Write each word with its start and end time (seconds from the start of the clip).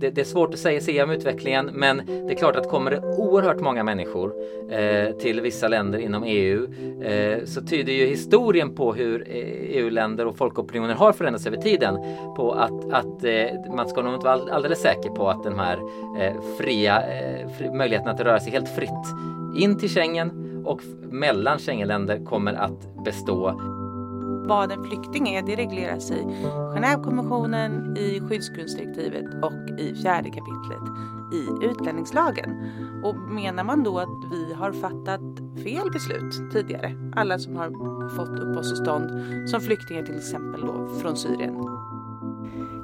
det, 0.00 0.10
det, 0.10 0.20
är 0.20 0.24
svårt 0.24 0.54
att 0.54 0.60
säga, 0.60 0.80
se 0.80 1.02
om 1.02 1.10
utvecklingen 1.10 1.70
men 1.72 2.02
det 2.06 2.32
är 2.32 2.36
klart 2.36 2.56
att 2.56 2.68
kommer 2.68 2.90
det 2.90 3.00
oerhört 3.00 3.60
många 3.60 3.84
människor 3.84 4.34
eh, 4.70 5.12
till 5.16 5.40
vissa 5.40 5.68
länder 5.68 5.98
inom 5.98 6.24
EU 6.24 6.68
eh, 7.02 7.44
så 7.44 7.62
tyder 7.62 7.92
ju 7.92 8.06
historien 8.06 8.74
på 8.74 8.94
hur 8.94 9.28
eh, 9.28 9.36
e 9.36 9.60
EU-länder 9.70 10.26
och 10.26 10.36
folkopinioner 10.36 10.94
har 10.94 11.12
förändrats 11.12 11.46
över 11.46 11.56
tiden 11.56 11.98
på 12.36 12.52
att, 12.52 12.92
att 12.92 13.24
eh, 13.24 13.74
man 13.74 13.88
ska 13.88 14.02
nog 14.02 14.14
inte 14.14 14.26
vara 14.26 14.54
alldeles 14.54 14.80
säker 14.80 15.10
på 15.10 15.28
att 15.28 15.42
den 15.42 15.58
här 15.58 15.78
eh, 16.20 16.42
fria 16.58 17.02
eh, 17.02 17.48
fri, 17.58 17.70
möjligheten 17.70 18.10
att 18.10 18.20
röra 18.20 18.40
sig 18.40 18.52
helt 18.52 18.68
fritt 18.68 18.90
in 19.56 19.78
till 19.78 19.88
Schengen 19.88 20.62
och 20.66 20.80
mellan 21.10 21.58
Schengenländer 21.58 22.24
kommer 22.24 22.54
att 22.54 23.04
bestå 23.04 23.60
vad 24.48 24.72
en 24.72 24.84
flykting 24.84 25.28
är, 25.28 25.42
det 25.42 25.56
regleras 25.56 26.10
i 26.10 26.24
Genèvekonventionen, 26.74 27.96
i 27.98 28.20
skyddsgrundsdirektivet 28.20 29.24
och 29.44 29.80
i 29.80 29.94
fjärde 29.94 30.30
kapitlet 30.30 30.82
i 31.32 31.64
utlänningslagen. 31.64 32.50
Och 33.04 33.16
menar 33.16 33.64
man 33.64 33.82
då 33.82 33.98
att 33.98 34.24
vi 34.30 34.54
har 34.54 34.72
fattat 34.72 35.20
fel 35.64 35.90
beslut 35.92 36.52
tidigare, 36.52 37.12
alla 37.16 37.38
som 37.38 37.56
har 37.56 37.68
fått 38.08 38.38
uppehållstillstånd 38.38 39.10
som 39.48 39.60
flyktingar 39.60 40.02
till 40.02 40.16
exempel 40.16 40.60
då 40.60 40.88
från 41.02 41.16
Syrien, 41.16 41.54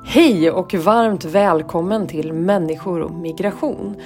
Hej 0.09 0.51
och 0.51 0.75
varmt 0.75 1.25
välkommen 1.25 2.07
till 2.07 2.33
Människor 2.33 3.01
och 3.01 3.11
migration. 3.11 3.97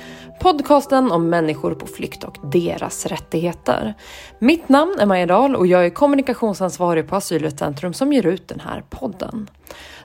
Podcasten 0.40 1.12
om 1.12 1.28
människor 1.28 1.74
på 1.74 1.86
flykt 1.86 2.24
och 2.24 2.36
deras 2.42 3.06
rättigheter. 3.06 3.94
Mitt 4.38 4.68
namn 4.68 4.96
är 5.00 5.06
Maja 5.06 5.26
Dahl 5.26 5.56
och 5.56 5.66
jag 5.66 5.86
är 5.86 5.90
kommunikationsansvarig 5.90 7.08
på 7.08 7.16
Asylrättscentrum 7.16 7.92
som 7.92 8.12
ger 8.12 8.26
ut 8.26 8.48
den 8.48 8.60
här 8.60 8.84
podden. 8.90 9.50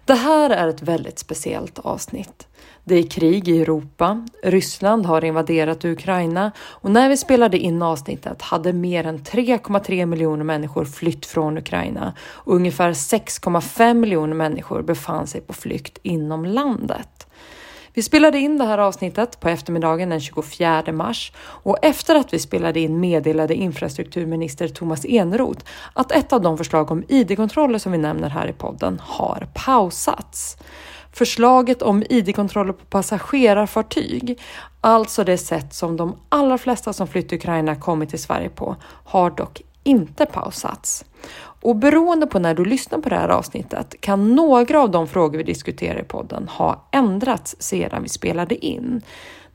Det 0.05 0.13
här 0.13 0.49
är 0.49 0.67
ett 0.67 0.81
väldigt 0.81 1.19
speciellt 1.19 1.79
avsnitt. 1.79 2.47
Det 2.87 2.95
är 2.95 3.03
krig 3.03 3.47
i 3.47 3.61
Europa, 3.61 4.27
Ryssland 4.43 5.05
har 5.05 5.25
invaderat 5.25 5.85
Ukraina 5.85 6.51
och 6.59 6.91
när 6.91 7.09
vi 7.09 7.17
spelade 7.17 7.57
in 7.57 7.81
avsnittet 7.81 8.41
hade 8.41 8.73
mer 8.73 9.05
än 9.05 9.19
3,3 9.19 10.05
miljoner 10.05 10.43
människor 10.43 10.85
flytt 10.85 11.25
från 11.25 11.57
Ukraina 11.57 12.13
och 12.21 12.55
ungefär 12.55 12.93
6,5 12.93 13.93
miljoner 13.93 14.33
människor 14.33 14.81
befann 14.81 15.27
sig 15.27 15.41
på 15.41 15.53
flykt 15.53 15.97
inom 16.03 16.45
landet. 16.45 17.27
Vi 17.93 18.01
spelade 18.01 18.39
in 18.39 18.57
det 18.57 18.65
här 18.65 18.77
avsnittet 18.77 19.39
på 19.39 19.49
eftermiddagen 19.49 20.09
den 20.09 20.21
24 20.21 20.83
mars 20.91 21.31
och 21.37 21.77
efter 21.81 22.15
att 22.15 22.33
vi 22.33 22.39
spelade 22.39 22.79
in 22.79 22.99
meddelade 22.99 23.55
infrastrukturminister 23.55 24.67
Thomas 24.67 25.05
Eneroth 25.05 25.65
att 25.93 26.11
ett 26.11 26.33
av 26.33 26.41
de 26.41 26.57
förslag 26.57 26.91
om 26.91 27.03
id-kontroller 27.07 27.79
som 27.79 27.91
vi 27.91 27.97
nämner 27.97 28.29
här 28.29 28.47
i 28.47 28.53
podden 28.53 29.01
har 29.03 29.47
pausats. 29.53 30.57
Förslaget 31.15 31.81
om 31.81 32.03
id-kontroller 32.09 32.73
på 32.73 32.85
passagerarfartyg, 32.85 34.39
alltså 34.81 35.23
det 35.23 35.37
sätt 35.37 35.73
som 35.73 35.97
de 35.97 36.15
allra 36.29 36.57
flesta 36.57 36.93
som 36.93 37.07
flytt 37.07 37.29
till 37.29 37.37
Ukraina 37.37 37.75
kommit 37.75 38.09
till 38.09 38.21
Sverige 38.21 38.49
på, 38.49 38.75
har 38.83 39.29
dock 39.29 39.61
inte 39.83 40.25
pausats. 40.25 41.05
Och 41.61 41.75
beroende 41.75 42.27
på 42.27 42.39
när 42.39 42.53
du 42.53 42.65
lyssnar 42.65 42.99
på 42.99 43.09
det 43.09 43.15
här 43.15 43.29
avsnittet 43.29 44.01
kan 44.01 44.35
några 44.35 44.81
av 44.81 44.91
de 44.91 45.07
frågor 45.07 45.37
vi 45.37 45.43
diskuterar 45.43 45.99
i 45.99 46.03
podden 46.03 46.47
ha 46.47 46.87
ändrats 46.91 47.55
sedan 47.59 48.03
vi 48.03 48.09
spelade 48.09 48.65
in. 48.65 49.01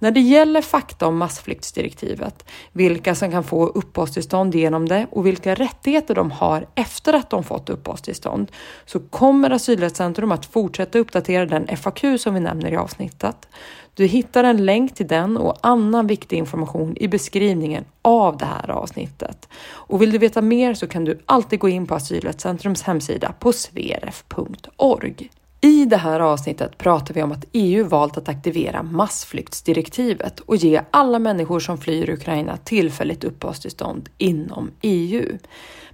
När 0.02 0.10
det 0.10 0.20
gäller 0.20 0.62
fakta 0.62 1.06
om 1.06 1.18
massflyktsdirektivet, 1.18 2.44
vilka 2.72 3.14
som 3.14 3.30
kan 3.30 3.44
få 3.44 3.66
uppehållstillstånd 3.66 4.54
genom 4.54 4.88
det 4.88 5.06
och 5.10 5.26
vilka 5.26 5.54
rättigheter 5.54 6.14
de 6.14 6.30
har 6.30 6.66
efter 6.74 7.12
att 7.12 7.30
de 7.30 7.44
fått 7.44 7.70
uppehållstillstånd, 7.70 8.52
så 8.86 9.00
kommer 9.00 9.50
Asylrättscentrum 9.50 10.32
att 10.32 10.46
fortsätta 10.46 10.98
uppdatera 10.98 11.46
den 11.46 11.76
FAQ 11.76 12.04
som 12.18 12.34
vi 12.34 12.40
nämner 12.40 12.72
i 12.72 12.76
avsnittet. 12.76 13.48
Du 13.94 14.06
hittar 14.06 14.44
en 14.44 14.64
länk 14.64 14.94
till 14.94 15.06
den 15.06 15.36
och 15.36 15.56
annan 15.60 16.06
viktig 16.06 16.36
information 16.36 16.96
i 16.96 17.08
beskrivningen 17.08 17.84
av 18.02 18.36
det 18.36 18.44
här 18.44 18.70
avsnittet. 18.70 19.48
Och 19.62 20.02
vill 20.02 20.10
du 20.10 20.18
veta 20.18 20.42
mer 20.42 20.74
så 20.74 20.86
kan 20.86 21.04
du 21.04 21.20
alltid 21.26 21.58
gå 21.58 21.68
in 21.68 21.86
på 21.86 21.94
Asylrättscentrums 21.94 22.82
hemsida 22.82 23.34
på 23.38 23.52
sveref.org. 23.52 25.30
I 25.62 25.84
det 25.84 25.96
här 25.96 26.20
avsnittet 26.20 26.78
pratar 26.78 27.14
vi 27.14 27.22
om 27.22 27.32
att 27.32 27.44
EU 27.52 27.84
valt 27.84 28.16
att 28.16 28.28
aktivera 28.28 28.82
massflyktsdirektivet 28.82 30.40
och 30.40 30.56
ge 30.56 30.82
alla 30.90 31.18
människor 31.18 31.60
som 31.60 31.78
flyr 31.78 32.10
Ukraina 32.10 32.56
tillfälligt 32.56 33.24
uppehållstillstånd 33.24 34.08
inom 34.18 34.70
EU. 34.82 35.38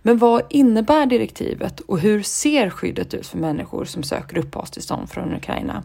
Men 0.02 0.18
vad 0.18 0.42
innebär 0.50 1.06
direktivet 1.06 1.80
och 1.80 1.98
hur 1.98 2.22
ser 2.22 2.70
skyddet 2.70 3.14
ut 3.14 3.26
för 3.26 3.38
människor 3.38 3.84
som 3.84 4.02
söker 4.02 4.38
uppehållstillstånd 4.38 5.10
från 5.10 5.34
Ukraina? 5.34 5.82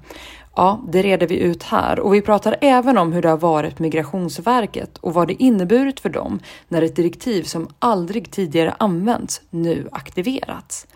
Ja, 0.56 0.82
det 0.92 1.02
reder 1.02 1.28
vi 1.28 1.38
ut 1.38 1.64
här 1.64 2.00
och 2.00 2.14
vi 2.14 2.22
pratar 2.22 2.58
även 2.62 2.98
om 2.98 3.14
hur 3.14 3.22
det 3.22 3.30
har 3.30 3.38
varit 3.38 3.80
Migrationsverket 3.80 4.98
och 4.98 5.14
vad 5.14 5.28
det 5.28 5.44
inneburit 5.44 6.00
för 6.00 6.10
dem 6.10 6.40
när 6.68 6.82
ett 6.82 6.96
direktiv 6.96 7.44
som 7.44 7.68
aldrig 7.80 8.32
tidigare 8.32 8.76
använts 8.80 9.42
nu 9.50 9.90
aktiverats. 9.92 10.88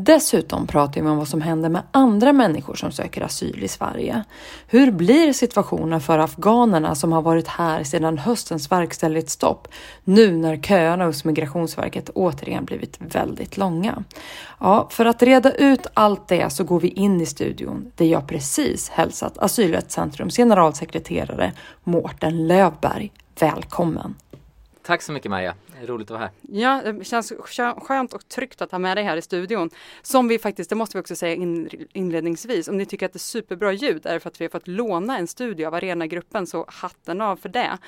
Dessutom 0.00 0.66
pratar 0.66 1.00
vi 1.00 1.08
om 1.08 1.16
vad 1.16 1.28
som 1.28 1.40
händer 1.40 1.68
med 1.68 1.82
andra 1.90 2.32
människor 2.32 2.74
som 2.74 2.92
söker 2.92 3.22
asyl 3.22 3.64
i 3.64 3.68
Sverige. 3.68 4.24
Hur 4.66 4.90
blir 4.90 5.32
situationen 5.32 6.00
för 6.00 6.18
afghanerna 6.18 6.94
som 6.94 7.12
har 7.12 7.22
varit 7.22 7.48
här 7.48 7.84
sedan 7.84 8.18
höstens 8.18 8.72
verkställighetsstopp 8.72 9.68
nu 10.04 10.36
när 10.36 10.56
köerna 10.56 11.04
hos 11.04 11.24
Migrationsverket 11.24 12.10
återigen 12.14 12.64
blivit 12.64 12.96
väldigt 13.00 13.56
långa? 13.56 14.04
Ja, 14.60 14.88
för 14.90 15.04
att 15.06 15.22
reda 15.22 15.52
ut 15.52 15.86
allt 15.94 16.28
det 16.28 16.50
så 16.50 16.64
går 16.64 16.80
vi 16.80 16.88
in 16.88 17.20
i 17.20 17.26
studion 17.26 17.92
där 17.96 18.06
jag 18.06 18.26
precis 18.28 18.88
hälsat 18.88 19.38
Asylrättscentrums 19.38 20.36
generalsekreterare 20.36 21.52
Mårten 21.84 22.46
Lövberg. 22.46 23.12
Välkommen! 23.40 24.14
Tack 24.88 25.02
så 25.02 25.12
mycket 25.12 25.30
Maja, 25.30 25.54
roligt 25.86 26.06
att 26.06 26.10
vara 26.10 26.20
här. 26.20 26.30
Ja, 26.42 26.92
det 26.92 27.04
känns 27.04 27.32
skönt 27.76 28.12
och 28.12 28.28
tryggt 28.28 28.62
att 28.62 28.70
ha 28.70 28.78
med 28.78 28.96
dig 28.96 29.04
här 29.04 29.16
i 29.16 29.22
studion. 29.22 29.70
Som 30.02 30.28
vi 30.28 30.38
faktiskt, 30.38 30.70
det 30.70 30.76
måste 30.76 30.96
vi 30.96 31.02
också 31.02 31.16
säga 31.16 31.34
inledningsvis, 31.92 32.68
om 32.68 32.76
ni 32.76 32.86
tycker 32.86 33.06
att 33.06 33.12
det 33.12 33.16
är 33.16 33.18
superbra 33.18 33.72
ljud 33.72 34.06
är 34.06 34.14
det 34.14 34.20
för 34.20 34.28
att 34.28 34.40
vi 34.40 34.44
har 34.44 34.50
fått 34.50 34.68
låna 34.68 35.18
en 35.18 35.26
studio 35.26 35.66
av 35.66 35.74
Arenagruppen, 35.74 36.46
så 36.46 36.64
hatten 36.68 37.20
av 37.20 37.36
för 37.36 37.48
det. 37.48 37.78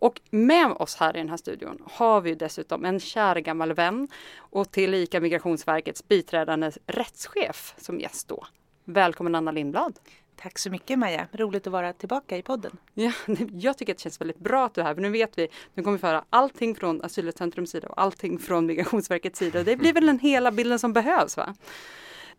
Och 0.00 0.20
med 0.30 0.66
oss 0.66 0.96
här 0.96 1.16
i 1.16 1.18
den 1.18 1.28
här 1.28 1.36
studion 1.36 1.82
har 1.90 2.20
vi 2.20 2.34
dessutom 2.34 2.84
en 2.84 3.00
kär 3.00 3.36
gammal 3.36 3.72
vän 3.72 4.08
och 4.36 4.70
tillika 4.70 5.20
Migrationsverkets 5.20 6.08
biträdande 6.08 6.70
rättschef 6.86 7.74
som 7.76 8.00
gäst 8.00 8.28
då. 8.28 8.46
Välkommen 8.84 9.34
Anna 9.34 9.50
Lindblad! 9.50 9.98
Tack 10.42 10.58
så 10.58 10.70
mycket 10.70 10.98
Maja, 10.98 11.26
roligt 11.32 11.66
att 11.66 11.72
vara 11.72 11.92
tillbaka 11.92 12.36
i 12.36 12.42
podden. 12.42 12.76
Ja, 12.94 13.12
jag 13.52 13.78
tycker 13.78 13.92
att 13.92 13.98
det 13.98 14.02
känns 14.02 14.20
väldigt 14.20 14.38
bra 14.38 14.66
att 14.66 14.74
du 14.74 14.80
är 14.80 14.84
här, 14.84 14.94
för 14.94 15.02
nu 15.02 15.10
vet 15.10 15.38
vi, 15.38 15.48
nu 15.74 15.82
kommer 15.82 15.96
vi 15.96 16.00
få 16.00 16.06
höra 16.06 16.24
allting 16.30 16.74
från 16.74 17.04
asylcentrums 17.04 17.70
sida 17.70 17.88
och 17.88 18.00
allting 18.00 18.38
från 18.38 18.66
Migrationsverkets 18.66 19.38
sida. 19.38 19.62
Det 19.62 19.76
blir 19.76 19.92
väl 19.92 20.06
den 20.06 20.18
hela 20.18 20.50
bilden 20.50 20.78
som 20.78 20.92
behövs 20.92 21.36
va? 21.36 21.54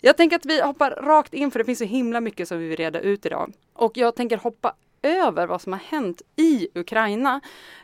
Jag 0.02 0.18
tänker 0.18 0.36
att 0.36 0.46
vi 0.46 0.62
hoppar 0.62 0.92
rakt 0.92 1.34
in 1.34 1.52
för 1.52 1.60
det 1.60 1.66
finns 1.66 1.80
så 1.80 1.86
himla 1.86 2.22
mycket 2.22 2.48
som 2.48 2.60
vi 2.60 2.68
vill 2.68 2.78
reda 2.78 3.00
ut 3.00 3.26
idag. 3.26 3.54
Och 3.74 3.98
jag 3.98 4.16
tänker 4.16 4.38
hoppa 4.38 4.76
över 5.02 5.48
vad 5.48 5.62
som 5.62 5.74
har 5.74 5.80
hänt 5.80 6.22
i 6.36 6.68
Ukraina. 6.76 7.42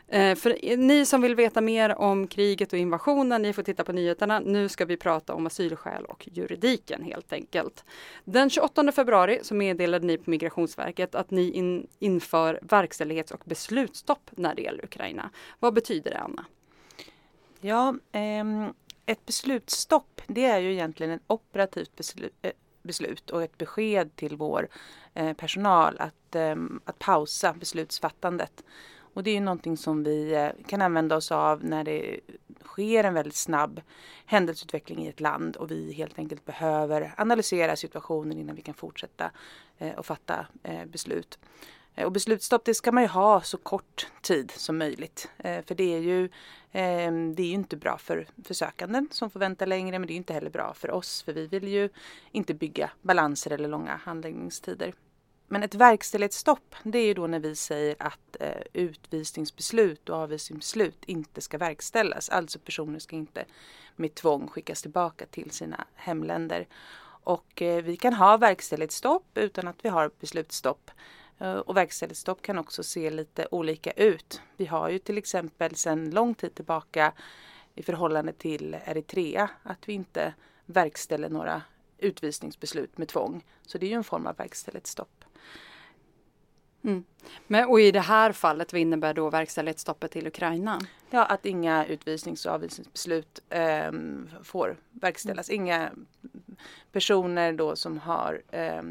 Eh, 0.08 0.34
för 0.34 0.76
ni 0.76 1.06
som 1.06 1.20
vill 1.20 1.34
veta 1.34 1.60
mer 1.60 1.98
om 1.98 2.26
kriget 2.26 2.72
och 2.72 2.78
invasionen, 2.78 3.42
ni 3.42 3.52
får 3.52 3.62
titta 3.62 3.84
på 3.84 3.92
nyheterna. 3.92 4.40
Nu 4.40 4.68
ska 4.68 4.84
vi 4.84 4.96
prata 4.96 5.34
om 5.34 5.46
asylskäl 5.46 6.04
och 6.04 6.28
juridiken 6.32 7.02
helt 7.02 7.32
enkelt. 7.32 7.84
Den 8.24 8.50
28 8.50 8.92
februari 8.92 9.38
så 9.42 9.54
meddelade 9.54 10.06
ni 10.06 10.18
på 10.18 10.30
Migrationsverket 10.30 11.14
att 11.14 11.30
ni 11.30 11.50
in, 11.50 11.86
inför 11.98 12.58
verkställighets 12.62 13.32
och 13.32 13.42
beslutsstopp 13.44 14.30
när 14.30 14.54
det 14.54 14.62
gäller 14.62 14.84
Ukraina. 14.84 15.30
Vad 15.58 15.74
betyder 15.74 16.10
det 16.10 16.18
Anna? 16.18 16.44
Ja, 17.60 17.94
ehm 18.12 18.72
ett 19.06 19.26
beslutsstopp 19.26 20.22
det 20.26 20.44
är 20.44 20.58
ju 20.58 20.72
egentligen 20.72 21.12
ett 21.12 21.22
operativt 21.26 21.96
beslut, 21.96 22.32
eh, 22.42 22.52
beslut 22.86 23.30
och 23.30 23.42
ett 23.42 23.58
besked 23.58 24.16
till 24.16 24.36
vår 24.36 24.68
eh, 25.14 25.32
personal 25.32 25.96
att, 25.98 26.34
ehm, 26.34 26.80
att 26.84 26.98
pausa 26.98 27.52
beslutsfattandet. 27.52 28.64
Och 28.98 29.22
det 29.22 29.36
är 29.36 29.40
någonting 29.40 29.76
som 29.76 30.02
vi 30.04 30.34
eh, 30.34 30.48
kan 30.66 30.82
använda 30.82 31.16
oss 31.16 31.32
av 31.32 31.64
när 31.64 31.84
det 31.84 32.20
sker 32.64 33.04
en 33.04 33.14
väldigt 33.14 33.36
snabb 33.36 33.82
händelseutveckling 34.26 35.06
i 35.06 35.08
ett 35.08 35.20
land 35.20 35.56
och 35.56 35.70
vi 35.70 35.92
helt 35.92 36.18
enkelt 36.18 36.44
behöver 36.44 37.14
analysera 37.16 37.76
situationen 37.76 38.38
innan 38.38 38.56
vi 38.56 38.62
kan 38.62 38.74
fortsätta 38.74 39.30
eh, 39.78 39.92
och 39.92 40.06
fatta 40.06 40.46
beslut. 40.86 41.38
Och 42.04 42.12
beslutsstopp 42.12 42.64
det 42.64 42.74
ska 42.74 42.92
man 42.92 43.02
ju 43.02 43.08
ha 43.08 43.40
så 43.40 43.56
kort 43.56 44.06
tid 44.20 44.50
som 44.50 44.78
möjligt. 44.78 45.30
För 45.38 45.74
det 45.74 45.94
är 45.94 45.98
ju, 45.98 46.28
Ehm, 46.78 47.34
det 47.34 47.42
är 47.42 47.46
ju 47.46 47.52
inte 47.52 47.76
bra 47.76 47.98
för, 47.98 48.26
för 48.44 48.54
sökanden 48.54 49.08
som 49.10 49.30
får 49.30 49.40
vänta 49.40 49.66
längre 49.66 49.98
men 49.98 50.06
det 50.06 50.12
är 50.12 50.16
inte 50.16 50.32
heller 50.32 50.50
bra 50.50 50.74
för 50.74 50.90
oss 50.90 51.22
för 51.22 51.32
vi 51.32 51.46
vill 51.46 51.68
ju 51.68 51.88
inte 52.32 52.54
bygga 52.54 52.90
balanser 53.02 53.50
eller 53.50 53.68
långa 53.68 53.96
handläggningstider. 53.96 54.94
Men 55.48 55.62
ett 55.62 55.74
verkställighetsstopp 55.74 56.74
det 56.82 56.98
är 56.98 57.06
ju 57.06 57.14
då 57.14 57.26
när 57.26 57.40
vi 57.40 57.56
säger 57.56 57.96
att 57.98 58.36
eh, 58.40 58.62
utvisningsbeslut 58.72 60.08
och 60.08 60.16
avvisningsbeslut 60.16 61.04
inte 61.04 61.40
ska 61.40 61.58
verkställas. 61.58 62.28
Alltså 62.28 62.58
personer 62.58 62.98
ska 62.98 63.16
inte 63.16 63.44
med 63.96 64.14
tvång 64.14 64.48
skickas 64.48 64.82
tillbaka 64.82 65.26
till 65.26 65.50
sina 65.50 65.84
hemländer. 65.94 66.66
Och 67.22 67.62
eh, 67.62 67.84
vi 67.84 67.96
kan 67.96 68.14
ha 68.14 68.36
verkställighetsstopp 68.36 69.38
utan 69.38 69.68
att 69.68 69.84
vi 69.84 69.88
har 69.88 70.10
beslutsstopp. 70.20 70.90
Eh, 71.38 71.54
och 71.54 71.76
verkställighetsstopp 71.76 72.42
kan 72.42 72.58
också 72.58 72.82
se 72.82 73.10
lite 73.10 73.48
olika 73.50 73.90
ut. 73.90 74.40
Vi 74.56 74.66
har 74.66 74.88
ju 74.88 74.98
till 74.98 75.18
exempel 75.18 75.74
sedan 75.74 76.10
lång 76.10 76.34
tid 76.34 76.54
tillbaka 76.54 77.12
i 77.74 77.82
förhållande 77.82 78.32
till 78.32 78.76
Eritrea 78.84 79.50
att 79.62 79.88
vi 79.88 79.92
inte 79.92 80.34
verkställer 80.66 81.28
några 81.28 81.62
utvisningsbeslut 81.98 82.98
med 82.98 83.08
tvång. 83.08 83.44
Så 83.62 83.78
det 83.78 83.86
är 83.86 83.90
ju 83.90 83.96
en 83.96 84.04
form 84.04 84.26
av 84.26 84.36
verkställighetsstopp. 84.36 85.24
Mm. 86.84 87.04
Men, 87.46 87.68
och 87.68 87.80
i 87.80 87.90
det 87.90 88.00
här 88.00 88.32
fallet, 88.32 88.72
vad 88.72 88.80
innebär 88.80 89.14
då 89.14 89.30
verkställighetsstoppet 89.30 90.10
till 90.10 90.26
Ukraina? 90.26 90.80
Ja, 91.10 91.24
att 91.24 91.46
inga 91.46 91.86
utvisnings 91.86 92.46
och 92.46 92.52
avvisningsbeslut 92.52 93.42
eh, 93.48 93.92
får 94.42 94.76
verkställas. 94.90 95.50
Mm. 95.50 95.62
Inga 95.62 95.90
personer 96.92 97.52
då 97.52 97.76
som 97.76 97.98
har 97.98 98.42
eh, 98.50 98.82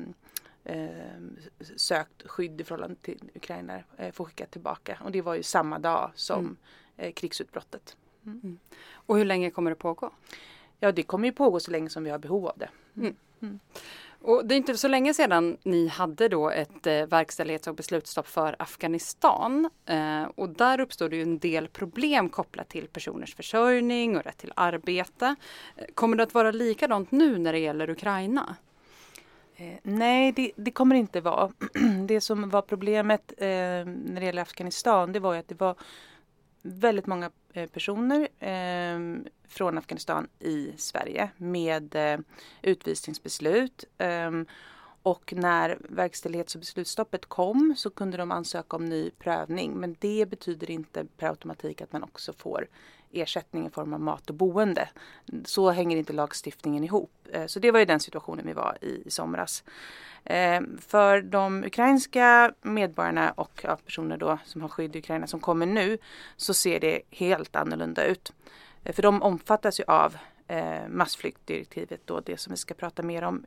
sökt 1.75 2.27
skydd 2.27 2.61
i 2.61 2.63
förhållande 2.63 2.95
till 2.95 3.31
Ukraina 3.35 3.79
eh, 3.97 4.11
får 4.11 4.25
skicka 4.25 4.45
tillbaka. 4.45 4.97
Och 5.03 5.11
det 5.11 5.21
var 5.21 5.35
ju 5.35 5.43
samma 5.43 5.79
dag 5.79 6.11
som 6.15 6.39
mm. 6.39 6.57
Eh, 6.97 7.11
krigsutbrottet. 7.11 7.97
Mm. 8.25 8.39
mm. 8.43 8.59
Och 8.93 9.17
hur 9.17 9.25
länge 9.25 9.49
kommer 9.49 9.71
det 9.71 9.75
pågå? 9.75 10.11
Ja, 10.79 10.91
det 10.91 11.03
kommer 11.03 11.27
ju 11.27 11.31
pågå 11.31 11.59
så 11.59 11.71
länge 11.71 11.89
som 11.89 12.03
vi 12.03 12.09
har 12.09 12.19
behov 12.19 12.47
av 12.47 12.57
det. 12.57 12.69
Mm. 12.95 13.15
mm. 13.41 13.59
Och 14.21 14.45
det 14.45 14.55
är 14.55 14.57
inte 14.57 14.77
så 14.77 14.87
länge 14.87 15.13
sedan 15.13 15.57
ni 15.63 15.87
hade 15.87 16.27
då 16.27 16.49
ett 16.49 16.87
eh, 16.87 17.05
verkställighets 17.05 17.67
och 17.67 17.75
beslutsstopp 17.75 18.27
för 18.27 18.55
Afghanistan. 18.59 19.69
Eh, 19.85 20.23
och 20.35 20.49
där 20.49 20.79
uppstod 20.79 21.09
det 21.11 21.15
ju 21.15 21.21
en 21.21 21.39
del 21.39 21.67
problem 21.67 22.29
kopplat 22.29 22.69
till 22.69 22.87
personers 22.87 23.35
försörjning 23.35 24.17
och 24.17 24.23
rätt 24.23 24.37
till 24.37 24.53
arbete. 24.55 25.35
Kommer 25.93 26.17
det 26.17 26.23
att 26.23 26.33
vara 26.33 26.51
likadant 26.51 27.11
nu 27.11 27.37
när 27.37 27.53
det 27.53 27.59
gäller 27.59 27.89
Ukraina? 27.89 28.55
Eh, 29.57 29.77
nej, 29.83 30.31
det, 30.31 30.51
det, 30.55 30.71
kommer 30.71 30.95
inte 30.95 31.21
vara. 31.21 31.51
det 32.07 32.21
som 32.21 32.49
var 32.49 32.61
problemet 32.61 33.33
eh, 33.37 33.47
när 33.85 34.19
det 34.19 34.25
gäller 34.25 34.41
Afghanistan, 34.41 35.11
det 35.11 35.19
var 35.19 35.33
ju 35.33 35.39
att 35.39 35.47
det 35.47 35.59
var 35.59 35.75
väldigt 36.61 37.07
många 37.07 37.31
eh, 37.53 37.69
personer 37.69 38.27
eh, 38.39 38.99
från 39.47 39.77
Afghanistan 39.77 40.27
i 40.39 40.73
Sverige 40.77 41.29
med 41.37 41.95
eh, 41.95 42.19
utvisningsbeslut. 42.61 43.83
Eh, 43.97 44.31
och 45.05 45.33
när 45.35 45.77
verkställighets 45.89 46.55
och 46.55 46.59
beslutsstoppet 46.59 47.25
kom 47.25 47.73
så 47.77 47.89
kunde 47.89 48.17
de 48.17 48.31
ansöka 48.31 48.75
om 48.75 48.85
ny 48.85 49.09
prövning. 49.09 49.73
Men 49.73 49.95
det 49.99 50.29
betyder 50.29 50.71
inte 50.71 51.05
per 51.17 51.27
automatik 51.27 51.81
att 51.81 51.93
man 51.93 52.03
också 52.03 52.33
får 52.33 52.67
ersättning 53.11 53.67
i 53.67 53.69
form 53.69 53.93
av 53.93 53.99
mat 53.99 54.29
och 54.29 54.35
boende. 54.35 54.89
Så 55.45 55.71
hänger 55.71 55.97
inte 55.97 56.13
lagstiftningen 56.13 56.83
ihop. 56.83 57.11
Eh, 57.31 57.45
så 57.45 57.59
det 57.59 57.71
var 57.71 57.79
ju 57.79 57.85
den 57.85 57.99
situationen 57.99 58.45
vi 58.45 58.53
var 58.53 58.77
i 58.81 59.01
i 59.05 59.11
somras. 59.11 59.63
Eh, 60.23 60.61
för 60.79 61.21
de 61.21 61.63
ukrainska 61.63 62.53
medborgarna 62.61 63.31
och 63.31 63.65
personer 63.85 64.17
då 64.17 64.37
som 64.45 64.61
har 64.61 64.69
skydd 64.69 64.95
i 64.95 64.99
Ukraina 64.99 65.27
som 65.27 65.39
kommer 65.39 65.65
nu 65.65 65.97
så 66.35 66.53
ser 66.53 66.79
det 66.79 67.01
helt 67.09 67.55
annorlunda 67.55 68.05
ut. 68.05 68.33
Eh, 68.83 68.93
för 68.93 69.01
de 69.01 69.21
omfattas 69.21 69.79
ju 69.79 69.83
av 69.87 70.17
massflyktdirektivet 70.89 72.01
då, 72.05 72.19
det 72.19 72.37
som 72.37 72.51
vi 72.51 72.57
ska 72.57 72.73
prata 72.73 73.03
mer 73.03 73.21
om 73.21 73.45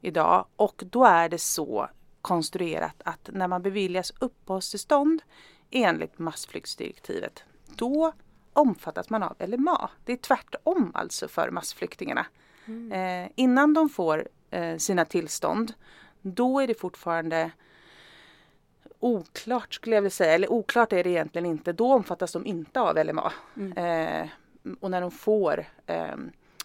idag. 0.00 0.46
Och 0.56 0.82
då 0.86 1.04
är 1.04 1.28
det 1.28 1.38
så 1.38 1.88
konstruerat 2.22 3.02
att 3.04 3.30
när 3.32 3.48
man 3.48 3.62
beviljas 3.62 4.12
uppehållstillstånd 4.18 5.22
enligt 5.70 6.18
massflyktsdirektivet 6.18 7.44
då 7.76 8.12
omfattas 8.52 9.10
man 9.10 9.22
av 9.22 9.36
LMA. 9.38 9.90
Det 10.04 10.12
är 10.12 10.16
tvärtom 10.16 10.90
alltså 10.94 11.28
för 11.28 11.50
massflyktingarna. 11.50 12.26
Mm. 12.66 12.92
Eh, 12.92 13.30
innan 13.34 13.74
de 13.74 13.88
får 13.88 14.28
eh, 14.50 14.76
sina 14.76 15.04
tillstånd 15.04 15.72
då 16.22 16.60
är 16.60 16.66
det 16.66 16.74
fortfarande 16.74 17.50
oklart 18.98 19.74
skulle 19.74 19.96
jag 19.96 20.02
vilja 20.02 20.10
säga, 20.10 20.34
eller 20.34 20.52
oklart 20.52 20.92
är 20.92 21.04
det 21.04 21.10
egentligen 21.10 21.46
inte. 21.46 21.72
Då 21.72 21.92
omfattas 21.92 22.32
de 22.32 22.46
inte 22.46 22.80
av 22.80 23.04
LMA. 23.06 23.32
Mm. 23.56 23.72
Eh, 23.72 24.28
och 24.80 24.90
när 24.90 25.00
de 25.00 25.10
får 25.10 25.66
eh, 25.86 26.16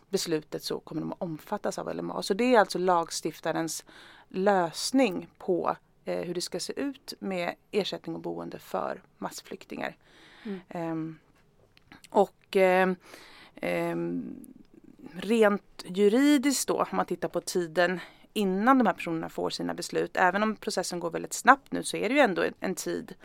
beslutet 0.09 0.63
så 0.63 0.79
kommer 0.79 1.01
de 1.01 1.13
att 1.13 1.21
omfattas 1.21 1.79
av 1.79 1.95
LMA. 1.95 2.23
Så 2.23 2.33
det 2.33 2.55
är 2.55 2.59
alltså 2.59 2.77
lagstiftarens 2.77 3.85
lösning 4.27 5.27
på 5.37 5.75
eh, 6.05 6.21
hur 6.21 6.33
det 6.33 6.41
ska 6.41 6.59
se 6.59 6.79
ut 6.79 7.13
med 7.19 7.55
ersättning 7.71 8.15
och 8.15 8.21
boende 8.21 8.59
för 8.59 9.01
massflyktingar. 9.17 9.97
Mm. 10.43 10.59
Ehm, 10.69 11.19
och 12.09 12.57
eh, 12.57 12.89
eh, 13.55 13.95
rent 15.13 15.85
juridiskt 15.85 16.67
då, 16.67 16.77
om 16.77 16.97
man 16.97 17.05
tittar 17.05 17.27
på 17.27 17.41
tiden 17.41 17.99
innan 18.33 18.77
de 18.77 18.87
här 18.87 18.93
personerna 18.93 19.29
får 19.29 19.49
sina 19.49 19.73
beslut, 19.73 20.17
även 20.17 20.43
om 20.43 20.55
processen 20.55 20.99
går 20.99 21.11
väldigt 21.11 21.33
snabbt 21.33 21.71
nu 21.71 21.83
så 21.83 21.97
är 21.97 22.09
det 22.09 22.15
ju 22.15 22.21
ändå 22.21 22.45
en 22.59 22.75
tid 22.75 23.15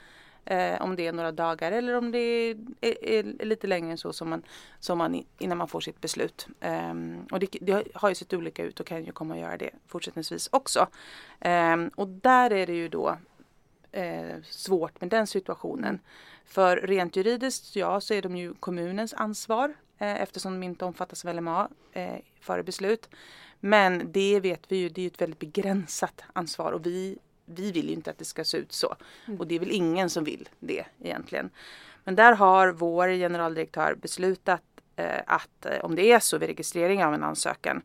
Eh, 0.47 0.83
om 0.83 0.97
det 0.97 1.07
är 1.07 1.13
några 1.13 1.33
dagar 1.33 1.73
eller 1.73 1.95
om 1.95 2.11
det 2.11 2.19
är, 2.19 2.57
är, 2.81 3.05
är, 3.05 3.45
lite 3.45 3.67
längre 3.67 3.91
än 3.91 3.99
så 3.99 4.13
som 4.13 4.31
man, 4.31 4.43
som 4.81 4.99
man 4.99 5.25
innan 5.39 5.59
man 5.59 5.69
får 5.69 5.81
sitt 5.81 6.01
beslut. 6.01 6.47
Eh, 6.61 6.95
och 7.31 7.41
det, 7.41 7.47
det, 7.61 7.89
har 7.95 8.09
ju 8.09 8.15
sett 8.15 8.33
olika 8.33 8.63
ut 8.63 8.81
och 8.81 8.87
kan 8.87 9.05
ju 9.05 9.13
komma 9.13 9.35
att 9.35 9.41
göra 9.41 9.57
det 9.57 9.71
fortsättningsvis 9.87 10.49
också. 10.53 10.87
Eh, 11.41 11.77
och 11.95 12.09
där 12.09 12.53
är 12.53 12.67
det 12.67 12.75
ju 12.75 12.89
då 12.89 13.19
eh, 13.93 14.43
svårt 14.45 15.01
med 15.01 15.11
den 15.11 15.27
situationen. 15.27 16.01
För 16.45 16.77
rent 16.77 17.17
juridiskt, 17.17 17.77
ja, 17.77 18.01
så 18.01 18.15
är 18.15 18.23
de 18.23 18.37
ju 18.37 18.55
kommunens 18.55 19.15
ansvar 19.15 19.75
eh, 19.99 20.23
eftersom 20.23 20.61
de 20.61 20.63
inte 20.63 20.85
omfattas 20.85 21.25
av 21.25 21.35
LMA 21.35 21.69
eh, 21.93 22.19
före 22.41 22.63
beslut. 22.63 23.09
Men 23.61 24.13
det 24.13 24.41
vet 24.41 24.73
vi 24.73 24.77
ju, 24.77 24.89
det 24.89 25.03
är 25.03 25.07
ett 25.07 25.21
väldigt 25.21 25.39
begränsat 25.39 26.25
ansvar 26.33 26.73
och 26.73 26.87
vi, 26.87 27.19
vi 27.45 27.73
vill 27.73 27.89
ju 27.89 27.95
inte 27.95 28.11
att 28.11 28.19
det 28.19 28.25
ska 28.25 28.45
se 28.45 28.57
ut 28.57 28.73
så. 28.73 28.97
Mm. 29.27 29.41
Och 29.41 29.47
det 29.47 29.55
är 29.55 29.59
väl 29.59 29.71
ingen 29.71 30.11
som 30.11 30.25
vill 30.25 30.49
det 30.61 30.85
egentligen. 31.01 31.51
Men 32.05 32.15
där 32.15 32.33
har 32.33 32.69
vår 32.69 33.09
generaldirektör 33.09 33.95
beslutat 33.95 34.63
eh, 34.97 35.21
att 35.27 35.67
eh, 35.67 35.85
om 35.85 35.95
det 35.95 36.13
är 36.13 36.21
så 36.21 36.39
vid 36.39 36.49
registrering 36.49 37.05
av 37.05 37.15
en 37.15 37.23
ansökan 37.23 37.83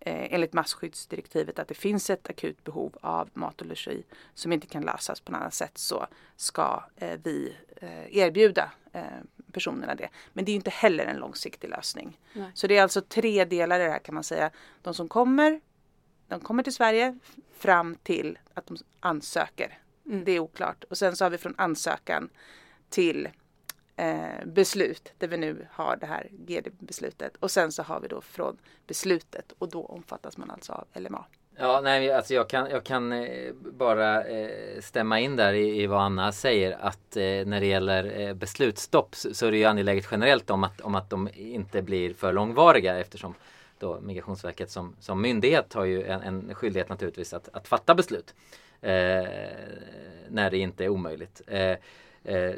eh, 0.00 0.34
enligt 0.34 0.52
masskyddsdirektivet 0.52 1.58
att 1.58 1.68
det 1.68 1.74
finns 1.74 2.10
ett 2.10 2.30
akut 2.30 2.64
behov 2.64 2.96
av 3.00 3.28
mat 3.32 3.60
och 3.60 3.66
logi 3.66 4.02
som 4.34 4.52
inte 4.52 4.66
kan 4.66 4.82
lösas 4.82 5.20
på 5.20 5.32
något 5.32 5.40
annat 5.40 5.54
sätt 5.54 5.78
så 5.78 6.06
ska 6.36 6.84
eh, 6.96 7.18
vi 7.22 7.56
eh, 7.76 8.16
erbjuda 8.16 8.70
eh, 8.92 9.02
personerna 9.52 9.94
det. 9.94 10.08
Men 10.32 10.44
det 10.44 10.52
är 10.52 10.56
inte 10.56 10.70
heller 10.70 11.04
en 11.04 11.16
långsiktig 11.16 11.70
lösning. 11.70 12.18
Nej. 12.32 12.50
Så 12.54 12.66
det 12.66 12.76
är 12.76 12.82
alltså 12.82 13.00
tre 13.00 13.44
delar 13.44 13.80
i 13.80 13.82
det 13.82 13.90
här 13.90 13.98
kan 13.98 14.14
man 14.14 14.24
säga. 14.24 14.50
De 14.82 14.94
som 14.94 15.08
kommer, 15.08 15.60
de 16.30 16.40
kommer 16.40 16.62
till 16.62 16.74
Sverige 16.74 17.18
fram 17.58 17.94
till 17.94 18.38
att 18.54 18.66
de 18.66 18.76
ansöker. 19.00 19.78
Mm. 20.06 20.24
Det 20.24 20.32
är 20.32 20.38
oklart. 20.38 20.84
Och 20.84 20.98
sen 20.98 21.16
så 21.16 21.24
har 21.24 21.30
vi 21.30 21.38
från 21.38 21.54
ansökan 21.58 22.28
till 22.88 23.28
eh, 23.96 24.46
beslut 24.46 25.12
där 25.18 25.28
vi 25.28 25.36
nu 25.36 25.66
har 25.70 25.96
det 25.96 26.06
här 26.06 26.28
GD-beslutet 26.30 27.36
och 27.36 27.50
sen 27.50 27.72
så 27.72 27.82
har 27.82 28.00
vi 28.00 28.08
då 28.08 28.20
från 28.20 28.56
beslutet 28.86 29.52
och 29.58 29.68
då 29.68 29.84
omfattas 29.84 30.36
man 30.36 30.50
alltså 30.50 30.72
av 30.72 30.86
LMA. 30.94 31.24
Ja, 31.56 31.80
nej, 31.80 32.12
alltså 32.12 32.34
jag 32.34 32.48
kan, 32.48 32.70
jag 32.70 32.84
kan 32.84 33.12
eh, 33.12 33.52
bara 33.54 34.24
eh, 34.24 34.80
stämma 34.80 35.20
in 35.20 35.36
där 35.36 35.52
i, 35.52 35.82
i 35.82 35.86
vad 35.86 36.02
Anna 36.02 36.32
säger 36.32 36.78
att 36.80 37.16
eh, 37.16 37.22
när 37.22 37.60
det 37.60 37.66
gäller 37.66 38.34
beslutsstopp 38.34 39.14
så, 39.14 39.34
så 39.34 39.46
är 39.46 39.50
det 39.50 39.56
ju 39.56 39.64
angeläget 39.64 40.08
generellt 40.10 40.50
om 40.50 40.64
att, 40.64 40.80
om 40.80 40.94
att 40.94 41.10
de 41.10 41.28
inte 41.34 41.82
blir 41.82 42.14
för 42.14 42.32
långvariga 42.32 42.98
eftersom 42.98 43.34
då 43.80 44.00
Migrationsverket 44.00 44.70
som, 44.70 44.96
som 45.00 45.20
myndighet 45.20 45.72
har 45.72 45.84
ju 45.84 46.04
en, 46.04 46.22
en 46.22 46.54
skyldighet 46.54 46.88
naturligtvis 46.88 47.32
att, 47.32 47.48
att 47.52 47.68
fatta 47.68 47.94
beslut 47.94 48.34
eh, 48.80 49.24
när 50.28 50.50
det 50.50 50.58
inte 50.58 50.84
är 50.84 50.88
omöjligt. 50.88 51.42
Eh, 51.46 51.76
Eh, 52.24 52.54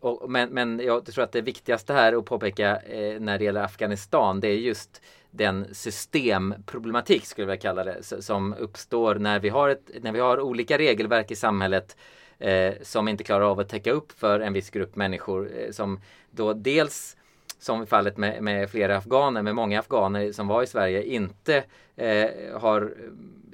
och, 0.00 0.30
men, 0.30 0.48
men 0.50 0.80
jag 0.84 1.06
tror 1.06 1.24
att 1.24 1.32
det 1.32 1.40
viktigaste 1.40 1.92
här 1.92 2.12
att 2.12 2.24
påpeka 2.24 2.80
eh, 2.80 3.20
när 3.20 3.38
det 3.38 3.44
gäller 3.44 3.62
Afghanistan 3.62 4.40
det 4.40 4.48
är 4.48 4.56
just 4.56 5.02
den 5.30 5.74
systemproblematik 5.74 7.26
skulle 7.26 7.52
jag 7.52 7.60
kalla 7.60 7.84
det 7.84 8.02
som 8.02 8.54
uppstår 8.54 9.14
när 9.14 9.40
vi 9.40 9.48
har, 9.48 9.68
ett, 9.68 9.90
när 10.02 10.12
vi 10.12 10.20
har 10.20 10.40
olika 10.40 10.78
regelverk 10.78 11.30
i 11.30 11.36
samhället 11.36 11.96
eh, 12.38 12.74
som 12.82 13.08
inte 13.08 13.24
klarar 13.24 13.44
av 13.44 13.60
att 13.60 13.68
täcka 13.68 13.92
upp 13.92 14.12
för 14.12 14.40
en 14.40 14.52
viss 14.52 14.70
grupp 14.70 14.96
människor 14.96 15.50
eh, 15.56 15.70
som 15.70 16.00
då 16.30 16.52
dels 16.52 17.16
som 17.64 17.82
i 17.82 17.86
fallet 17.86 18.16
med, 18.16 18.42
med 18.42 18.70
flera 18.70 18.96
afghaner, 18.96 19.42
med 19.42 19.54
många 19.54 19.78
afghaner 19.78 20.32
som 20.32 20.48
var 20.48 20.62
i 20.62 20.66
Sverige, 20.66 21.02
inte 21.02 21.64
eh, 21.96 22.28
har 22.60 22.94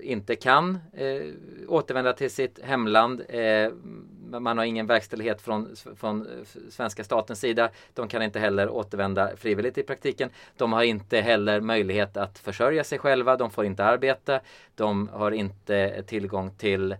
inte 0.03 0.37
kan 0.37 0.79
eh, 0.93 1.23
återvända 1.69 2.13
till 2.13 2.31
sitt 2.31 2.59
hemland. 2.63 3.23
Eh, 3.29 3.73
man 4.41 4.59
har 4.59 4.65
ingen 4.65 4.87
verkställighet 4.87 5.43
från, 5.43 5.77
från 5.97 6.27
svenska 6.71 7.05
statens 7.05 7.41
sida. 7.41 7.71
De 7.95 8.09
kan 8.09 8.23
inte 8.23 8.39
heller 8.39 8.69
återvända 8.71 9.37
frivilligt 9.37 9.79
i 9.79 9.83
praktiken. 9.83 10.31
De 10.57 10.73
har 10.73 10.83
inte 10.83 11.21
heller 11.21 11.61
möjlighet 11.61 12.17
att 12.17 12.39
försörja 12.39 12.85
sig 12.85 12.99
själva. 12.99 13.37
De 13.37 13.51
får 13.51 13.65
inte 13.65 13.85
arbeta. 13.85 14.41
De 14.75 15.09
har 15.09 15.31
inte 15.31 16.03
tillgång 16.07 16.51
till 16.51 16.97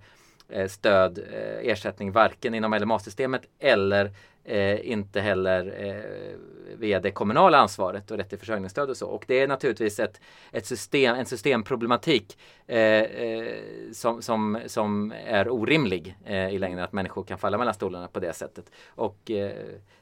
eh, 0.49 0.69
stöd, 0.69 1.19
eh, 1.19 1.71
ersättning 1.71 2.13
varken 2.13 2.55
inom 2.55 2.75
LMA-systemet 2.75 3.43
eller 3.59 4.11
eh, 4.45 4.91
inte 4.91 5.21
heller 5.21 5.75
eh, 5.87 6.39
via 6.77 7.01
det 7.01 7.11
kommunala 7.11 7.59
ansvaret 7.59 8.11
och 8.11 8.17
rätt 8.17 8.29
till 8.29 8.39
försörjningsstöd 8.39 8.91
och 8.91 8.97
så. 8.97 9.07
Och 9.07 9.25
det 9.29 9.41
är 9.41 9.49
naturligtvis 9.49 10.01
ett, 10.01 10.21
ett 10.53 10.67
system, 10.67 11.17
en 11.17 11.27
systemproblematik 11.27 12.39
eh, 12.67 12.79
eh, 12.79 13.55
som, 13.93 14.23
som, 14.23 14.61
som 14.67 15.13
är 15.27 15.49
orimlig 15.49 16.17
eh, 16.25 16.49
i 16.49 16.59
längden 16.59 16.85
att 16.85 16.93
människor 16.93 17.25
kan 17.25 17.39
falla 17.39 17.59
mellan 17.59 17.75
stolarna 17.75 18.09
på 18.09 18.21
det 18.21 18.33
sättet. 18.33 18.73
Och 18.89 19.31
eh, 19.31 19.53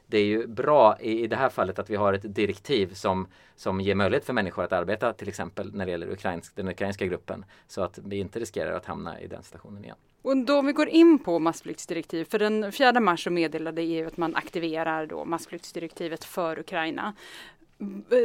det 0.07 0.17
är 0.17 0.25
ju 0.25 0.47
bra 0.47 0.97
i, 0.99 1.23
i 1.23 1.27
det 1.27 1.35
här 1.35 1.49
fallet 1.49 1.79
att 1.79 1.89
vi 1.89 1.95
har 1.95 2.13
ett 2.13 2.35
direktiv 2.35 2.93
som, 2.93 3.27
som 3.55 3.81
ger 3.81 3.95
möjlighet 3.95 4.25
för 4.25 4.33
människor 4.33 4.63
att 4.63 4.73
arbeta 4.73 5.13
till 5.13 5.27
exempel 5.27 5.73
när 5.73 5.85
det 5.85 5.91
gäller 5.91 6.11
ukrainsk, 6.11 6.55
den 6.55 6.67
ukrainska 6.67 7.05
gruppen 7.05 7.45
så 7.67 7.81
att 7.81 7.99
vi 8.03 8.17
inte 8.17 8.39
riskerar 8.39 8.71
att 8.71 8.85
hamna 8.85 9.21
i 9.21 9.27
den 9.27 9.43
situationen 9.43 9.83
igen. 9.83 9.97
Och 10.21 10.37
då 10.37 10.59
om 10.59 10.65
vi 10.65 10.73
går 10.73 10.89
in 10.89 11.19
på 11.19 11.39
massflyktsdirektiv, 11.39 12.25
för 12.25 12.39
den 12.39 12.71
4 12.71 12.99
mars 12.99 13.23
så 13.23 13.29
meddelade 13.29 13.81
EU 13.81 14.07
att 14.07 14.17
man 14.17 14.35
aktiverar 14.35 15.05
då 15.05 15.25
massflyktsdirektivet 15.25 16.23
för 16.23 16.59
Ukraina. 16.59 17.13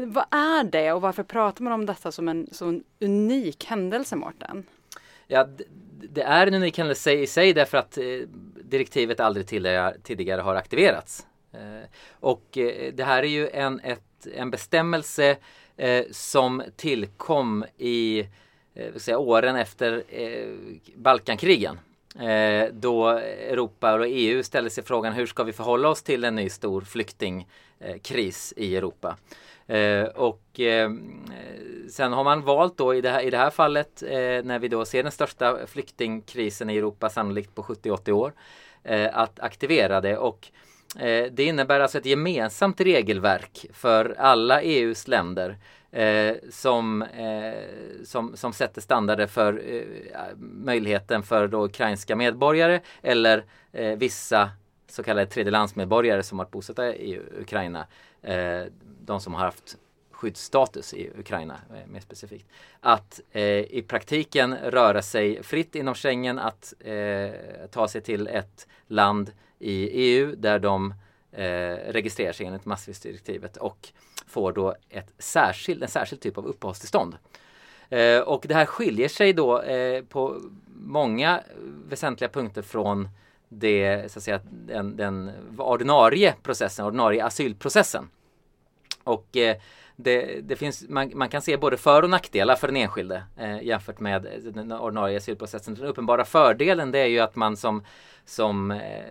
Vad 0.02 0.24
är 0.30 0.64
det 0.64 0.92
och 0.92 1.00
varför 1.00 1.22
pratar 1.22 1.64
man 1.64 1.72
om 1.72 1.86
detta 1.86 2.12
som 2.12 2.28
en 2.28 2.48
sån 2.52 2.84
unik 3.00 3.64
händelse, 3.64 4.16
Mårten? 4.16 4.66
Ja, 5.26 5.48
det 6.10 6.22
är 6.22 6.46
en 6.46 6.54
unik 6.54 6.78
händelse 6.78 7.12
i 7.12 7.26
sig 7.26 7.52
därför 7.52 7.78
att 7.78 7.98
eh, 7.98 8.04
direktivet 8.64 9.20
aldrig 9.20 9.46
tidigare 10.02 10.40
har 10.40 10.54
aktiverats. 10.54 11.26
Eh, 11.52 11.88
och 12.10 12.58
eh, 12.58 12.92
det 12.94 13.04
här 13.04 13.22
är 13.22 13.28
ju 13.28 13.48
en, 13.48 13.80
ett, 13.80 14.26
en 14.34 14.50
bestämmelse 14.50 15.36
som 16.10 16.62
tillkom 16.76 17.64
i 17.78 18.26
eh, 18.75 18.95
säga, 18.95 19.19
åren 19.19 19.57
efter 19.57 20.02
eh, 20.09 20.49
Balkankrigen. 20.95 21.78
Eh, 22.21 22.69
då 22.73 23.09
Europa 23.09 23.95
och 23.95 24.07
EU 24.09 24.43
ställde 24.43 24.71
sig 24.71 24.85
frågan 24.85 25.12
hur 25.12 25.26
ska 25.26 25.43
vi 25.43 25.52
förhålla 25.52 25.88
oss 25.88 26.02
till 26.02 26.25
en 26.25 26.35
ny 26.35 26.49
stor 26.49 26.81
flyktingkris 26.81 28.54
eh, 28.57 28.64
i 28.64 28.76
Europa. 28.76 29.16
Eh, 29.66 30.04
och 30.04 30.61
eh, 30.61 30.90
sen 31.90 32.12
har 32.12 32.25
man 32.25 32.43
valt 32.43 32.76
då 32.76 32.95
i 32.95 33.00
det 33.00 33.11
här, 33.11 33.21
i 33.21 33.31
det 33.31 33.38
här 33.38 33.50
fallet 33.50 34.02
eh, 34.02 34.45
när 34.45 34.59
vi 34.59 34.69
då 34.69 34.85
ser 34.85 35.02
den 35.02 35.12
största 35.12 35.66
flyktingkrisen 35.66 36.71
i 36.71 36.76
Europa 36.76 37.11
sannolikt 37.11 37.54
på 37.54 37.62
70-80 37.62 38.11
år 38.11 38.33
eh, 38.83 39.19
att 39.19 39.40
aktivera 39.40 40.00
det 40.00 40.16
och 40.16 40.49
eh, 40.99 41.33
det 41.33 41.45
innebär 41.45 41.81
alltså 41.81 41.99
ett 41.99 42.07
gemensamt 42.07 42.81
regelverk 42.81 43.66
för 43.73 44.14
alla 44.19 44.62
EUs 44.62 45.09
länder 45.09 45.57
eh, 45.94 46.36
som, 46.50 47.02
eh, 47.02 48.04
som, 48.04 48.36
som 48.36 48.52
sätter 48.52 48.80
standarder 48.80 49.26
för 49.26 49.62
eh, 49.66 50.36
möjligheten 50.38 51.22
för 51.22 51.48
då 51.48 51.64
ukrainska 51.64 52.16
medborgare 52.16 52.80
eller 53.02 53.44
eh, 53.72 53.96
vissa 53.98 54.50
så 54.88 55.02
kallade 55.02 55.26
tredjelandsmedborgare 55.26 56.22
som 56.22 56.38
varit 56.38 56.50
bosatta 56.50 56.94
i 56.94 57.20
Ukraina. 57.40 57.86
Eh, 58.22 58.62
de 59.00 59.20
som 59.20 59.34
har 59.34 59.44
haft 59.44 59.76
skyddsstatus 60.10 60.94
i 60.94 61.10
Ukraina 61.18 61.56
eh, 61.70 61.86
mer 61.86 62.00
specifikt. 62.00 62.46
Att 62.80 63.20
eh, 63.32 63.42
i 63.60 63.84
praktiken 63.88 64.56
röra 64.56 65.02
sig 65.02 65.42
fritt 65.42 65.74
inom 65.74 65.94
Schengen, 65.94 66.38
att 66.38 66.74
eh, 66.80 67.30
ta 67.70 67.88
sig 67.88 68.00
till 68.00 68.26
ett 68.26 68.66
land 68.86 69.32
i 69.58 69.88
EU 69.88 70.34
där 70.36 70.58
de 70.58 70.94
eh, 71.32 71.92
registrerar 71.92 72.32
sig 72.32 72.46
enligt 72.46 72.64
massvisdirektivet 72.64 73.56
och 73.56 73.88
får 74.26 74.52
då 74.52 74.75
ett 74.90 75.12
särskild, 75.19 75.83
en 75.83 75.88
särskild 75.88 76.23
typ 76.23 76.38
av 76.38 76.47
uppehållstillstånd. 76.47 77.16
Eh, 77.88 78.19
och 78.19 78.45
det 78.49 78.54
här 78.54 78.66
skiljer 78.66 79.09
sig 79.09 79.33
då 79.33 79.62
eh, 79.62 80.04
på 80.04 80.40
många 80.76 81.40
väsentliga 81.88 82.28
punkter 82.28 82.62
från 82.62 83.09
det, 83.49 84.12
så 84.12 84.19
att 84.19 84.23
säga, 84.23 84.40
den, 84.50 84.97
den 84.97 85.31
ordinarie 85.59 86.35
processen, 86.43 86.87
ordinarie 86.87 87.25
asylprocessen. 87.25 88.09
Och 89.04 89.37
eh, 89.37 89.57
det, 89.97 90.40
det, 90.40 90.57
finns, 90.57 90.85
man, 90.88 91.12
man, 91.14 91.28
kan 91.28 91.43
se 91.43 91.57
både 91.57 91.76
för 91.76 92.02
och 92.02 92.11
nackdelar 92.11 92.57
för 92.57 92.66
den 92.66 92.76
enskilde 92.76 93.25
eh, 93.37 93.62
jämfört 93.62 94.00
med 94.00 94.26
den 94.43 94.73
ordinarie 94.73 95.16
asylprocessen. 95.16 95.75
Den 95.75 95.87
uppenbara 95.87 96.25
fördelen 96.25 96.90
det 96.90 96.99
är 96.99 97.07
ju 97.07 97.21
att 97.21 97.37
man 97.37 97.57
som, 97.57 97.85
som, 98.25 98.71
eh, 98.71 99.04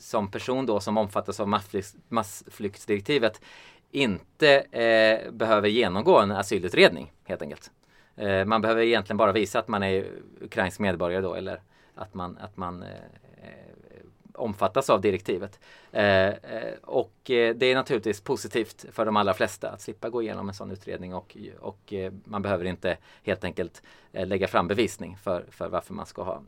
som 0.00 0.30
person 0.30 0.66
då 0.66 0.80
som 0.80 0.98
omfattas 0.98 1.40
av 1.40 1.48
massflykt, 1.48 1.94
massflyktsdirektivet 2.08 3.40
inte 3.90 4.58
eh, 4.58 5.30
behöver 5.30 5.68
genomgå 5.68 6.18
en 6.18 6.30
asylutredning 6.30 7.12
helt 7.24 7.42
enkelt. 7.42 7.70
Eh, 8.16 8.44
man 8.44 8.62
behöver 8.62 8.82
egentligen 8.82 9.16
bara 9.16 9.32
visa 9.32 9.58
att 9.58 9.68
man 9.68 9.82
är 9.82 10.06
ukrainsk 10.40 10.78
medborgare 10.78 11.22
då 11.22 11.34
eller 11.34 11.60
att 11.94 12.14
man, 12.14 12.38
att 12.38 12.56
man 12.56 12.82
eh, 12.82 12.88
omfattas 14.40 14.90
av 14.90 15.00
direktivet. 15.00 15.60
Eh, 15.92 16.28
eh 16.28 16.74
och 16.82 17.30
eh, 17.30 17.54
det 17.54 17.66
är 17.66 17.74
naturligtvis 17.74 18.20
positivt 18.20 18.84
för 18.92 19.06
de 19.06 19.16
allra 19.16 19.34
flesta 19.34 19.70
att 19.70 19.80
slippa 19.80 20.08
gå 20.08 20.22
igenom 20.22 20.48
en 20.48 20.54
sån 20.54 20.70
utredning 20.70 21.14
och, 21.14 21.36
och 21.60 21.92
eh, 21.92 22.12
man 22.24 22.42
behöver 22.42 22.64
inte 22.64 22.96
helt 23.22 23.44
enkelt 23.44 23.82
lägga 24.12 24.48
fram 24.48 24.68
bevisning 24.68 25.16
för, 25.16 25.44
för 25.50 25.68
varför 25.68 25.94
man 25.94 26.06
ska 26.06 26.22
ha 26.22 26.42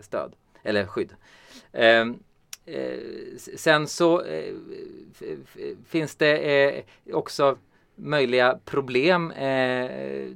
stöd 0.00 0.32
eller 0.62 0.86
skydd. 0.86 1.14
Ehm, 1.72 2.18
Eh, 2.70 3.36
sen 3.56 3.86
så 3.86 4.22
eh, 4.22 4.54
finns 5.86 6.16
det 6.16 6.38
eh, 6.38 6.84
också 7.12 7.56
möjliga 7.98 8.58
problem. 8.64 9.30
Eh, 9.30 9.88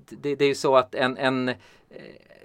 det, 0.08 0.34
det, 0.34 0.44
är 0.44 0.48
ju 0.48 0.54
så 0.54 0.76
att 0.76 0.94
en, 0.94 1.16
en 1.16 1.48
eh, 1.48 1.54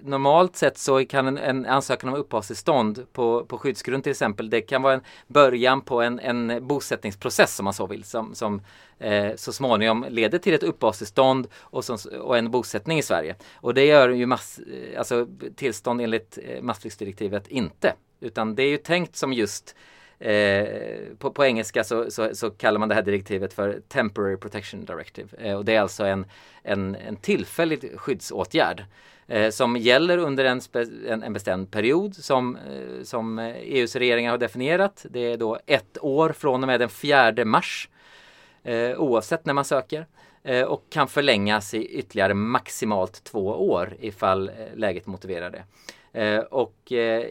normalt 0.02 0.56
sett 0.56 0.78
så 0.78 1.06
kan 1.06 1.28
en, 1.28 1.38
en, 1.38 1.66
ansökan 1.66 2.10
om 2.10 2.16
uppehållstillstånd 2.16 3.06
på, 3.14 3.46
på 3.46 3.58
skyddsgrund 3.58 4.04
till 4.04 4.12
exempel, 4.12 4.50
det 4.50 4.62
kan 4.62 4.82
vara 4.82 4.94
en 4.94 5.02
början 5.28 5.82
på 5.82 6.02
en, 6.02 6.20
en 6.20 6.68
bosättningsprocess 6.68 7.60
om 7.60 7.64
man 7.64 7.74
så 7.74 7.88
vill, 7.88 8.04
som, 8.04 8.36
som 8.36 8.62
eh, 9.00 9.36
så 9.36 9.54
småningom 9.54 10.06
leder 10.10 10.38
till 10.38 10.54
ett 10.54 10.64
uppehållstillstånd 10.64 11.48
och, 11.56 11.86
som, 11.86 11.98
och 12.22 12.38
en 12.38 12.52
bosättning 12.52 12.98
i 12.98 13.04
Sverige. 13.04 13.36
Och 13.56 13.74
det 13.74 13.86
gör 13.86 14.10
ju 14.10 14.26
mass, 14.26 14.60
alltså 14.98 15.28
tillstånd 15.56 16.02
enligt 16.02 16.40
massflyktsdirektivet 16.62 17.48
inte. 17.48 17.94
Utan 18.20 18.56
det 18.56 18.64
är 18.64 18.70
ju 18.70 18.78
tänkt 18.78 19.16
som 19.16 19.34
just 19.34 19.76
Eh, 20.20 20.68
på, 21.18 21.32
på, 21.32 21.46
engelska 21.46 21.84
så, 21.84 22.12
så, 22.12 22.36
så, 22.36 22.50
kallar 22.50 22.80
man 22.80 22.90
det 22.90 22.96
här 22.96 23.02
direktivet 23.02 23.54
för 23.54 23.82
Temporary 23.88 24.38
Protection 24.38 24.86
Directive. 24.86 25.30
Eh, 25.38 25.56
och 25.58 25.66
det 25.66 25.76
är 25.76 25.82
alltså 25.82 26.06
en, 26.06 26.26
en, 26.64 26.96
en 26.96 27.16
tillfällig 27.16 28.00
skyddsåtgärd 28.00 28.86
eh, 29.28 29.50
som 29.50 29.78
gäller 29.78 30.18
under 30.18 30.46
en, 30.46 30.62
en, 31.08 31.24
en 31.24 31.34
bestämd 31.34 31.72
period 31.72 32.16
som, 32.16 32.56
eh, 32.56 33.04
som 33.04 33.40
EUs 33.40 33.96
regeringar 33.96 34.32
har 34.32 34.38
definierat. 34.38 35.06
Det 35.10 35.20
är 35.20 35.38
då 35.38 35.60
ett 35.66 35.98
år 36.02 36.30
från 36.30 36.64
och 36.64 36.68
med 36.68 36.80
den 36.80 36.90
4 36.90 37.46
mars 37.46 37.90
eh, 38.64 38.98
oavsett 38.98 39.46
när 39.46 39.54
man 39.54 39.66
söker 39.66 40.06
eh, 40.44 40.64
och 40.64 40.84
kan 40.90 41.08
förlängas 41.08 41.74
i 41.74 41.86
ytterligare 41.86 42.34
maximalt 42.34 43.24
två 43.24 43.48
år 43.48 43.94
ifall 44.00 44.50
eh, 44.50 44.56
läget 44.76 45.06
motiverar 45.06 45.50
det. 45.50 45.64
Eh, 46.18 46.40
och 46.40 46.92
eh, 46.92 47.26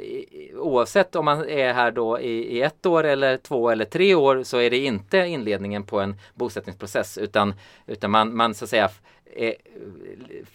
oavsett 0.55 1.17
om 1.17 1.25
man 1.25 1.49
är 1.49 1.73
här 1.73 1.91
då 1.91 2.21
i, 2.21 2.57
i, 2.57 2.63
ett 2.63 2.87
år 2.87 3.05
eller 3.05 3.37
två 3.37 3.71
eller 3.71 3.85
tre 3.85 4.15
år 4.15 4.43
så 4.43 4.59
är 4.59 4.71
det 4.71 4.79
inte 4.79 5.19
inledningen 5.19 5.83
på 5.83 6.01
en 6.01 6.15
bosättningsprocess 6.35 7.19
utan, 7.19 7.55
utan 7.87 8.11
man, 8.11 8.37
man 8.37 8.55
så 8.55 8.65
att 8.65 8.71
säga 8.71 8.91
är, 9.37 9.55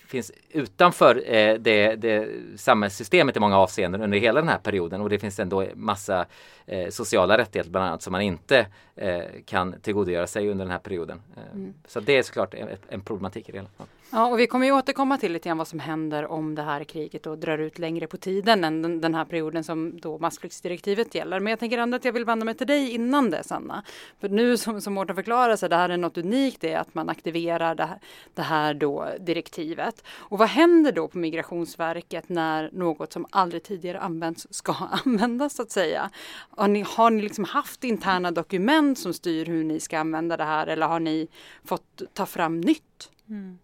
finns 0.07 0.31
utanför 0.49 1.35
eh, 1.35 1.55
det, 1.55 1.95
det 1.95 2.29
samhällssystemet 2.55 3.37
i 3.37 3.39
många 3.39 3.57
avseenden 3.57 4.01
under 4.01 4.17
hela 4.17 4.41
den 4.41 4.49
här 4.49 4.57
perioden 4.57 5.01
och 5.01 5.09
det 5.09 5.19
finns 5.19 5.39
ändå 5.39 5.65
massa 5.75 6.25
eh, 6.65 6.89
sociala 6.89 7.37
rättigheter 7.37 7.71
bland 7.71 7.87
annat 7.87 8.01
som 8.01 8.11
man 8.11 8.21
inte 8.21 8.67
eh, 8.95 9.23
kan 9.45 9.75
tillgodogöra 9.81 10.27
sig 10.27 10.49
under 10.49 10.65
den 10.65 10.71
här 10.71 10.79
perioden. 10.79 11.21
Eh, 11.37 11.55
mm. 11.55 11.73
Så 11.87 11.99
det 11.99 12.17
är 12.17 12.23
såklart 12.23 12.53
en, 12.53 12.67
en 12.89 13.01
problematik 13.01 13.49
i 13.49 13.51
det 13.51 13.57
hela. 13.57 13.69
Ja, 14.13 14.27
och 14.27 14.39
vi 14.39 14.47
kommer 14.47 14.65
ju 14.65 14.71
återkomma 14.71 15.17
till 15.17 15.33
lite 15.33 15.49
grann 15.49 15.57
vad 15.57 15.67
som 15.67 15.79
händer 15.79 16.31
om 16.31 16.55
det 16.55 16.61
här 16.61 16.83
kriget 16.83 17.23
då 17.23 17.35
drar 17.35 17.57
ut 17.57 17.79
längre 17.79 18.07
på 18.07 18.17
tiden 18.17 18.63
än 18.63 18.81
den, 18.81 19.01
den 19.01 19.15
här 19.15 19.25
perioden 19.25 19.63
som 19.63 19.99
då 19.99 20.17
massflyktsdirektivet 20.17 21.15
gäller. 21.15 21.39
Men 21.39 21.51
jag 21.51 21.59
tänker 21.59 21.77
ändå 21.77 21.95
att 21.95 22.05
jag 22.05 22.13
vill 22.13 22.25
vända 22.25 22.45
mig 22.45 22.53
till 22.53 22.67
dig 22.67 22.91
innan 22.91 23.29
det, 23.29 23.43
Sanna. 23.43 23.83
För 24.19 24.29
nu 24.29 24.57
som, 24.57 24.81
som 24.81 24.93
Mårten 24.93 25.15
förklarar 25.15 25.55
så 25.55 25.67
det 25.67 25.75
här 25.75 25.89
är 25.89 25.97
något 25.97 26.17
unikt, 26.17 26.61
det 26.61 26.73
är 26.73 26.79
att 26.79 26.93
man 26.93 27.09
aktiverar 27.09 27.75
det 27.75 27.85
här, 27.85 27.99
det 28.33 28.41
här 28.41 28.73
då 28.73 29.07
direktivet. 29.19 30.03
Och 30.07 30.37
vad 30.37 30.49
händer 30.49 30.91
då 30.91 31.07
på 31.07 31.17
Migrationsverket 31.17 32.29
när 32.29 32.69
något 32.73 33.13
som 33.13 33.25
aldrig 33.29 33.63
tidigare 33.63 33.99
använts 33.99 34.47
ska 34.49 34.73
användas 35.05 35.55
så 35.55 35.61
att 35.61 35.71
säga? 35.71 36.09
Har 36.49 36.67
ni, 36.67 36.85
har 36.87 37.09
ni 37.09 37.21
liksom 37.21 37.43
haft 37.43 37.83
interna 37.83 38.31
dokument 38.31 38.99
som 38.99 39.13
styr 39.13 39.45
hur 39.45 39.63
ni 39.63 39.79
ska 39.79 39.99
använda 39.99 40.37
det 40.37 40.43
här 40.45 40.67
eller 40.67 40.87
har 40.87 40.99
ni 40.99 41.27
fått 41.65 42.01
ta 42.13 42.25
fram 42.25 42.61
nytt? 42.61 43.09
Mm. 43.29 43.57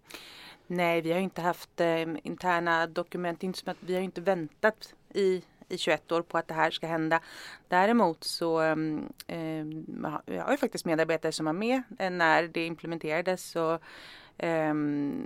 Nej, 0.67 1.01
vi 1.01 1.11
har 1.11 1.19
inte 1.19 1.41
haft 1.41 1.81
eh, 1.81 2.01
interna 2.23 2.87
dokument. 2.87 3.43
Inte 3.43 3.59
som 3.59 3.71
att 3.71 3.77
vi 3.79 3.95
har 3.95 4.01
inte 4.01 4.21
väntat 4.21 4.93
i, 5.13 5.43
i 5.69 5.77
21 5.77 6.11
år 6.11 6.21
på 6.21 6.37
att 6.37 6.47
det 6.47 6.53
här 6.53 6.71
ska 6.71 6.87
hända. 6.87 7.19
Däremot 7.67 8.23
så 8.23 8.61
eh, 8.61 8.75
jag 10.25 10.43
har 10.43 10.51
ju 10.51 10.57
faktiskt 10.57 10.85
medarbetare 10.85 11.31
som 11.31 11.45
var 11.45 11.53
med 11.53 11.83
när 12.11 12.43
det 12.43 12.65
implementerades. 12.65 13.55
Och, 13.55 13.81
eh, 14.45 14.73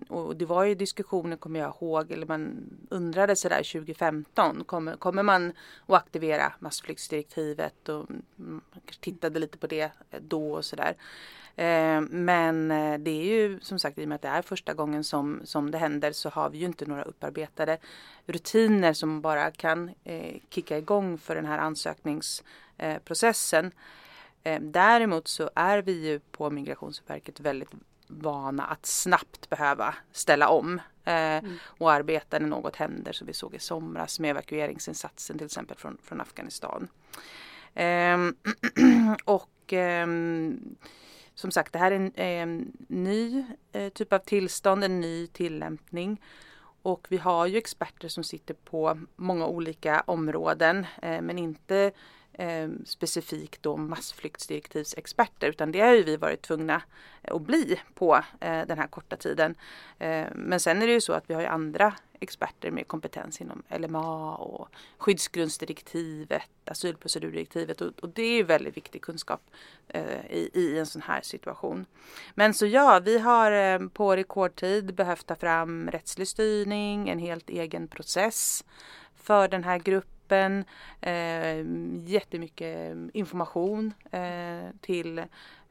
och 0.10 0.36
det 0.36 0.46
var 0.46 0.64
ju 0.64 0.76
diskussioner, 0.76 1.38
kommer 1.38 1.60
jag 1.60 1.76
ihåg, 1.82 2.12
eller 2.12 2.26
man 2.26 2.70
undrade 2.90 3.36
sådär 3.36 3.64
2015, 3.74 4.64
kommer, 4.64 4.96
kommer 4.96 5.24
man 5.24 5.54
att 5.88 5.96
aktivera 5.96 6.54
massflyktsdirektivet? 6.60 7.90
Och 7.90 8.10
man 8.36 8.62
tittade 9.00 9.40
lite 9.40 9.58
på 9.58 9.68
det 9.68 9.92
då 10.20 10.54
och 10.54 10.66
sådär. 10.66 10.96
Uh, 11.60 12.02
men 12.10 12.72
eh, 12.72 13.00
det 13.00 13.12
är 13.12 13.24
ju 13.24 13.60
som 13.60 13.80
sagt 13.80 13.98
i 13.98 14.04
och 14.04 14.08
med 14.08 14.16
att 14.16 14.22
det 14.22 14.28
är 14.28 14.42
första 14.42 14.74
gången 14.74 15.04
som, 15.04 15.42
som 15.44 15.72
det 15.72 15.78
händer 15.78 16.12
så 16.12 16.30
har 16.30 16.50
vi 16.50 16.58
ju 16.58 16.66
inte 16.66 16.86
några 16.86 17.04
upparbetade 17.04 17.78
rutiner 18.26 18.94
som 18.94 19.22
bara 19.22 19.52
kan 19.52 19.92
eh, 20.04 20.36
kicka 20.50 20.78
igång 20.78 21.18
för 21.18 21.36
den 21.36 21.46
här 21.46 21.58
ansökningsprocessen. 21.58 23.72
Eh, 24.44 24.62
däremot 24.62 25.28
så 25.28 25.50
är 25.56 25.82
vi 25.82 26.08
ju 26.08 26.20
på 26.20 26.50
Migrationsverket 26.50 27.40
väldigt 27.40 27.70
vana 28.08 28.64
att 28.64 28.86
snabbt 28.86 29.50
behöva 29.50 29.96
ställa 30.12 30.50
om 30.50 30.82
eh, 31.06 31.14
mm. 31.14 31.58
och 31.64 31.92
arbeta 31.92 32.40
när 32.40 32.48
något 32.48 32.76
händer 32.76 33.12
som 33.12 33.28
vi 33.28 33.34
såg 33.34 33.56
i 33.56 33.60
somras 33.60 34.20
med 34.20 34.32
evakueringsinsatsen 34.32 35.38
till 35.38 35.46
exempel 35.46 35.78
från, 35.78 35.98
från 36.04 36.22
Afghanistan. 36.22 36.88
Eh, 37.74 38.18
och 39.26 39.74
eh, 39.74 40.08
som 41.42 41.52
sagt 41.52 41.74
det 41.74 41.80
här 41.80 41.92
är 41.92 41.96
en, 41.96 42.12
en 42.16 42.72
ny 42.88 43.46
eh, 43.72 43.90
typ 43.90 44.14
av 44.14 44.20
tillstånd, 44.20 44.84
en 44.84 45.00
ny 45.00 45.28
tillämpning. 45.28 46.22
Och 46.82 47.08
vi 47.10 47.18
har 47.18 47.48
ju 47.48 47.58
experter 47.58 48.08
som 48.08 48.24
sitter 48.24 48.54
på 48.54 49.00
många 49.16 49.46
olika 49.46 50.04
områden 50.08 50.86
eh, 51.02 51.22
men 51.22 51.38
inte 51.38 51.92
eh, 52.34 52.70
specifikt 52.86 53.64
då 53.64 53.78
massflyktsdirektivsexperter 53.78 55.48
utan 55.48 55.72
det 55.72 55.80
har 55.80 55.94
ju 55.94 56.04
vi 56.04 56.18
varit 56.18 56.42
tvungna 56.42 56.82
eh, 57.22 57.36
att 57.36 57.42
bli 57.42 57.80
på 57.94 58.16
eh, 58.40 58.68
den 58.68 58.78
här 58.78 58.88
korta 58.88 59.16
tiden. 59.16 59.56
Eh, 60.00 60.26
men 60.36 60.60
sen 60.60 60.82
är 60.82 60.88
det 60.88 60.94
ju 60.94 61.02
så 61.02 61.14
att 61.14 61.30
vi 61.30 61.34
har 61.34 61.42
ju 61.42 61.48
andra 61.48 61.94
experter 62.22 62.72
med 62.72 62.88
kompetens 62.88 63.42
inom 63.42 63.64
LMA 63.70 64.36
och 64.36 64.70
skyddsgrundsdirektivet, 64.98 66.50
asylprocedurdirektivet 66.66 67.82
och, 67.82 68.00
och 68.00 68.10
det 68.10 68.24
är 68.24 68.44
väldigt 68.44 68.78
viktig 68.78 69.02
kunskap 69.02 69.42
eh, 69.88 70.26
i, 70.30 70.50
i, 70.54 70.80
en 70.80 70.86
sån 70.86 71.02
här 71.02 71.22
situation. 71.22 71.86
Men 72.36 72.54
så 72.54 72.66
ja, 72.66 73.02
vi 73.06 73.20
har 73.20 73.52
eh, 73.52 73.80
på 73.88 74.16
rekordtid 74.16 74.94
behövt 74.94 75.26
ta 75.26 75.36
fram 75.36 75.92
rättslig 75.92 76.28
styrning, 76.28 77.10
en 77.10 77.20
helt 77.20 77.50
egen 77.50 77.88
process 77.88 78.64
för 79.16 79.48
den 79.48 79.64
här 79.64 79.80
gruppen 79.80 80.22
gruppen. 80.32 80.66
Eh, 81.02 81.66
jättemycket 82.12 82.98
information 83.14 83.94
eh, 84.12 84.76
till 84.82 85.20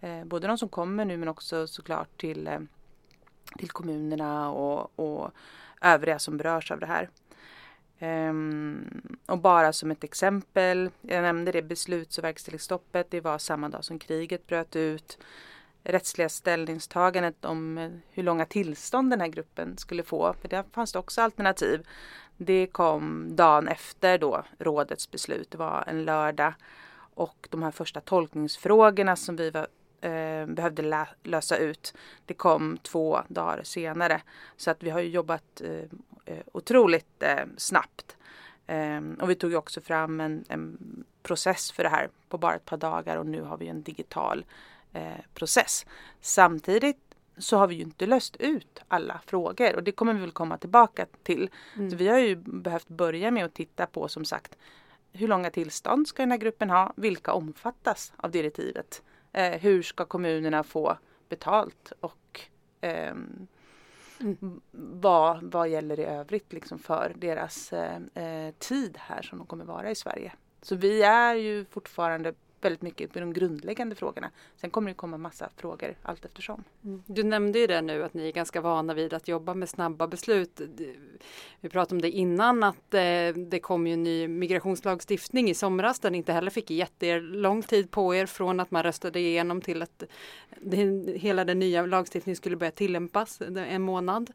eh, 0.00 0.24
både 0.24 0.46
de 0.46 0.58
som 0.58 0.68
kommer 0.68 1.04
nu 1.04 1.16
men 1.16 1.28
också 1.28 1.66
såklart 1.66 2.20
till, 2.20 2.46
eh, 2.46 2.60
till 3.58 3.70
kommunerna 3.70 4.50
och, 4.50 4.98
och 4.98 5.30
övriga 5.80 6.18
som 6.18 6.36
berörs 6.36 6.70
av 6.70 6.80
det 6.80 6.86
här. 6.86 7.08
Um, 8.02 9.02
och 9.26 9.38
bara 9.38 9.72
som 9.72 9.90
ett 9.90 10.04
exempel, 10.04 10.90
jag 11.00 11.22
nämnde 11.22 11.52
det 11.52 11.62
besluts 11.62 12.18
och 12.18 12.24
verkställighetsstoppet, 12.24 13.10
det 13.10 13.20
var 13.20 13.38
samma 13.38 13.68
dag 13.68 13.84
som 13.84 13.98
kriget 13.98 14.46
bröt 14.46 14.76
ut. 14.76 15.18
Rättsliga 15.84 16.28
ställningstagandet 16.28 17.44
om 17.44 17.78
eh, 17.78 17.90
hur 18.10 18.22
långa 18.22 18.44
tillstånd 18.44 19.10
den 19.10 19.20
här 19.20 19.28
gruppen 19.28 19.78
skulle 19.78 20.02
få, 20.02 20.34
för 20.40 20.48
där 20.48 20.64
fanns 20.72 20.92
det 20.92 20.98
också 20.98 21.22
alternativ. 21.22 21.86
Det 22.36 22.66
kom 22.66 23.36
dagen 23.36 23.68
efter 23.68 24.18
då 24.18 24.44
rådets 24.58 25.10
beslut. 25.10 25.50
Det 25.50 25.58
var 25.58 25.84
en 25.86 26.04
lördag. 26.04 26.54
Och 27.14 27.48
de 27.50 27.62
här 27.62 27.70
första 27.70 28.00
tolkningsfrågorna 28.00 29.16
som 29.16 29.36
vi 29.36 29.50
var, 29.50 29.66
eh, 30.00 30.46
behövde 30.46 30.82
lä 30.82 31.08
lösa 31.22 31.56
ut. 31.56 31.94
Det 32.26 32.34
kom 32.34 32.78
två 32.82 33.20
dagar 33.28 33.62
senare. 33.62 34.22
Så 34.56 34.70
att 34.70 34.82
vi 34.82 34.90
har 34.90 35.00
jobbat 35.00 35.60
eh, 35.64 35.84
eh, 36.24 36.42
otroligt 36.52 37.22
eh, 37.22 37.44
snabbt. 37.56 38.16
Ehm, 38.66 39.14
och 39.20 39.30
vi 39.30 39.34
tog 39.34 39.54
också 39.54 39.80
fram 39.80 40.20
en, 40.20 40.44
en, 40.48 40.78
process 41.22 41.72
för 41.72 41.82
det 41.82 41.88
här 41.88 42.08
på 42.28 42.38
bara 42.38 42.54
ett 42.54 42.64
par 42.64 42.76
dagar 42.76 43.16
och 43.16 43.26
nu 43.26 43.42
har 43.42 43.56
vi 43.56 43.68
en 43.68 43.82
digital 43.82 44.44
eh, 44.92 45.24
process. 45.34 45.86
Samtidigt 46.20 46.96
så 47.38 47.56
har 47.56 47.66
vi 47.66 47.74
ju 47.74 47.82
inte 47.82 48.06
löst 48.06 48.36
ut 48.36 48.82
alla 48.88 49.20
frågor 49.26 49.76
och 49.76 49.82
det 49.82 49.92
kommer 49.92 50.14
vi 50.14 50.20
väl 50.20 50.30
komma 50.30 50.58
tillbaka 50.58 51.06
till. 51.22 51.50
Mm. 51.76 51.90
Så 51.90 51.96
vi 51.96 52.08
har 52.08 52.18
ju 52.18 52.36
behövt 52.36 52.88
börja 52.88 53.30
med 53.30 53.44
att 53.44 53.54
titta 53.54 53.86
på 53.86 54.08
som 54.08 54.24
sagt 54.24 54.56
hur 55.12 55.28
långa 55.28 55.50
tillstånd 55.50 56.08
ska 56.08 56.22
den 56.22 56.30
här 56.30 56.38
gruppen 56.38 56.70
ha? 56.70 56.92
Vilka 56.96 57.32
omfattas 57.32 58.12
av 58.16 58.30
direktivet? 58.30 59.02
Eh, 59.32 59.60
hur 59.60 59.82
ska 59.82 60.04
kommunerna 60.04 60.62
få 60.62 60.98
betalt 61.28 61.92
och 62.00 62.40
eh, 62.80 63.14
mm. 64.20 64.60
vad, 65.00 65.42
vad 65.42 65.68
gäller 65.68 66.00
i 66.00 66.04
övrigt 66.04 66.52
liksom 66.52 66.78
för 66.78 67.12
deras 67.16 67.72
eh, 67.72 67.96
eh, 68.14 68.54
tid 68.58 68.98
här 68.98 69.22
som 69.22 69.38
de 69.38 69.46
kommer 69.46 69.64
vara 69.64 69.90
i 69.90 69.94
Sverige? 69.94 70.32
Så 70.62 70.76
vi 70.76 71.02
är 71.02 71.34
ju 71.34 71.64
fortfarande 71.64 72.34
väldigt 72.60 72.82
mycket 72.82 73.12
på 73.12 73.20
de 73.20 73.32
grundläggande 73.32 73.94
frågorna. 73.94 74.30
Sen 74.56 74.70
kommer 74.70 74.90
det 74.90 74.94
komma 74.94 75.18
massa 75.18 75.48
frågor 75.56 75.94
allt 76.02 76.24
eftersom. 76.24 76.64
Mm. 76.84 77.02
Du 77.06 77.22
nämnde 77.22 77.58
ju 77.58 77.66
det 77.66 77.82
nu 77.82 78.04
att 78.04 78.14
ni 78.14 78.28
är 78.28 78.32
ganska 78.32 78.60
vana 78.60 78.94
vid 78.94 79.14
att 79.14 79.28
jobba 79.28 79.54
med 79.54 79.68
snabba 79.68 80.06
beslut. 80.06 80.60
Vi 81.60 81.68
pratade 81.68 81.94
om 81.94 82.02
det 82.02 82.10
innan 82.10 82.62
att 82.62 82.94
eh, 82.94 83.28
det 83.36 83.60
kom 83.62 83.86
ju 83.86 83.92
en 83.92 84.02
ny 84.02 84.28
migrationslagstiftning 84.28 85.50
i 85.50 85.54
somras 85.54 86.00
där 86.00 86.10
ni 86.10 86.18
inte 86.18 86.32
heller 86.32 86.50
fick 86.50 86.70
jättelång 86.70 87.62
tid 87.62 87.90
på 87.90 88.14
er 88.14 88.26
från 88.26 88.60
att 88.60 88.70
man 88.70 88.82
röstade 88.82 89.20
igenom 89.20 89.60
till 89.60 89.82
att 89.82 90.02
det, 90.60 90.76
hela 91.18 91.44
den 91.44 91.58
nya 91.58 91.86
lagstiftningen 91.86 92.36
skulle 92.36 92.56
börja 92.56 92.72
tillämpas 92.72 93.40
en 93.40 93.82
månad. 93.82 94.30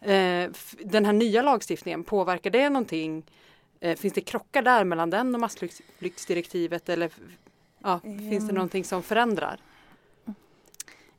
Mm. 0.00 0.44
Eh, 0.44 0.52
den 0.84 1.04
här 1.04 1.12
nya 1.12 1.42
lagstiftningen, 1.42 2.04
påverkar 2.04 2.50
det 2.50 2.70
någonting? 2.70 3.24
Eh, 3.80 3.96
finns 3.96 4.14
det 4.14 4.20
krockar 4.20 4.62
där 4.62 4.84
mellan 4.84 5.10
den 5.10 5.34
och 5.34 5.40
massflyktsdirektivet 5.40 6.88
eller 6.88 7.10
Ja, 7.82 8.00
mm. 8.04 8.30
Finns 8.30 8.46
det 8.46 8.52
någonting 8.52 8.84
som 8.84 9.02
förändrar? 9.02 9.60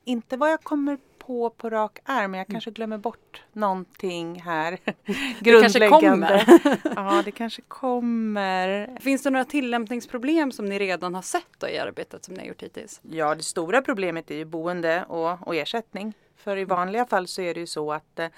Inte 0.04 0.36
vad 0.36 0.52
jag 0.52 0.62
kommer 0.62 0.98
på 1.18 1.50
på 1.50 1.70
rak 1.70 1.98
arm, 2.04 2.30
men 2.30 2.38
jag 2.38 2.48
mm. 2.48 2.54
kanske 2.54 2.70
glömmer 2.70 2.98
bort 2.98 3.42
någonting 3.52 4.40
här. 4.40 4.78
det 5.40 5.60
kanske 5.60 5.88
kommer. 5.88 6.44
ja, 6.96 7.22
det 7.24 7.30
kanske 7.30 7.62
kommer. 7.62 8.98
Finns 9.00 9.22
det 9.22 9.30
några 9.30 9.44
tillämpningsproblem 9.44 10.52
som 10.52 10.66
ni 10.66 10.78
redan 10.78 11.14
har 11.14 11.22
sett 11.22 11.64
i 11.72 11.78
arbetet 11.78 12.24
som 12.24 12.34
ni 12.34 12.40
har 12.40 12.46
gjort 12.46 12.62
hittills? 12.62 13.00
Ja, 13.02 13.34
det 13.34 13.42
stora 13.42 13.82
problemet 13.82 14.30
är 14.30 14.34
ju 14.34 14.44
boende 14.44 15.04
och, 15.08 15.46
och 15.46 15.54
ersättning. 15.54 16.12
För 16.36 16.56
i 16.56 16.64
vanliga 16.64 17.06
fall 17.06 17.26
så 17.26 17.42
är 17.42 17.54
det 17.54 17.60
ju 17.60 17.66
så 17.66 17.92
att 17.92 18.18
eh, 18.18 18.28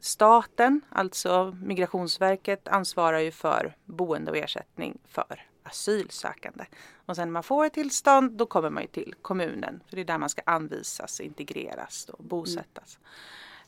staten, 0.00 0.80
alltså 0.90 1.56
Migrationsverket, 1.62 2.68
ansvarar 2.68 3.18
ju 3.18 3.30
för 3.30 3.76
boende 3.84 4.30
och 4.30 4.36
ersättning 4.36 4.98
för 5.08 5.44
asylsökande. 5.68 6.64
Och 7.06 7.16
sen 7.16 7.28
när 7.28 7.32
man 7.32 7.42
får 7.42 7.64
ett 7.64 7.72
tillstånd 7.72 8.32
då 8.32 8.46
kommer 8.46 8.70
man 8.70 8.82
ju 8.82 8.88
till 8.88 9.14
kommunen. 9.22 9.80
För 9.88 9.96
det 9.96 10.02
är 10.02 10.04
där 10.04 10.18
man 10.18 10.28
ska 10.28 10.42
anvisas, 10.46 11.20
integreras 11.20 12.08
och 12.08 12.24
bosättas. 12.24 12.98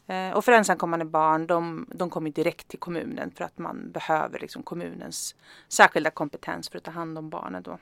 Mm. 0.06 0.34
och 0.34 0.44
för 0.44 0.52
ensamkommande 0.52 1.04
barn 1.04 1.46
de, 1.46 1.86
de 1.94 2.10
kommer 2.10 2.30
direkt 2.30 2.68
till 2.68 2.78
kommunen 2.78 3.30
för 3.30 3.44
att 3.44 3.58
man 3.58 3.90
behöver 3.92 4.38
liksom 4.38 4.62
kommunens 4.62 5.34
särskilda 5.68 6.10
kompetens 6.10 6.68
för 6.68 6.78
att 6.78 6.84
ta 6.84 6.90
hand 6.90 7.18
om 7.18 7.30
barnen 7.30 7.62
då. 7.62 7.78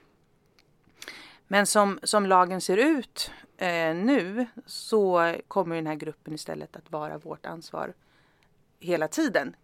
Men 1.46 1.66
som, 1.66 1.98
som 2.02 2.26
lagen 2.26 2.60
ser 2.60 2.76
ut 2.76 3.30
eh, 3.56 3.94
nu 3.94 4.46
så 4.66 5.34
kommer 5.48 5.76
den 5.76 5.86
här 5.86 5.94
gruppen 5.94 6.34
istället 6.34 6.76
att 6.76 6.90
vara 6.90 7.18
vårt 7.18 7.46
ansvar 7.46 7.94
hela 8.80 9.08
tiden 9.08 9.56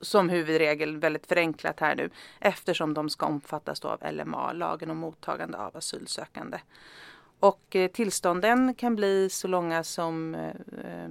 som 0.00 0.28
huvudregel 0.28 0.96
väldigt 0.96 1.26
förenklat 1.26 1.80
här 1.80 1.96
nu 1.96 2.10
eftersom 2.40 2.94
de 2.94 3.10
ska 3.10 3.26
omfattas 3.26 3.84
av 3.84 4.02
LMA, 4.12 4.52
lagen 4.52 4.90
om 4.90 4.98
mottagande 4.98 5.58
av 5.58 5.76
asylsökande. 5.76 6.58
Och 7.40 7.76
eh, 7.76 7.90
tillstånden 7.90 8.74
kan 8.74 8.96
bli 8.96 9.30
så 9.30 9.48
långa 9.48 9.84
som 9.84 10.34
eh, 10.34 10.46
eh 10.84 11.08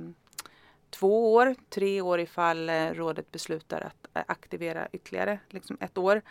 två 0.90 1.34
år, 1.34 1.56
tre 1.70 2.02
år 2.02 2.20
ifall 2.20 2.70
eh, 2.70 2.90
rådet 2.90 3.32
beslutar 3.32 3.82
att 3.82 4.28
aktivera 4.28 4.88
ytterligare 4.92 5.40
liksom 5.50 5.78
ett 5.80 5.98
år. 5.98 6.22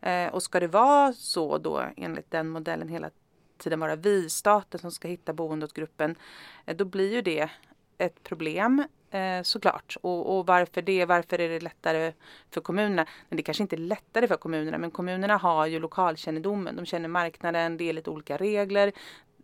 Eh, 0.00 0.26
och 0.26 0.42
ska 0.42 0.60
det 0.60 0.66
vara 0.66 1.12
så 1.12 1.58
då 1.58 1.82
enligt 1.96 2.30
den 2.30 2.48
modellen 2.48 2.88
hela 2.88 3.10
tiden 3.58 3.80
vara 3.80 3.96
vi, 3.96 4.30
staten, 4.30 4.80
som 4.80 4.90
ska 4.90 5.08
hitta 5.08 5.32
boende 5.32 5.66
åt 5.66 5.72
gruppen, 5.72 6.16
då 6.64 6.84
blir 6.84 7.12
ju 7.12 7.22
det 7.22 7.50
ett 7.98 8.22
problem 8.22 8.84
eh, 9.14 9.42
såklart. 9.42 9.96
Och, 10.00 10.36
och, 10.36 10.46
varför 10.46 10.82
det? 10.82 11.04
Varför 11.04 11.40
är 11.40 11.48
det 11.48 11.60
lättare 11.60 12.12
för 12.50 12.60
kommunerna? 12.60 13.06
Men 13.28 13.36
det 13.36 13.42
kanske 13.42 13.62
inte 13.62 13.76
är 13.76 13.78
lättare 13.78 14.28
för 14.28 14.36
kommunerna, 14.36 14.78
men 14.78 14.90
kommunerna 14.90 15.36
har 15.36 15.66
ju 15.66 15.80
lokalkännedomen. 15.80 16.76
De 16.76 16.86
känner 16.86 17.08
marknaden, 17.08 17.76
det 17.76 17.88
är 17.88 17.92
lite 17.92 18.10
olika 18.10 18.36
regler. 18.36 18.92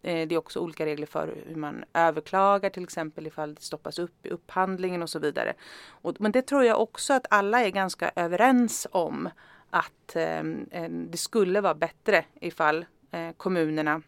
Eh, 0.02 0.28
det 0.28 0.35
är 0.35 0.38
också 0.38 0.61
olika 0.61 0.87
regler 0.87 1.06
för 1.06 1.35
hur 1.46 1.56
man 1.56 1.85
överklagar 1.94 2.70
till 2.70 2.83
exempel 2.83 3.26
ifall 3.26 3.54
det 3.54 3.62
stoppas 3.62 3.98
upp 3.98 4.26
i 4.26 4.30
upphandlingen 4.30 5.02
och 5.02 5.11
så 5.11 5.18
vidare. 5.18 5.54
Och, 5.88 6.20
men 6.20 6.33
det 6.33 6.42
tror 6.42 6.64
jag 6.64 6.80
också 6.80 7.14
att 7.14 7.26
alla 7.30 7.61
är 7.61 7.70
ganska 7.70 8.11
överens 8.16 8.87
om 8.90 9.28
att 9.70 10.16
eh, 10.16 10.38
eh 10.70 10.90
det 10.90 11.18
skulle 11.18 11.61
vara 11.61 11.74
bättre 11.74 12.24
ifall 12.40 12.85
eh, 13.11 13.30
kommunerna 13.37 14.02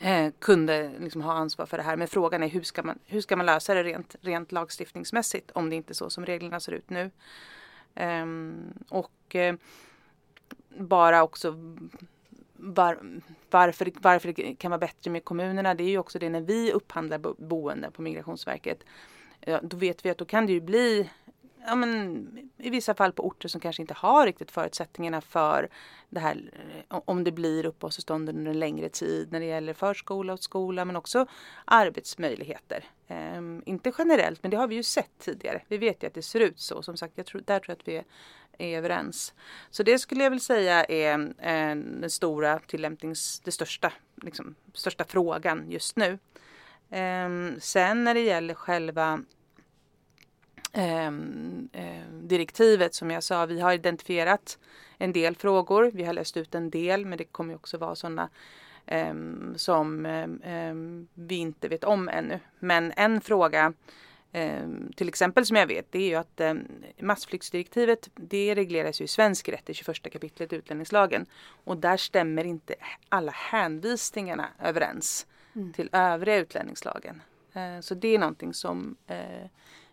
eh, 0.00 0.32
kunde 0.38 0.90
liksom 0.98 1.22
ha 1.22 1.32
ansvar 1.32 1.66
för 1.66 1.76
det 1.76 1.82
här. 1.82 1.96
Men 1.96 2.08
frågan 2.08 2.42
är 2.42 2.48
hur 2.48 2.62
ska 2.62 2.82
man, 2.82 2.98
hur 3.06 3.20
ska 3.20 3.36
man 3.36 3.46
lösa 3.46 3.74
det 3.74 3.82
rent, 3.82 4.16
rent 4.20 4.52
lagstiftningsmässigt 4.52 5.50
om 5.50 5.70
det 5.70 5.76
inte 5.76 5.92
är 5.92 5.94
så 5.94 6.10
som 6.10 6.26
reglerna 6.26 6.60
ser 6.60 6.72
ut 6.72 6.90
nu. 6.90 7.10
Eh, 7.94 8.26
och 8.88 9.36
eh, 9.36 9.54
bara 10.68 11.22
också 11.22 11.54
var, 12.56 12.98
varför, 13.50 13.92
varför 14.02 14.32
det 14.32 14.54
kan 14.54 14.70
vara 14.70 14.78
bättre 14.78 15.10
med 15.10 15.24
kommunerna. 15.24 15.74
Det 15.74 15.84
är 15.84 15.88
ju 15.88 15.98
också 15.98 16.18
det 16.18 16.28
när 16.28 16.40
vi 16.40 16.72
upphandlar 16.72 17.18
boende 17.38 17.90
på 17.90 18.02
Migrationsverket. 18.02 18.84
Ja, 19.40 19.60
då 19.62 19.76
vet 19.76 20.04
vi 20.04 20.10
att 20.10 20.18
då 20.18 20.24
kan 20.24 20.46
det 20.46 20.52
ju 20.52 20.60
bli 20.60 21.10
ja, 21.66 21.74
men, 21.74 22.28
i 22.58 22.70
vissa 22.70 22.94
fall 22.94 23.12
på 23.12 23.26
orter 23.26 23.48
som 23.48 23.60
kanske 23.60 23.82
inte 23.82 23.94
har 23.94 24.26
riktigt 24.26 24.50
förutsättningarna 24.50 25.20
för 25.20 25.68
det 26.08 26.20
här 26.20 26.50
eh, 26.90 27.00
om 27.04 27.24
det 27.24 27.32
blir 27.32 27.66
uppehållstillstånd 27.66 28.28
under 28.28 28.50
en 28.50 28.58
längre 28.58 28.88
tid 28.88 29.32
när 29.32 29.40
det 29.40 29.46
gäller 29.46 29.74
förskola 29.74 30.32
och 30.32 30.40
skola 30.40 30.84
men 30.84 30.96
också 30.96 31.26
arbetsmöjligheter. 31.64 32.84
Um, 33.08 33.62
inte 33.66 33.92
generellt 33.98 34.42
men 34.42 34.50
det 34.50 34.56
har 34.56 34.66
vi 34.66 34.74
ju 34.74 34.82
sett 34.82 35.10
tidigare. 35.18 35.62
Vi 35.68 35.78
vet 35.78 36.02
ju 36.02 36.06
att 36.06 36.14
det 36.14 36.22
ser 36.22 36.40
ut 36.40 36.60
så. 36.60 36.82
Som 36.82 36.96
sagt, 36.96 37.12
jag 37.16 37.26
tror, 37.26 37.42
där 37.46 37.58
tror 37.58 37.70
jag 37.70 37.78
att 37.78 37.88
vi 37.88 37.96
är, 37.96 38.04
är 38.58 38.78
överens. 38.78 39.34
Så 39.70 39.82
det 39.82 39.98
skulle 39.98 40.24
jag 40.24 40.30
väl 40.30 40.40
säga 40.40 40.84
är 40.84 41.18
eh, 41.38 41.76
den 41.76 42.10
stora 42.10 42.58
tillämpnings, 42.58 43.40
det 43.40 43.52
största, 43.52 43.92
liksom, 44.22 44.54
största 44.74 45.04
frågan 45.04 45.70
just 45.70 45.96
nu. 45.96 46.18
Um, 46.92 47.60
sen 47.60 48.04
när 48.04 48.14
det 48.14 48.20
gäller 48.20 48.54
själva 48.54 49.24
eh, 50.72 51.10
direktivet 52.12 52.94
som 52.94 53.10
jag 53.10 53.22
sa, 53.22 53.46
vi 53.46 53.60
har 53.60 53.72
identifierat 53.72 54.58
en 54.98 55.12
del 55.12 55.36
frågor. 55.36 55.90
Vi 55.94 56.04
har 56.04 56.12
läst 56.12 56.36
ut 56.36 56.54
en 56.54 56.70
del 56.70 57.06
men 57.06 57.18
det 57.18 57.24
kommer 57.24 57.54
också 57.54 57.78
vara 57.78 57.94
sådana 57.94 58.28
eh, 58.86 59.14
som 59.56 60.06
eh, 60.06 60.74
vi 61.14 61.36
inte 61.36 61.68
vet 61.68 61.84
om 61.84 62.08
ännu. 62.08 62.40
Men 62.58 62.92
en 62.96 63.20
fråga 63.20 63.72
till 64.96 65.08
exempel 65.08 65.46
som 65.46 65.56
jag 65.56 65.66
vet 65.66 65.92
det 65.92 65.98
är 65.98 66.08
ju 66.08 66.14
att 66.14 66.40
massflyktsdirektivet 67.00 68.08
det 68.14 68.54
regleras 68.54 69.00
ju 69.00 69.04
i 69.04 69.08
svensk 69.08 69.48
rätt 69.48 69.70
i 69.70 69.74
21 69.74 70.12
kapitlet 70.12 70.52
utlänningslagen. 70.52 71.26
Och 71.64 71.76
där 71.76 71.96
stämmer 71.96 72.44
inte 72.44 72.74
alla 73.08 73.32
hänvisningarna 73.32 74.48
överens 74.62 75.26
mm. 75.54 75.72
till 75.72 75.88
övriga 75.92 76.36
utlänningslagen. 76.36 77.22
Eh, 77.52 77.80
så 77.80 77.94
det 77.94 78.14
är 78.14 78.18
någonting 78.18 78.54
som 78.54 78.96
eh, 79.06 79.46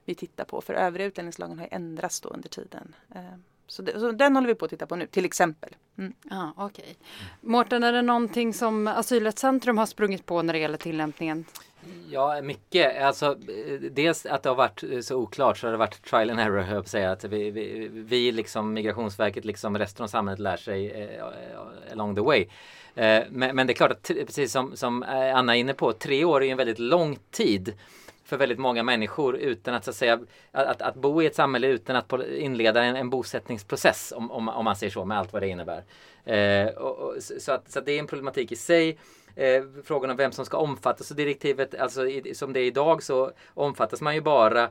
vi 0.08 0.15
tittar 0.15 0.46
på. 0.46 0.62
För 0.62 0.74
övriga 0.74 1.08
utlänningslagen 1.08 1.60
har 1.60 1.67
ändrats 1.72 2.22
då 2.22 2.30
under 2.30 2.50
tiden. 2.50 2.96
Eh, 3.15 3.22
så, 3.67 3.82
det, 3.82 4.00
så, 4.00 4.12
den 4.12 4.36
håller 4.36 4.48
vi 4.48 4.56
på 4.56 4.65
att 4.65 4.72
titta 4.72 4.88
på 4.88 4.96
nu, 4.96 5.08
till 5.08 5.26
exempel. 5.26 5.76
Mm. 5.98 6.13
Ah, 6.30 6.65
okay. 6.65 6.93
Mårten, 7.41 7.84
är 7.84 7.93
det 7.93 8.02
någonting 8.02 8.54
som 8.54 8.88
Asylrättscentrum 8.88 9.78
har 9.78 9.86
sprungit 9.86 10.26
på 10.26 10.41
när 10.41 10.54
det 10.54 10.60
gäller 10.60 10.78
tillämpningen? 10.78 11.46
Ja, 12.10 12.41
mycket. 12.41 13.02
Alltså, 13.02 13.36
dels 13.91 14.26
att 14.26 14.43
det 14.43 14.50
har 14.50 14.56
varit 14.56 15.06
så 15.06 15.15
oklart 15.15 15.58
så 15.58 15.67
har 15.67 15.72
det 15.72 15.78
varit 15.78 16.04
trial 16.04 16.30
and 16.30 16.39
error, 16.39 16.65
jag 16.70 16.88
säga. 16.88 17.12
Att 17.12 17.24
vi, 17.24 17.52
vi, 17.52 17.89
vi, 17.91 18.32
liksom 18.32 18.74
Migrationsverket, 18.74 19.46
liksom 19.46 19.78
resten 19.78 20.04
av 20.04 20.08
samhället 20.08 20.39
lär 20.39 20.58
sig 20.58 20.91
eh, 20.91 21.26
along 21.91 22.15
the 22.15 22.22
way. 22.22 22.48
Eh, 22.96 23.24
men, 23.30 23.56
men, 23.56 23.67
det 23.67 23.74
är 23.74 23.76
klart 23.76 23.91
att 23.91 24.04
precis 24.04 24.52
som, 24.52 24.76
som 24.76 25.04
Anna 25.34 25.56
är 25.56 25.60
inne 25.60 25.74
på, 25.74 25.93
tre 25.93 26.26
år 26.26 26.43
är 26.43 26.52
en 26.52 26.58
väldigt 26.58 26.80
lång 26.80 27.17
tid 27.32 27.74
för 28.27 28.37
väldigt 28.37 28.59
många 28.59 28.83
människor 28.83 29.37
utan 29.37 29.73
att 29.73 29.83
så 29.83 29.89
att 29.89 29.95
säga 29.95 30.19
att, 30.51 30.81
att 30.81 30.95
bo 30.95 31.21
i 31.21 31.25
ett 31.25 31.35
samhälle 31.35 31.67
utan 31.67 31.95
att 31.95 32.13
inleda 32.37 32.83
en, 32.83 32.95
en 32.95 33.09
bosättningsprocess 33.09 34.13
om, 34.15 34.31
om, 34.31 34.49
om, 34.49 34.65
man 34.65 34.75
säger 34.75 34.91
så 34.91 35.05
med 35.05 35.17
allt 35.17 35.33
vad 35.33 35.41
det 35.41 35.47
innebär. 35.47 35.83
Eh, 36.25 36.67
och, 36.67 36.97
och, 36.97 37.23
så, 37.23 37.51
att, 37.51 37.71
så 37.71 37.79
att 37.79 37.85
det 37.85 37.91
är 37.91 37.99
en 37.99 38.07
problematik 38.07 38.51
i 38.51 38.55
sig. 38.55 38.97
Eh, 39.35 39.63
frågan 39.83 40.11
om 40.11 40.17
vem 40.17 40.31
som 40.31 40.45
ska 40.45 40.57
omfattas 40.57 41.11
av 41.11 41.17
direktivet, 41.17 41.75
alltså 41.75 42.07
i, 42.07 42.35
som 42.35 42.53
det 42.53 42.59
är 42.59 42.65
idag 42.65 43.03
så 43.03 43.31
omfattas 43.53 44.01
man 44.01 44.15
ju 44.15 44.21
bara 44.21 44.69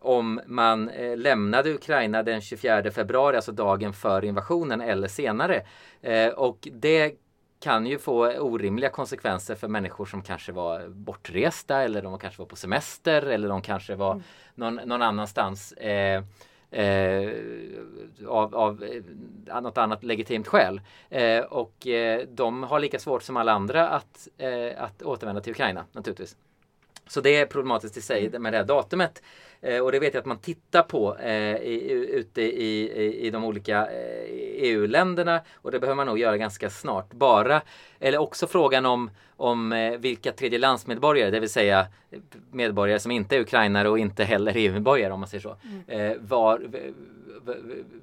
om 0.00 0.40
man 0.46 0.88
eh, 0.88 1.16
lämnade 1.16 1.74
Ukraina 1.74 2.22
den 2.22 2.40
24 2.40 2.90
februari, 2.90 3.36
alltså 3.36 3.52
dagen 3.52 3.92
för 3.92 4.24
invasionen 4.24 4.80
eller 4.80 5.08
senare. 5.08 5.62
Eh, 6.02 6.28
och 6.28 6.68
det 6.72 7.12
kan 7.60 7.86
ju 7.86 7.98
få 7.98 8.38
orimliga 8.38 8.90
konsekvenser 8.90 9.54
för 9.54 9.68
människor 9.68 10.06
som 10.06 10.22
kanske 10.22 10.52
var 10.52 10.88
bortresta 10.88 11.82
eller 11.82 12.02
de 12.02 12.18
kanske 12.18 12.42
var 12.42 12.46
på 12.46 12.56
semester 12.56 13.22
eller 13.22 13.48
de 13.48 13.62
kanske 13.62 13.94
var 13.94 14.12
mm. 14.12 14.24
någon, 14.54 14.74
någon 14.74 15.02
annanstans 15.02 15.72
eh, 15.72 16.22
eh, 16.70 17.32
av, 18.26 18.54
av 18.54 18.84
eh, 18.84 19.60
något 19.60 19.78
annat 19.78 20.04
legitimt 20.04 20.46
skäl. 20.46 20.80
Eh, 21.10 21.40
och 21.40 21.86
eh, 21.86 22.26
de 22.28 22.62
har 22.62 22.80
lika 22.80 22.98
svårt 22.98 23.22
som 23.22 23.36
alla 23.36 23.52
andra 23.52 23.88
att, 23.88 24.28
att 24.76 25.02
återvända 25.02 25.40
till 25.40 25.50
Ukraina 25.50 25.84
naturligtvis. 25.92 26.36
Så 27.08 27.20
det 27.20 27.36
är 27.36 27.46
problematiskt 27.46 27.96
i 27.96 28.00
sig 28.00 28.26
mm. 28.26 28.42
med 28.42 28.52
det 28.52 28.56
här 28.56 28.64
datumet. 28.64 29.22
Eh, 29.60 29.80
och 29.80 29.92
det 29.92 29.98
vet 29.98 30.14
jag 30.14 30.20
att 30.20 30.26
man 30.26 30.38
tittar 30.38 30.82
på 30.82 31.16
eh, 31.18 31.56
i, 31.56 32.06
ute 32.12 32.42
i, 32.42 32.90
i, 33.02 33.26
i 33.26 33.30
de 33.30 33.44
olika 33.44 33.86
eh, 33.86 34.24
EU-länderna 34.56 35.40
och 35.54 35.70
det 35.70 35.78
behöver 35.78 35.96
man 35.96 36.06
nog 36.06 36.18
göra 36.18 36.36
ganska 36.36 36.70
snart. 36.70 37.12
Bara, 37.12 37.62
eller 38.00 38.18
också 38.18 38.46
frågan 38.46 38.86
om, 38.86 39.10
om 39.36 39.72
eh, 39.72 39.98
vilka 39.98 40.32
tredjelandsmedborgare, 40.32 41.30
det 41.30 41.40
vill 41.40 41.50
säga 41.50 41.86
medborgare 42.50 42.98
som 42.98 43.10
inte 43.10 43.36
är 43.36 43.40
ukrainare 43.40 43.88
och 43.88 43.98
inte 43.98 44.24
heller 44.24 44.52
EU-medborgare 44.56 45.12
om 45.12 45.20
man 45.20 45.28
säger 45.28 45.42
så. 45.42 45.56
Mm. 45.88 46.26
Var, 46.26 46.62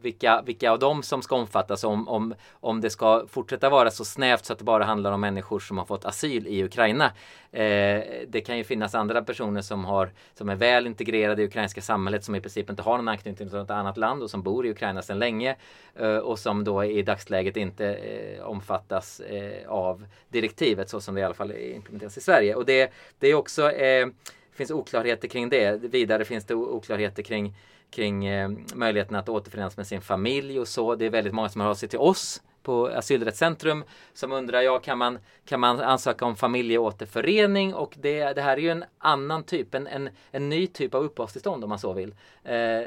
vilka, 0.02 0.42
vilka 0.42 0.72
av 0.72 0.80
dem 0.80 1.04
som 1.04 1.22
ska 1.22 1.36
omfattas 1.36 1.84
om, 1.84 2.08
om, 2.08 2.36
om 2.52 2.82
det 2.82 2.90
ska 2.90 3.28
fortsätta 3.28 3.70
vara 3.70 3.92
så 3.92 4.06
snävt 4.06 4.46
så 4.46 4.54
att 4.54 4.60
det 4.60 4.66
bara 4.66 4.84
handlar 4.84 5.12
om 5.12 5.22
människor 5.22 5.60
som 5.60 5.78
har 5.78 5.86
fått 5.86 6.06
asyl 6.06 6.48
i 6.48 6.64
Ukraina. 6.64 7.06
Eh, 7.52 8.04
det 8.28 8.46
kan 8.46 8.58
ju 8.58 8.64
finnas 8.64 8.96
andra 8.96 9.22
personer 9.22 9.62
som, 9.62 9.86
har, 9.86 10.12
som 10.34 10.50
är 10.50 10.56
väl 10.56 10.88
integrerade 10.88 11.42
i 11.42 11.46
ukrainska 11.46 11.82
samhället 11.82 12.24
som 12.24 12.36
i 12.36 12.42
princip 12.42 12.70
inte 12.70 12.82
har 12.82 12.98
någon 12.98 13.08
anknytning 13.08 13.50
till 13.50 13.58
något 13.58 13.70
annat 13.70 13.98
land 13.98 14.24
och 14.24 14.30
som 14.30 14.42
bor 14.42 14.66
i 14.66 14.72
Ukraina 14.72 15.02
sedan 15.02 15.20
länge 15.20 15.56
eh, 15.96 16.18
och 16.18 16.40
som 16.40 16.64
då 16.64 16.84
i 16.84 17.02
dagsläget 17.02 17.58
inte 17.58 17.94
eh, 17.94 18.44
omfattas 18.44 19.20
eh, 19.20 19.70
av 19.70 20.06
direktivet 20.30 20.90
så 20.90 21.02
som 21.02 21.16
det 21.16 21.22
i 21.22 21.24
alla 21.24 21.34
fall 21.34 21.52
implementeras 21.52 22.18
i 22.18 22.22
Sverige. 22.22 22.56
Och 22.56 22.66
det, 22.66 22.92
det 23.20 23.28
är 23.28 23.36
också 23.36 23.72
eh, 23.72 24.08
finns 24.56 24.72
oklarheter 24.72 25.28
kring 25.28 25.50
det. 25.50 25.82
Vidare 25.82 26.26
finns 26.26 26.46
det 26.46 26.56
oklarheter 26.56 27.24
kring 27.24 27.56
kring 27.90 28.26
eh, 28.26 28.50
möjligheten 28.76 29.16
att 29.16 29.30
återförenas 29.30 29.78
med 29.78 29.88
sin 29.88 30.02
familj 30.02 30.60
och 30.60 30.68
så. 30.68 30.96
Det 30.96 31.06
är 31.06 31.10
väldigt 31.10 31.34
många 31.34 31.50
som 31.50 31.62
har 31.62 31.70
av 31.70 31.76
sig 31.76 31.90
till 31.90 32.00
oss 32.00 32.42
på 32.64 32.88
Asylrättscentrum 32.88 33.84
som 34.14 34.32
undrar, 34.32 34.62
ja 34.62 34.80
kan 34.80 34.98
man, 34.98 35.20
kan 35.46 35.60
man 35.60 35.80
ansöka 35.80 36.26
om 36.26 36.36
familjeåterförening 36.36 37.74
och 37.74 37.96
det, 38.02 38.34
det 38.34 38.42
här 38.42 38.58
är 38.58 38.62
ju 38.62 38.70
en 38.70 38.86
annan 38.98 39.44
typ, 39.44 39.76
en, 39.76 39.88
en, 39.88 40.10
en 40.32 40.50
ny 40.50 40.68
typ 40.68 40.94
av 40.94 41.04
uppehållstillstånd 41.04 41.64
om 41.64 41.70
man 41.70 41.80
så 41.80 41.94
vill. 41.94 42.16
Eh, 42.44 42.82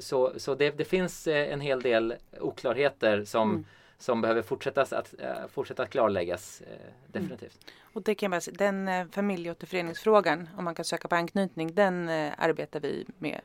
så 0.00 0.32
så 0.36 0.54
det, 0.54 0.70
det 0.70 0.84
finns 0.84 1.26
eh, 1.26 1.52
en 1.52 1.60
hel 1.60 1.82
del 1.82 2.14
oklarheter 2.40 3.24
som 3.24 3.50
mm 3.50 3.64
som 4.02 4.20
behöver 4.20 4.42
fortsätta 4.42 4.82
att, 4.82 5.14
äh, 5.18 5.48
fortsätta 5.48 5.82
att 5.82 5.90
klarläggas 5.90 6.60
äh, 6.60 6.76
definitivt. 7.06 7.58
Mm. 7.64 7.74
Och 7.92 8.02
det 8.02 8.14
kan 8.14 8.32
jag 8.32 8.42
säga, 8.42 8.56
den 8.58 8.88
äh, 8.88 9.06
familjeåterföreningsfrågan, 9.10 10.48
om 10.56 10.64
man 10.64 10.74
kan 10.74 10.84
söka 10.84 11.08
på 11.08 11.14
anknytning, 11.14 11.74
den 11.74 12.08
äh, 12.08 12.32
arbetar 12.38 12.80
vi 12.80 13.06
med 13.18 13.40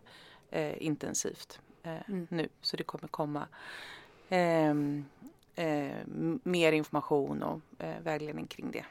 eh, 0.52 0.84
intensivt 0.84 1.60
eh, 1.84 2.10
mm. 2.10 2.28
nu. 2.30 2.50
Så 2.62 2.78
det 2.78 2.84
kommer 2.84 3.08
komma 3.08 3.48
ehm, 4.30 5.06
eh, 5.56 5.96
mer 6.44 6.72
information 6.72 7.44
och 7.44 7.62
eh, 7.80 8.02
vägledning 8.04 8.48
kring 8.48 8.72
det. 8.72 8.86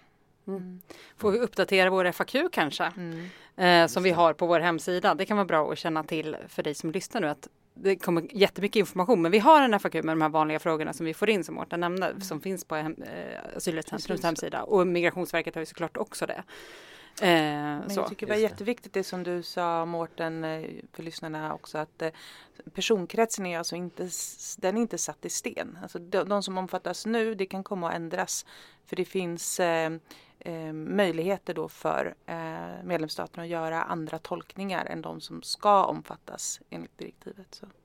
Mm. 0.47 0.61
mm. 0.61 0.81
Får 1.17 1.31
vi 1.31 1.39
uppdatera 1.39 1.91
vår 1.91 2.13
FAQ 2.13 2.53
kanske? 2.53 2.93
Mm. 2.97 3.29
Eh, 3.57 3.87
som 3.87 4.03
vi 4.03 4.11
har 4.11 4.33
på 4.33 4.47
vår 4.47 4.61
hemsida. 4.61 5.15
Det 5.15 5.27
kan 5.27 5.37
vara 5.37 5.47
bra 5.47 5.73
att 5.73 5.79
känna 5.79 6.03
till 6.05 6.37
för 6.49 6.63
dig 6.63 6.75
som 6.75 6.93
lyssnar 6.93 7.21
nu 7.21 7.29
att 7.29 7.49
det 7.79 7.97
kommer 7.97 8.37
jättemycket 8.37 8.81
information 8.81 9.23
men 9.23 9.33
vi 9.33 9.39
har 9.39 9.63
en 9.63 9.81
FAQ 9.81 9.95
med 9.95 10.05
de 10.05 10.23
här 10.23 10.29
vanliga 10.29 10.59
frågorna 10.59 10.93
som 10.93 11.07
vi 11.07 11.15
får 11.15 11.31
in 11.31 11.45
som 11.45 11.55
Mårten 11.55 11.81
nämnde 11.81 12.07
mm. 12.07 12.21
som 12.21 12.41
finns 12.41 12.65
på 12.65 12.75
hem, 12.75 12.97
eh, 13.03 13.57
Asylrättscentrums 13.57 14.23
hemsida 14.23 14.63
och 14.63 14.87
Migrationsverket 14.87 15.55
har 15.55 15.63
ju 15.63 15.67
såklart 15.67 15.97
också 15.97 16.27
det. 16.27 16.43
Eh, 17.23 17.29
Men 17.29 17.95
jag 17.95 18.09
tycker 18.09 18.27
det 18.27 18.33
var 18.33 18.41
jätteviktigt 18.41 18.93
det 18.93 19.05
som 19.05 19.23
du 19.23 19.43
sa 19.43 19.85
Mårten 19.85 20.45
eh, 20.45 20.71
för 20.93 21.03
lyssnarna 21.03 21.55
också 21.55 21.79
att 21.79 22.03
eh, 22.03 22.11
personkretsen 22.75 23.47
är 23.47 23.59
alltså 23.59 23.77
inte, 23.77 24.09
den 24.59 24.77
är 24.77 24.81
inte 24.81 24.99
satt 24.99 25.25
i 25.25 25.31
sten. 25.31 25.79
Alltså 25.83 25.99
de, 25.99 26.29
de 26.29 26.43
som 26.43 26.59
omfattas 26.59 27.07
nu 27.07 27.35
det 27.35 27.47
kan 27.47 27.65
komma 27.65 27.89
att 27.89 27.95
ändras 27.95 28.47
för 28.87 28.97
det 28.97 29.05
finns 29.05 29.61
eh, 29.61 29.91
eh, 30.39 30.73
möjligheter 30.73 31.55
då 31.55 31.69
för 31.69 32.15
eh, 32.27 32.85
medlemsstaterna 32.85 33.43
att 33.43 33.49
göra 33.49 33.83
andra 33.83 34.19
tolkningar 34.19 34.85
än 34.87 35.03
de 35.03 35.21
som 35.21 35.43
ska 35.43 35.85
omfattas 35.85 36.61
enligt 36.71 36.99
direktivet. 36.99 37.55
Så 37.55 37.67
mm. 37.67 37.77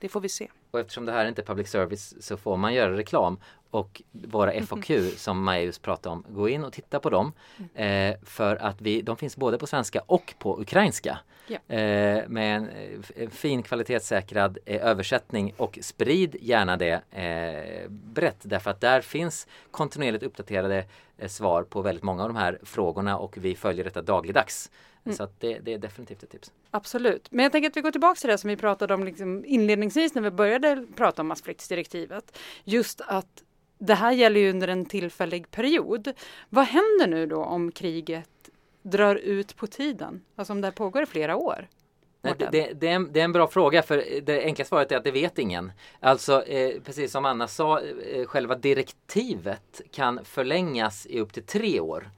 Det 0.00 0.08
får 0.08 0.20
vi 0.20 0.28
se. 0.28 0.48
och 0.70 0.80
eftersom 0.80 1.06
det 1.06 1.12
här 1.12 1.26
inte 1.26 1.42
är 1.42 1.46
public 1.46 1.68
service 1.70 2.14
så 2.20 2.36
får 2.36 2.56
man 2.56 2.74
göra 2.74 2.96
reklam 2.96 3.38
och 3.70 4.02
våra 4.12 4.60
FAQ 4.66 4.90
som 5.16 5.44
Maja 5.44 5.62
just 5.62 5.82
pratade 5.82 6.12
om, 6.12 6.24
gå 6.28 6.48
in 6.48 6.64
och 6.64 6.72
titta 6.72 7.00
på 7.00 7.10
dem. 7.10 7.32
Eh, 7.74 8.14
för 8.22 8.56
att 8.56 8.80
vi, 8.80 9.02
de 9.02 9.16
finns 9.16 9.36
både 9.36 9.58
på 9.58 9.66
svenska 9.66 10.02
och 10.06 10.34
på 10.38 10.60
ukrainska. 10.60 11.18
Ja. 11.46 11.74
Eh, 11.76 12.28
med 12.28 12.56
en, 12.56 12.70
en 13.16 13.30
fin 13.30 13.62
kvalitetssäkrad 13.62 14.58
eh, 14.66 14.86
översättning 14.86 15.54
och 15.56 15.78
sprid 15.82 16.36
gärna 16.40 16.76
det 16.76 17.02
eh, 17.10 17.90
brett 17.90 18.38
därför 18.42 18.70
att 18.70 18.80
där 18.80 19.00
finns 19.00 19.46
kontinuerligt 19.70 20.24
uppdaterade 20.24 20.84
eh, 21.18 21.28
svar 21.28 21.62
på 21.62 21.82
väldigt 21.82 22.04
många 22.04 22.22
av 22.22 22.28
de 22.28 22.36
här 22.36 22.58
frågorna 22.62 23.18
och 23.18 23.36
vi 23.36 23.56
följer 23.56 23.84
detta 23.84 24.02
dagligdags. 24.02 24.70
Så 25.10 25.22
att 25.22 25.40
det, 25.40 25.58
det 25.58 25.74
är 25.74 25.78
definitivt 25.78 26.22
ett 26.22 26.30
tips. 26.30 26.52
Absolut. 26.70 27.28
Men 27.30 27.42
jag 27.42 27.52
tänker 27.52 27.70
att 27.70 27.76
vi 27.76 27.80
går 27.80 27.90
tillbaka 27.90 28.18
till 28.18 28.30
det 28.30 28.38
som 28.38 28.48
vi 28.48 28.56
pratade 28.56 28.94
om 28.94 29.04
liksom 29.04 29.44
inledningsvis 29.44 30.14
när 30.14 30.22
vi 30.22 30.30
började 30.30 30.86
prata 30.96 31.22
om 31.22 31.28
massflyktsdirektivet. 31.28 32.38
Just 32.64 33.00
att 33.00 33.42
det 33.78 33.94
här 33.94 34.12
gäller 34.12 34.40
ju 34.40 34.50
under 34.50 34.68
en 34.68 34.84
tillfällig 34.86 35.50
period. 35.50 36.12
Vad 36.48 36.64
händer 36.64 37.06
nu 37.06 37.26
då 37.26 37.44
om 37.44 37.72
kriget 37.72 38.50
drar 38.82 39.16
ut 39.16 39.56
på 39.56 39.66
tiden? 39.66 40.24
Alltså 40.36 40.52
om 40.52 40.60
det 40.60 40.66
här 40.66 40.72
pågår 40.72 41.02
i 41.02 41.06
flera 41.06 41.36
år? 41.36 41.68
Nej? 42.22 42.34
Det, 42.38 42.72
det, 42.72 42.88
är 42.88 42.94
en, 42.94 43.12
det 43.12 43.20
är 43.20 43.24
en 43.24 43.32
bra 43.32 43.48
fråga 43.48 43.82
för 43.82 44.20
det 44.22 44.44
enkla 44.44 44.64
svaret 44.64 44.92
är 44.92 44.96
att 44.96 45.04
det 45.04 45.10
vet 45.10 45.38
ingen. 45.38 45.72
Alltså 46.00 46.42
eh, 46.42 46.80
precis 46.80 47.12
som 47.12 47.24
Anna 47.24 47.48
sa, 47.48 47.80
eh, 47.80 48.26
själva 48.26 48.54
direktivet 48.54 49.80
kan 49.90 50.24
förlängas 50.24 51.06
i 51.06 51.20
upp 51.20 51.32
till 51.32 51.42
tre 51.42 51.80
år. 51.80 52.10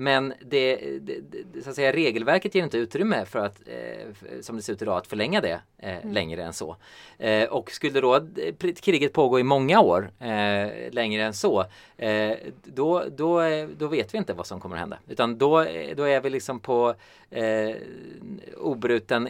Men 0.00 0.32
det, 0.40 0.76
det, 1.00 1.20
det, 1.52 1.62
så 1.62 1.70
att 1.70 1.76
säga, 1.76 1.92
regelverket 1.92 2.54
ger 2.54 2.64
inte 2.64 2.78
utrymme 2.78 3.24
för 3.24 3.38
att, 3.38 3.60
eh, 3.66 4.40
som 4.40 4.56
det 4.56 4.62
ser 4.62 4.72
ut 4.72 4.82
idag, 4.82 4.96
att 4.96 5.06
förlänga 5.06 5.40
det 5.40 5.60
eh, 5.78 6.10
längre 6.12 6.44
än 6.44 6.52
så. 6.52 6.76
Eh, 7.18 7.44
och 7.48 7.70
skulle 7.70 8.00
då 8.00 8.16
eh, 8.16 8.72
kriget 8.80 9.12
pågå 9.12 9.40
i 9.40 9.42
många 9.42 9.80
år, 9.80 10.10
eh, 10.18 10.92
längre 10.92 11.24
än 11.24 11.34
så, 11.34 11.64
eh, 11.96 12.32
då, 12.64 13.04
då, 13.16 13.40
då 13.78 13.86
vet 13.86 14.14
vi 14.14 14.18
inte 14.18 14.32
vad 14.32 14.46
som 14.46 14.60
kommer 14.60 14.76
att 14.76 14.80
hända. 14.80 14.98
Utan 15.08 15.38
då, 15.38 15.66
då 15.96 16.02
är 16.02 16.20
vi 16.20 16.30
liksom 16.30 16.60
på 16.60 16.94
obruten 18.56 19.22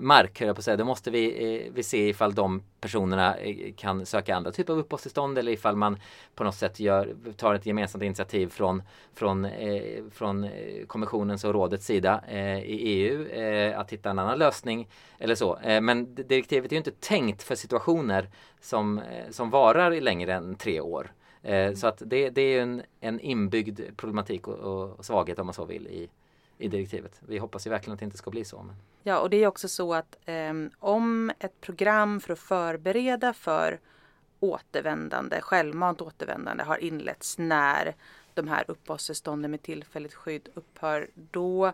mark, 0.00 0.40
höll 0.40 0.46
jag 0.46 0.56
på 0.56 0.60
att 0.60 0.64
säga. 0.64 0.76
Då 0.76 0.84
måste 0.84 1.10
vi, 1.10 1.70
vi 1.74 1.82
se 1.82 2.08
ifall 2.08 2.34
de 2.34 2.62
personerna 2.80 3.36
eh, 3.36 3.72
kan 3.76 4.06
söka 4.06 4.36
andra 4.36 4.50
typer 4.50 4.72
av 4.72 4.78
uppehållstillstånd 4.78 5.38
eller 5.38 5.52
ifall 5.52 5.76
man 5.76 5.98
på 6.34 6.44
något 6.44 6.54
sätt 6.54 6.80
gör, 6.80 7.14
tar 7.36 7.54
ett 7.54 7.66
gemensamt 7.66 8.04
initiativ 8.04 8.48
från, 8.48 8.82
från, 9.14 9.44
eh, 9.44 10.04
från 10.10 10.44
eh, 10.44 10.86
kommissionens 10.86 11.44
och 11.44 11.52
rådets 11.52 11.86
sida 11.86 12.24
eh, 12.28 12.58
i 12.58 12.76
EU 12.76 13.26
eh, 13.26 13.78
att 13.78 13.92
hitta 13.92 14.10
en 14.10 14.18
annan 14.18 14.38
lösning 14.38 14.88
eller 15.18 15.34
så. 15.34 15.58
Eh, 15.58 15.80
men 15.80 16.14
direktivet 16.14 16.72
är 16.72 16.74
ju 16.74 16.78
inte 16.78 16.90
tänkt 16.90 17.42
för 17.42 17.54
situationer 17.54 18.30
som, 18.60 18.98
eh, 18.98 19.30
som 19.30 19.50
varar 19.50 19.92
i 19.92 20.00
längre 20.00 20.34
än 20.34 20.54
tre 20.54 20.80
år. 20.80 21.12
Eh, 21.42 21.74
så 21.74 21.86
att 21.86 22.02
det, 22.06 22.30
det 22.30 22.42
är 22.42 22.52
ju 22.52 22.60
en, 22.60 22.82
en 23.00 23.20
inbyggd 23.20 23.80
problematik 23.96 24.48
och, 24.48 24.98
och 24.98 25.04
svaghet 25.04 25.38
om 25.38 25.46
man 25.46 25.54
så 25.54 25.64
vill 25.64 25.86
i, 25.86 26.08
i 26.60 26.68
direktivet. 26.68 27.20
Vi 27.26 27.38
hoppas 27.38 27.66
ju 27.66 27.70
verkligen 27.70 27.94
att 27.94 28.00
det 28.00 28.04
inte 28.04 28.16
ska 28.16 28.30
bli 28.30 28.44
så. 28.44 28.62
Men... 28.62 28.76
Ja, 29.02 29.18
och 29.18 29.30
det 29.30 29.36
är 29.36 29.46
också 29.46 29.68
så 29.68 29.94
att 29.94 30.16
ehm, 30.26 30.70
om 30.78 31.32
ett 31.38 31.60
program 31.60 32.20
för 32.20 32.32
att 32.32 32.38
förbereda 32.38 33.32
för 33.32 33.80
återvändande, 34.40 35.40
självmant 35.40 36.00
återvändande 36.00 36.64
har 36.64 36.76
inletts 36.76 37.38
när 37.38 37.94
de 38.34 38.48
här 38.48 38.64
uppehållstillstånden 38.68 39.50
med 39.50 39.62
tillfälligt 39.62 40.14
skydd 40.14 40.48
upphör, 40.54 41.10
då 41.14 41.72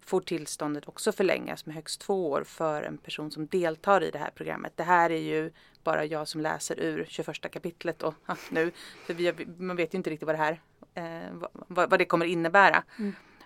får 0.00 0.20
tillståndet 0.20 0.88
också 0.88 1.12
förlängas 1.12 1.66
med 1.66 1.74
högst 1.74 2.00
två 2.00 2.30
år 2.30 2.44
för 2.44 2.82
en 2.82 2.98
person 2.98 3.30
som 3.30 3.46
deltar 3.46 4.02
i 4.04 4.10
det 4.10 4.18
här 4.18 4.30
programmet. 4.34 4.72
Det 4.76 4.82
här 4.82 5.10
är 5.10 5.20
ju 5.20 5.50
bara 5.84 6.04
jag 6.04 6.28
som 6.28 6.40
läser 6.40 6.80
ur 6.80 7.06
21 7.08 7.50
kapitlet 7.50 8.02
och, 8.02 8.14
nu, 8.50 8.70
för 9.06 9.14
vi, 9.14 9.46
man 9.58 9.76
vet 9.76 9.94
ju 9.94 9.96
inte 9.96 10.10
riktigt 10.10 10.26
vad 10.26 10.34
det 10.34 10.38
här 10.38 10.60
eh, 10.94 11.48
vad, 11.68 11.90
vad 11.90 11.98
det 11.98 12.04
kommer 12.04 12.26
innebära. 12.26 12.82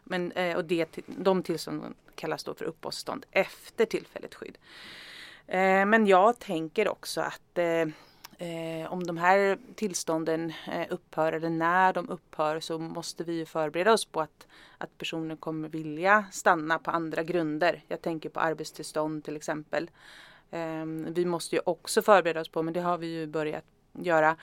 Men, 0.04 0.32
eh, 0.32 0.56
och 0.56 0.64
det, 0.64 0.98
de 1.06 1.42
tillstånden 1.42 1.94
kallas 2.14 2.44
då 2.44 2.54
för 2.54 2.64
uppehållstillstånd 2.64 3.26
efter 3.30 3.86
tillfälligt 3.86 4.34
skydd. 4.34 4.58
Eh, 5.46 5.86
men 5.86 6.06
jag 6.06 6.38
tänker 6.38 6.88
också 6.88 7.20
att 7.20 7.58
eh, 7.58 7.86
eh, 8.48 8.92
om 8.92 9.04
de 9.04 9.16
här 9.16 9.58
tillstånden 9.74 10.52
eh, 10.72 10.86
upphör 10.90 11.32
eller 11.32 11.50
när 11.50 11.92
de 11.92 12.08
upphör 12.08 12.60
så 12.60 12.78
måste 12.78 13.24
vi 13.24 13.32
ju 13.32 13.46
förbereda 13.46 13.92
oss 13.92 14.04
på 14.04 14.20
att, 14.20 14.46
att 14.78 14.98
personer 14.98 15.36
kommer 15.36 15.68
vilja 15.68 16.24
stanna 16.32 16.78
på 16.78 16.90
andra 16.90 17.22
grunder. 17.22 17.84
Jag 17.88 18.02
tänker 18.02 18.28
på 18.28 18.40
arbetstillstånd 18.40 19.24
till 19.24 19.36
exempel. 19.36 19.90
Eh, 20.50 20.84
vi 21.08 21.24
måste 21.24 21.56
ju 21.56 21.62
också 21.64 22.02
förbereda 22.02 22.40
oss 22.40 22.48
på, 22.48 22.62
men 22.62 22.74
det 22.74 22.80
har 22.80 22.98
vi 22.98 23.06
ju 23.06 23.26
börjat 23.26 23.64
göra, 23.92 24.36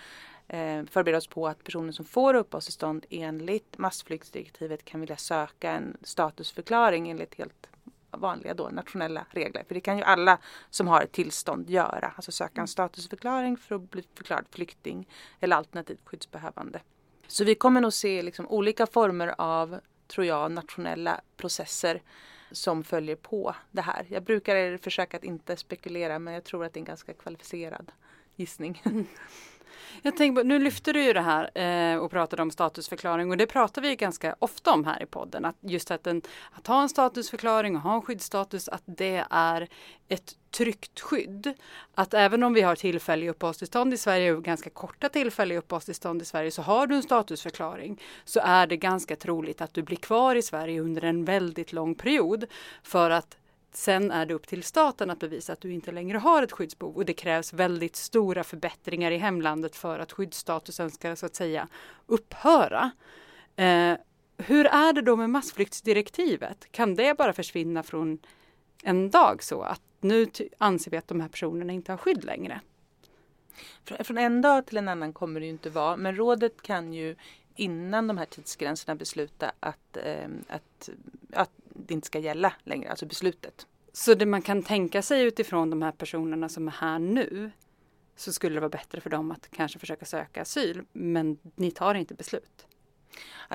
eh, 0.49 0.83
förbereda 0.85 1.17
oss 1.17 1.27
på 1.27 1.47
att 1.47 1.63
personer 1.63 1.91
som 1.91 2.05
får 2.05 2.33
uppehållstillstånd 2.33 3.05
enligt 3.09 3.77
massflyktsdirektivet 3.77 4.85
kan 4.85 4.99
vilja 4.99 5.17
söka 5.17 5.71
en 5.71 5.97
statusförklaring 6.03 7.09
enligt 7.09 7.35
helt 7.35 7.69
vanliga 8.11 8.53
då, 8.53 8.69
nationella 8.69 9.25
regler. 9.29 9.63
För 9.67 9.75
det 9.75 9.81
kan 9.81 9.97
ju 9.97 10.03
alla 10.03 10.37
som 10.69 10.87
har 10.87 11.01
ett 11.01 11.11
tillstånd 11.11 11.69
göra. 11.69 12.13
Alltså 12.15 12.31
söka 12.31 12.61
en 12.61 12.67
statusförklaring 12.67 13.57
för 13.57 13.75
att 13.75 13.91
bli 13.91 14.03
förklarad 14.15 14.45
flykting 14.49 15.07
eller 15.39 15.55
alternativt 15.55 15.99
skyddsbehövande. 16.05 16.81
Så 17.27 17.43
vi 17.43 17.55
kommer 17.55 17.81
nog 17.81 17.93
se 17.93 18.21
liksom 18.21 18.47
olika 18.47 18.87
former 18.87 19.35
av, 19.37 19.79
tror 20.07 20.25
jag, 20.25 20.51
nationella 20.51 21.21
processer 21.37 22.01
som 22.51 22.83
följer 22.83 23.15
på 23.15 23.55
det 23.71 23.81
här. 23.81 24.05
Jag 24.09 24.23
brukar 24.23 24.77
försöka 24.77 25.17
att 25.17 25.23
inte 25.23 25.57
spekulera 25.57 26.19
men 26.19 26.33
jag 26.33 26.43
tror 26.43 26.65
att 26.65 26.73
det 26.73 26.77
är 26.77 26.81
en 26.81 26.85
ganska 26.85 27.13
kvalificerad 27.13 27.91
gissning. 28.35 28.81
Jag 30.01 30.17
tänker 30.17 30.41
på, 30.41 30.47
nu 30.47 30.59
lyfter 30.59 30.93
du 30.93 31.03
ju 31.03 31.13
det 31.13 31.21
här 31.21 31.57
eh, 31.57 31.97
och 31.97 32.11
pratade 32.11 32.41
om 32.41 32.51
statusförklaring 32.51 33.31
och 33.31 33.37
det 33.37 33.45
pratar 33.45 33.81
vi 33.81 33.89
ju 33.89 33.95
ganska 33.95 34.35
ofta 34.39 34.71
om 34.71 34.85
här 34.85 35.03
i 35.03 35.05
podden. 35.05 35.45
Att 35.45 35.55
just 35.61 35.91
att, 35.91 36.07
en, 36.07 36.21
att 36.51 36.67
ha 36.67 36.81
en 36.81 36.89
statusförklaring 36.89 37.75
och 37.75 37.81
ha 37.81 37.95
en 37.95 38.01
skyddsstatus, 38.01 38.69
att 38.69 38.83
det 38.85 39.25
är 39.29 39.67
ett 40.07 40.35
tryggt 40.51 40.99
skydd. 40.99 41.53
Att 41.95 42.13
även 42.13 42.43
om 42.43 42.53
vi 42.53 42.61
har 42.61 42.75
tillfälliga 42.75 43.31
uppehållstillstånd 43.31 43.93
i 43.93 43.97
Sverige 43.97 44.33
och 44.33 44.43
ganska 44.43 44.69
korta 44.69 45.09
tillfälliga 45.09 45.59
uppehållstillstånd 45.59 46.21
i 46.21 46.25
Sverige 46.25 46.51
så 46.51 46.61
har 46.61 46.87
du 46.87 46.95
en 46.95 47.03
statusförklaring 47.03 48.01
så 48.25 48.39
är 48.43 48.67
det 48.67 48.77
ganska 48.77 49.15
troligt 49.15 49.61
att 49.61 49.73
du 49.73 49.83
blir 49.83 49.97
kvar 49.97 50.35
i 50.35 50.41
Sverige 50.41 50.81
under 50.81 51.03
en 51.03 51.25
väldigt 51.25 51.73
lång 51.73 51.95
period 51.95 52.45
för 52.83 53.09
att 53.09 53.37
Sen 53.71 54.11
är 54.11 54.25
det 54.25 54.33
upp 54.33 54.47
till 54.47 54.63
staten 54.63 55.09
att 55.09 55.19
bevisa 55.19 55.53
att 55.53 55.61
du 55.61 55.73
inte 55.73 55.91
längre 55.91 56.17
har 56.17 56.43
ett 56.43 56.51
skyddsbehov 56.51 56.95
och 56.95 57.05
det 57.05 57.13
krävs 57.13 57.53
väldigt 57.53 57.95
stora 57.95 58.43
förbättringar 58.43 59.11
i 59.11 59.17
hemlandet 59.17 59.75
för 59.75 59.99
att 59.99 60.11
skyddsstatusen 60.11 60.91
ska 60.91 61.15
så 61.15 61.25
att 61.25 61.35
säga 61.35 61.67
upphöra. 62.05 62.91
Eh, 63.55 63.93
hur 64.37 64.65
är 64.65 64.93
det 64.93 65.01
då 65.01 65.15
med 65.15 65.29
massflyktsdirektivet? 65.29 66.71
Kan 66.71 66.95
det 66.95 67.17
bara 67.17 67.33
försvinna 67.33 67.83
från 67.83 68.19
en 68.83 69.09
dag 69.09 69.43
så 69.43 69.61
att 69.61 69.81
nu 70.01 70.27
anser 70.57 70.91
vi 70.91 70.97
att 70.97 71.07
de 71.07 71.21
här 71.21 71.29
personerna 71.29 71.73
inte 71.73 71.91
har 71.91 71.97
skydd 71.97 72.23
längre? 72.23 72.61
Från, 73.83 74.17
en 74.17 74.41
dag 74.41 74.65
till 74.65 74.77
en 74.77 74.87
annan 74.87 75.13
kommer 75.13 75.39
det 75.39 75.45
ju 75.45 75.51
inte 75.51 75.69
vara, 75.69 75.97
men 75.97 76.15
rådet 76.15 76.61
kan 76.61 76.93
ju 76.93 77.15
innan 77.55 78.07
de 78.07 78.17
här 78.17 78.25
tidsgränserna 78.25 78.95
besluta 78.95 79.51
att, 79.59 79.97
eh, 79.97 80.29
att, 80.47 80.89
att 81.33 81.51
det 81.85 81.93
inte 81.93 82.07
ska 82.07 82.19
gälla 82.19 82.53
längre, 82.63 82.89
alltså 82.89 83.05
beslutet. 83.05 83.67
Så 83.93 84.13
det 84.13 84.25
man 84.25 84.41
kan 84.41 84.63
tänka 84.63 85.01
sig 85.01 85.23
utifrån 85.23 85.69
de 85.69 85.81
här 85.81 85.91
personerna 85.91 86.49
som 86.49 86.67
är 86.67 86.71
här 86.71 86.99
nu 86.99 87.51
så 88.15 88.33
skulle 88.33 88.55
det 88.55 88.59
vara 88.59 88.69
bättre 88.69 89.01
för 89.01 89.09
dem 89.09 89.31
att 89.31 89.47
kanske 89.51 89.79
försöka 89.79 90.05
söka 90.05 90.41
asyl, 90.41 90.81
men 90.91 91.37
ni 91.55 91.71
tar 91.71 91.95
inte 91.95 92.13
beslut. 92.13 92.65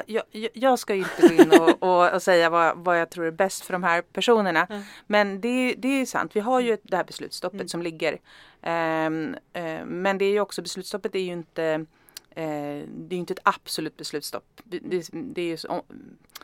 Jag, 0.07 0.23
jag- 0.55 0.79
ska 0.79 0.95
ju 0.95 1.01
inte 1.01 1.29
gå 1.37 1.43
in 1.43 1.61
och, 1.61 1.83
och, 1.83 2.13
och 2.15 2.23
säga 2.23 2.51
vad, 2.51 2.79
vad 2.79 3.01
jag 3.01 3.11
tror 3.11 3.27
är 3.27 3.31
bäst 3.31 3.65
för 3.65 3.73
de 3.73 3.83
här 3.83 4.03
personerna. 4.03 4.67
Mm. 4.71 4.83
Men 5.07 5.41
det, 5.41 5.49
är- 5.49 5.75
det 5.77 5.89
är 5.89 6.07
sant, 6.07 6.37
vi 6.37 6.41
har 6.41 6.61
ju 6.61 6.73
ett- 6.73 6.81
det 6.83 6.97
här 6.97 7.05
beslutsstoppet 7.05 7.55
Mm. 7.61 7.69
som 7.69 7.83
ligger. 7.83 8.19
Ehm, 8.63 9.37
eh, 9.53 9.85
men 9.85 10.19
det 10.19 10.25
är 10.25 10.31
ju 10.33 10.41
också, 10.41 10.63
beslutsstoppet 10.63 11.15
är 11.15 11.19
ju 11.19 11.33
inte 11.33 11.87
Eh, 12.35 12.87
det 12.89 13.15
är 13.15 13.17
ju 13.17 13.17
inte 13.17 13.33
ett 13.33 13.41
absolut 13.43 13.97
beslutsstopp. 13.97 14.61
Det, 14.65 14.79
det, 14.79 15.09
det 15.13 15.43
är 15.43 15.47
ju 15.47 15.57
så, 15.57 15.83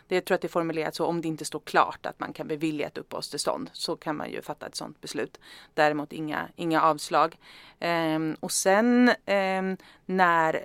det, 0.09 0.14
jag 0.14 0.24
tror 0.24 0.35
att 0.35 0.40
det 0.40 0.46
är 0.46 0.48
formulerat 0.48 0.94
så 0.94 1.07
om 1.07 1.20
det 1.20 1.29
inte 1.29 1.44
står 1.44 1.61
klart 1.61 2.07
att 2.07 2.20
man 2.20 2.33
kan 2.33 2.48
bevilja 2.48 2.87
ett 2.87 2.98
uppehållstillstånd 2.98 3.70
så 3.72 3.96
kan 3.96 4.16
man 4.16 4.31
ju 4.31 4.42
fatta 4.42 4.66
ett 4.66 4.74
sådant 4.74 5.00
beslut. 5.00 5.40
Däremot 5.74 6.12
inga, 6.12 6.48
inga 6.57 6.83
avslag. 6.83 7.38
Ehm, 7.79 8.37
och 8.40 8.53
sen 8.53 9.11
ehm, 9.26 9.76
när 10.07 10.64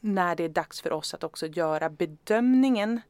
när 0.00 0.36
det 0.36 0.44
är 0.44 0.48
dags 0.48 0.80
för 0.80 0.92
oss 0.92 1.14
att 1.14 1.24
också 1.24 1.46
göra 1.46 1.90
bedömningen 1.90 3.00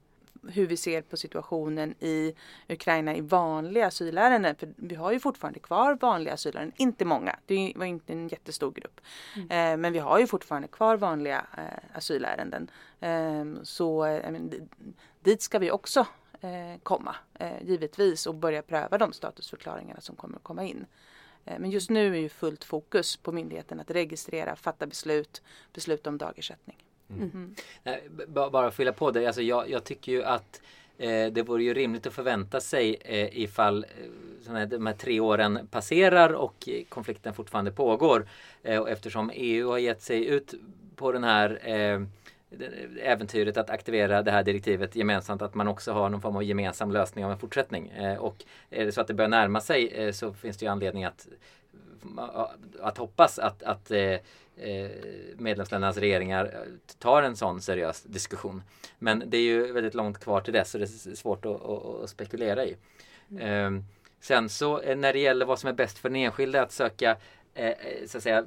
hur 0.48 0.66
vi 0.66 0.76
ser 0.76 1.02
på 1.02 1.16
situationen 1.16 1.94
i 2.00 2.34
Ukraina 2.68 3.16
i 3.16 3.20
vanliga 3.20 3.86
asylärenden. 3.86 4.56
För 4.56 4.68
vi 4.76 4.94
har 4.94 5.12
ju 5.12 5.20
fortfarande 5.20 5.60
kvar 5.60 5.98
vanliga 6.00 6.34
asylärenden, 6.34 6.74
inte 6.76 7.04
många, 7.04 7.36
det 7.46 7.72
var 7.76 7.86
inte 7.86 8.12
en 8.12 8.28
jättestor 8.28 8.72
grupp. 8.72 9.00
Eh, 9.36 9.76
men 9.76 9.92
vi 9.92 9.98
har 9.98 10.18
ju 10.18 10.26
fortfarande 10.26 10.68
kvar 10.68 10.96
vanliga 10.96 11.46
eh, 11.56 11.96
asylärenden. 11.96 12.70
Eh, 13.00 13.62
så 13.62 14.04
eh, 14.04 14.30
men, 14.30 14.68
dit 15.20 15.42
ska 15.42 15.58
vi 15.58 15.70
också 15.70 16.06
komma, 16.82 17.16
givetvis, 17.60 18.26
och 18.26 18.34
börja 18.34 18.62
pröva 18.62 18.98
de 18.98 19.12
statusförklaringarna 19.12 20.00
som 20.00 20.16
kommer 20.16 20.36
att 20.36 20.42
komma 20.42 20.64
in. 20.64 20.86
Men 21.44 21.70
just 21.70 21.90
nu 21.90 22.14
är 22.14 22.20
ju 22.20 22.28
fullt 22.28 22.64
fokus 22.64 23.16
på 23.16 23.32
myndigheten 23.32 23.80
att 23.80 23.90
registrera, 23.90 24.56
fatta 24.56 24.86
beslut, 24.86 25.42
besluta 25.72 26.10
om 26.10 26.18
dagersättning. 26.18 26.87
Mm. 27.10 27.54
Mm. 27.84 28.04
Bara 28.52 28.70
fylla 28.70 28.92
på 28.92 29.10
det, 29.10 29.26
alltså 29.26 29.42
jag, 29.42 29.70
jag 29.70 29.84
tycker 29.84 30.12
ju 30.12 30.24
att 30.24 30.62
eh, 30.98 31.26
det 31.26 31.42
vore 31.42 31.62
ju 31.62 31.74
rimligt 31.74 32.06
att 32.06 32.14
förvänta 32.14 32.60
sig 32.60 32.96
eh, 33.00 33.38
ifall 33.42 33.84
eh, 33.84 34.52
här, 34.52 34.66
de 34.66 34.86
här 34.86 34.94
tre 34.94 35.20
åren 35.20 35.68
passerar 35.70 36.32
och 36.32 36.68
konflikten 36.88 37.34
fortfarande 37.34 37.72
pågår. 37.72 38.28
Eh, 38.62 38.78
och 38.80 38.90
eftersom 38.90 39.30
EU 39.34 39.70
har 39.70 39.78
gett 39.78 40.02
sig 40.02 40.26
ut 40.26 40.54
på 40.96 41.12
den 41.12 41.24
här 41.24 41.60
eh, 41.62 42.02
äventyret 43.02 43.56
att 43.56 43.70
aktivera 43.70 44.22
det 44.22 44.30
här 44.30 44.42
direktivet 44.42 44.96
gemensamt 44.96 45.42
att 45.42 45.54
man 45.54 45.68
också 45.68 45.92
har 45.92 46.08
någon 46.08 46.20
form 46.20 46.36
av 46.36 46.42
gemensam 46.42 46.92
lösning 46.92 47.24
av 47.24 47.32
en 47.32 47.38
fortsättning. 47.38 47.88
Eh, 47.88 48.16
och 48.16 48.44
är 48.70 48.84
det 48.84 48.92
så 48.92 49.00
att 49.00 49.06
det 49.06 49.14
börjar 49.14 49.28
närma 49.28 49.60
sig 49.60 49.88
eh, 49.88 50.12
så 50.12 50.32
finns 50.32 50.56
det 50.56 50.64
ju 50.64 50.72
anledning 50.72 51.04
att, 51.04 51.28
att 52.80 52.98
hoppas 52.98 53.38
att, 53.38 53.62
att 53.62 53.90
eh, 53.90 54.16
medlemsländernas 55.36 55.96
regeringar 55.96 56.64
tar 56.98 57.22
en 57.22 57.36
sån 57.36 57.60
seriös 57.60 58.02
diskussion. 58.02 58.62
Men 58.98 59.22
det 59.26 59.36
är 59.36 59.42
ju 59.42 59.72
väldigt 59.72 59.94
långt 59.94 60.18
kvar 60.18 60.40
till 60.40 60.52
dess 60.52 60.70
så 60.70 60.78
det 60.78 60.84
är 60.84 61.14
svårt 61.14 61.44
att, 61.44 61.64
att, 61.64 62.10
spekulera 62.10 62.64
i. 62.64 62.76
Mm. 63.30 63.84
Sen 64.20 64.48
så 64.48 64.94
när 64.94 65.12
det 65.12 65.18
gäller 65.18 65.46
vad 65.46 65.58
som 65.58 65.68
är 65.68 65.72
bäst 65.72 65.98
för 65.98 66.08
den 66.08 66.16
enskilde 66.16 66.62
att 66.62 66.72
söka 66.72 67.10
Eh, 67.10 67.16
eh, 67.16 67.37
så 68.06 68.16
att 68.16 68.22
säga, 68.22 68.44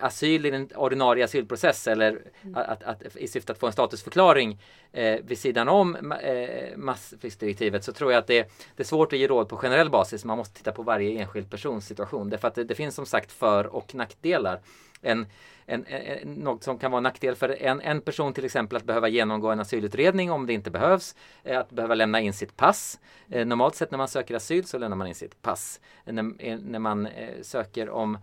asyl 0.00 0.46
i 0.46 0.50
den 0.50 0.68
ordinarie 0.74 1.24
asylprocess 1.24 1.86
eller 1.86 2.10
mm. 2.10 2.54
att, 2.54 2.82
att, 2.82 3.16
i 3.16 3.28
syfte 3.28 3.52
att 3.52 3.58
få 3.58 3.66
en 3.66 3.72
statusförklaring 3.72 4.58
eh, 4.92 5.20
vid 5.24 5.38
sidan 5.38 5.68
om 5.68 6.12
eh, 6.12 6.76
massflyktsdirektivet 6.76 7.84
så 7.84 7.92
tror 7.92 8.12
jag 8.12 8.18
att 8.18 8.26
det, 8.26 8.50
det, 8.76 8.82
är 8.82 8.86
svårt 8.86 9.12
att 9.12 9.18
ge 9.18 9.26
råd 9.26 9.48
på 9.48 9.56
generell 9.56 9.90
basis. 9.90 10.24
Man 10.24 10.38
måste 10.38 10.58
titta 10.58 10.72
på 10.72 10.82
varje 10.82 11.20
enskild 11.20 11.50
persons 11.50 11.86
situation. 11.86 12.30
Därför 12.30 12.48
att 12.48 12.54
det, 12.54 12.64
det 12.64 12.74
finns 12.74 12.94
som 12.94 13.06
sagt 13.06 13.32
för 13.32 13.66
och 13.66 13.94
nackdelar. 13.94 14.60
En, 15.02 15.26
en, 15.66 15.86
en, 15.86 16.28
något 16.28 16.64
som 16.64 16.78
kan 16.78 16.90
vara 16.90 16.98
en 16.98 17.02
nackdel 17.02 17.36
för 17.36 17.62
en, 17.62 17.80
en 17.80 18.00
person 18.00 18.32
till 18.32 18.44
exempel 18.44 18.76
att 18.76 18.84
behöva 18.84 19.08
genomgå 19.08 19.50
en 19.50 19.60
asylutredning 19.60 20.30
om 20.30 20.46
det 20.46 20.52
inte 20.52 20.70
behövs. 20.70 21.14
Eh, 21.44 21.58
att 21.58 21.70
behöva 21.70 21.94
lämna 21.94 22.20
in 22.20 22.32
sitt 22.32 22.56
pass. 22.56 23.00
Eh, 23.28 23.46
normalt 23.46 23.74
sett 23.74 23.90
när 23.90 23.98
man 23.98 24.08
söker 24.08 24.34
asyl 24.34 24.64
så 24.64 24.78
lämnar 24.78 24.96
man 24.96 25.06
in 25.06 25.14
sitt 25.14 25.42
pass. 25.42 25.80
Eh, 26.04 26.12
när, 26.12 26.56
när 26.56 26.78
man 26.78 27.08
söker 27.42 27.90
om 27.90 28.18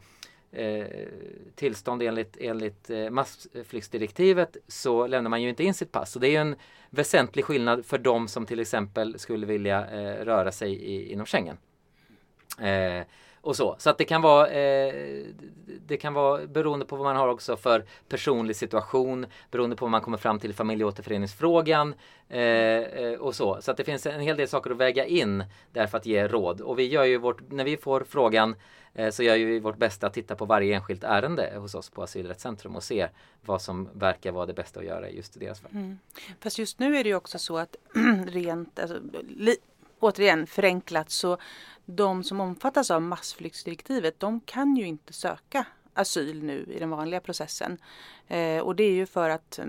Eh, 0.52 0.86
tillstånd 1.56 2.02
enligt, 2.02 2.38
enligt 2.40 2.90
eh, 2.90 3.10
massflyktsdirektivet 3.10 4.58
så 4.68 5.08
lämnar 5.08 5.30
man 5.30 5.42
ju 5.42 5.50
inte 5.50 5.64
in 5.64 5.74
sitt 5.74 5.92
pass. 5.92 6.12
Så 6.12 6.20
det 6.20 6.28
är 6.28 6.32
ju 6.32 6.38
en 6.38 6.56
väsentlig 6.90 7.46
skillnad 7.46 7.86
för 7.86 7.98
de 7.98 8.28
som 8.28 8.46
till 8.46 8.60
exempel 8.60 9.20
skulle 9.20 9.46
vilja 9.46 9.90
eh, 9.90 10.26
röra 10.26 10.52
sig 10.52 10.74
i, 10.74 11.12
inom 11.12 11.26
Schengen. 11.26 11.58
Eh, 12.60 13.06
och 13.48 13.56
så. 13.56 13.76
Så 13.80 13.90
att 13.90 13.98
det 13.98 14.06
kan 14.06 14.22
vara 14.22 14.50
eh, 14.50 14.94
Det 15.88 15.98
kan 15.98 16.14
vara 16.14 16.48
beroende 16.48 16.86
på 16.86 16.96
vad 16.96 17.06
man 17.06 17.16
har 17.16 17.28
också 17.28 17.58
för 17.58 17.86
personlig 18.10 18.56
situation 18.56 19.26
beroende 19.52 19.76
på 19.76 19.86
vad 19.86 19.92
man 19.92 20.02
kommer 20.02 20.18
fram 20.18 20.40
till 20.40 20.50
i 20.50 20.54
familjeåterföreningsfrågan 20.54 21.94
eh, 22.30 22.42
eh 22.42 23.14
och 23.14 23.36
så. 23.36 23.58
Så 23.62 23.72
att 23.72 23.78
det 23.78 23.84
finns 23.84 24.06
en 24.06 24.20
hel 24.20 24.38
del 24.38 24.48
saker 24.48 24.72
att 24.72 24.78
väga 24.78 25.06
in 25.06 25.44
därför 25.72 25.98
att 25.98 26.06
ge 26.06 26.28
råd. 26.28 26.62
Och 26.62 26.80
vi 26.80 26.88
gör 26.88 27.04
ju 27.04 27.18
vårt, 27.18 27.52
när 27.52 27.64
vi 27.64 27.78
får 27.78 28.06
frågan 28.10 28.56
eh, 28.94 29.10
så 29.10 29.24
gör 29.24 29.38
vi 29.38 29.60
vårt 29.60 29.78
bästa 29.78 30.08
att 30.08 30.14
titta 30.14 30.36
på 30.36 30.46
varje 30.46 30.76
enskilt 30.76 31.04
ärende 31.04 31.54
hos 31.58 31.76
oss 31.76 31.90
på 31.90 32.04
Asylrättscentrum 32.04 32.76
och 32.76 32.84
se 32.84 33.08
vad 33.46 33.62
som 33.62 33.90
verkar 33.94 34.32
vara 34.32 34.46
det 34.46 34.54
bästa 34.54 34.80
att 34.80 34.86
göra 34.86 35.10
just 35.10 35.38
i 35.38 35.40
deras 35.40 35.60
fall. 35.60 35.72
Mm. 35.74 36.00
Fast 36.40 36.60
just 36.60 36.80
nu 36.80 36.98
är 36.98 37.04
det 37.04 37.10
ju 37.10 37.16
också 37.16 37.40
så 37.40 37.58
att 37.58 37.76
rent, 38.28 38.80
alltså, 38.80 39.00
återigen 40.00 40.48
förenklat 40.48 41.10
så 41.10 41.38
de 41.90 42.24
som 42.24 42.40
omfattas 42.40 42.92
av 42.92 43.02
massflyktsdirektivet 43.02 44.20
de 44.20 44.40
kan 44.40 44.76
ju 44.76 44.88
inte 44.88 45.14
söka 45.14 45.66
asyl 45.94 46.44
nu 46.44 46.66
i 46.76 46.80
den 46.80 46.90
vanliga 46.90 47.20
processen. 47.20 47.78
Eh, 48.28 48.60
och 48.60 48.76
det 48.76 48.84
är 48.84 48.92
ju 48.92 49.06
för 49.06 49.30
att 49.30 49.60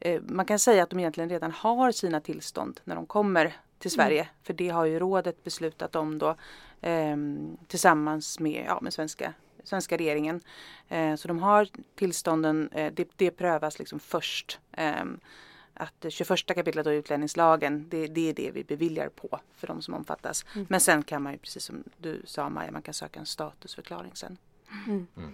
eh, 0.00 0.20
man 0.22 0.46
kan 0.46 0.58
säga 0.58 0.82
att 0.82 0.90
de 0.90 0.98
egentligen 0.98 1.30
redan 1.30 1.50
har 1.50 1.92
sina 1.92 2.20
tillstånd 2.20 2.80
när 2.84 2.94
de 2.94 3.06
kommer 3.06 3.56
till 3.78 3.90
mm. 3.90 4.04
Sverige. 4.04 4.20
Mm. 4.20 4.34
För 4.42 4.52
det 4.52 4.68
har 4.68 4.84
ju 4.84 4.98
rådet 4.98 5.44
beslutat 5.44 5.96
om 5.96 6.18
då 6.18 6.36
eh, 6.80 7.16
tillsammans 7.66 8.40
med, 8.40 8.64
ja, 8.66 8.78
med 8.82 8.92
svenska, 8.92 9.34
svenska 9.64 9.96
regeringen. 9.96 10.40
Eh, 10.88 11.14
så 11.14 11.28
de 11.28 11.38
har 11.38 11.68
tillstånden, 11.94 12.68
eh, 12.72 12.92
det, 12.92 13.08
det 13.16 13.30
prövas 13.30 13.78
liksom 13.78 14.00
först. 14.00 14.58
Att 15.82 16.12
21 16.12 16.46
kapitlet 16.46 16.86
av 16.86 16.92
utlänningslagen, 16.92 17.86
det, 17.88 18.06
det, 18.06 18.28
är 18.28 18.34
det 18.34 18.50
vi 18.50 18.64
beviljar 18.64 19.08
på 19.08 19.40
för 19.56 19.66
de 19.66 19.82
som 19.82 19.94
omfattas. 19.94 20.44
Mm. 20.54 20.66
Men 20.70 20.80
sen 20.80 21.02
kan 21.02 21.22
man 21.22 21.32
ju, 21.32 21.38
precis 21.38 21.64
som 21.64 21.84
du 21.98 22.22
sa 22.24 22.48
Maja, 22.48 22.70
man 22.70 22.82
kan 22.82 22.94
söka 22.94 23.20
en 23.20 23.26
statusförklaring 23.26 24.10
sen. 24.14 24.36
Mm. 24.86 25.06
Mm. 25.16 25.32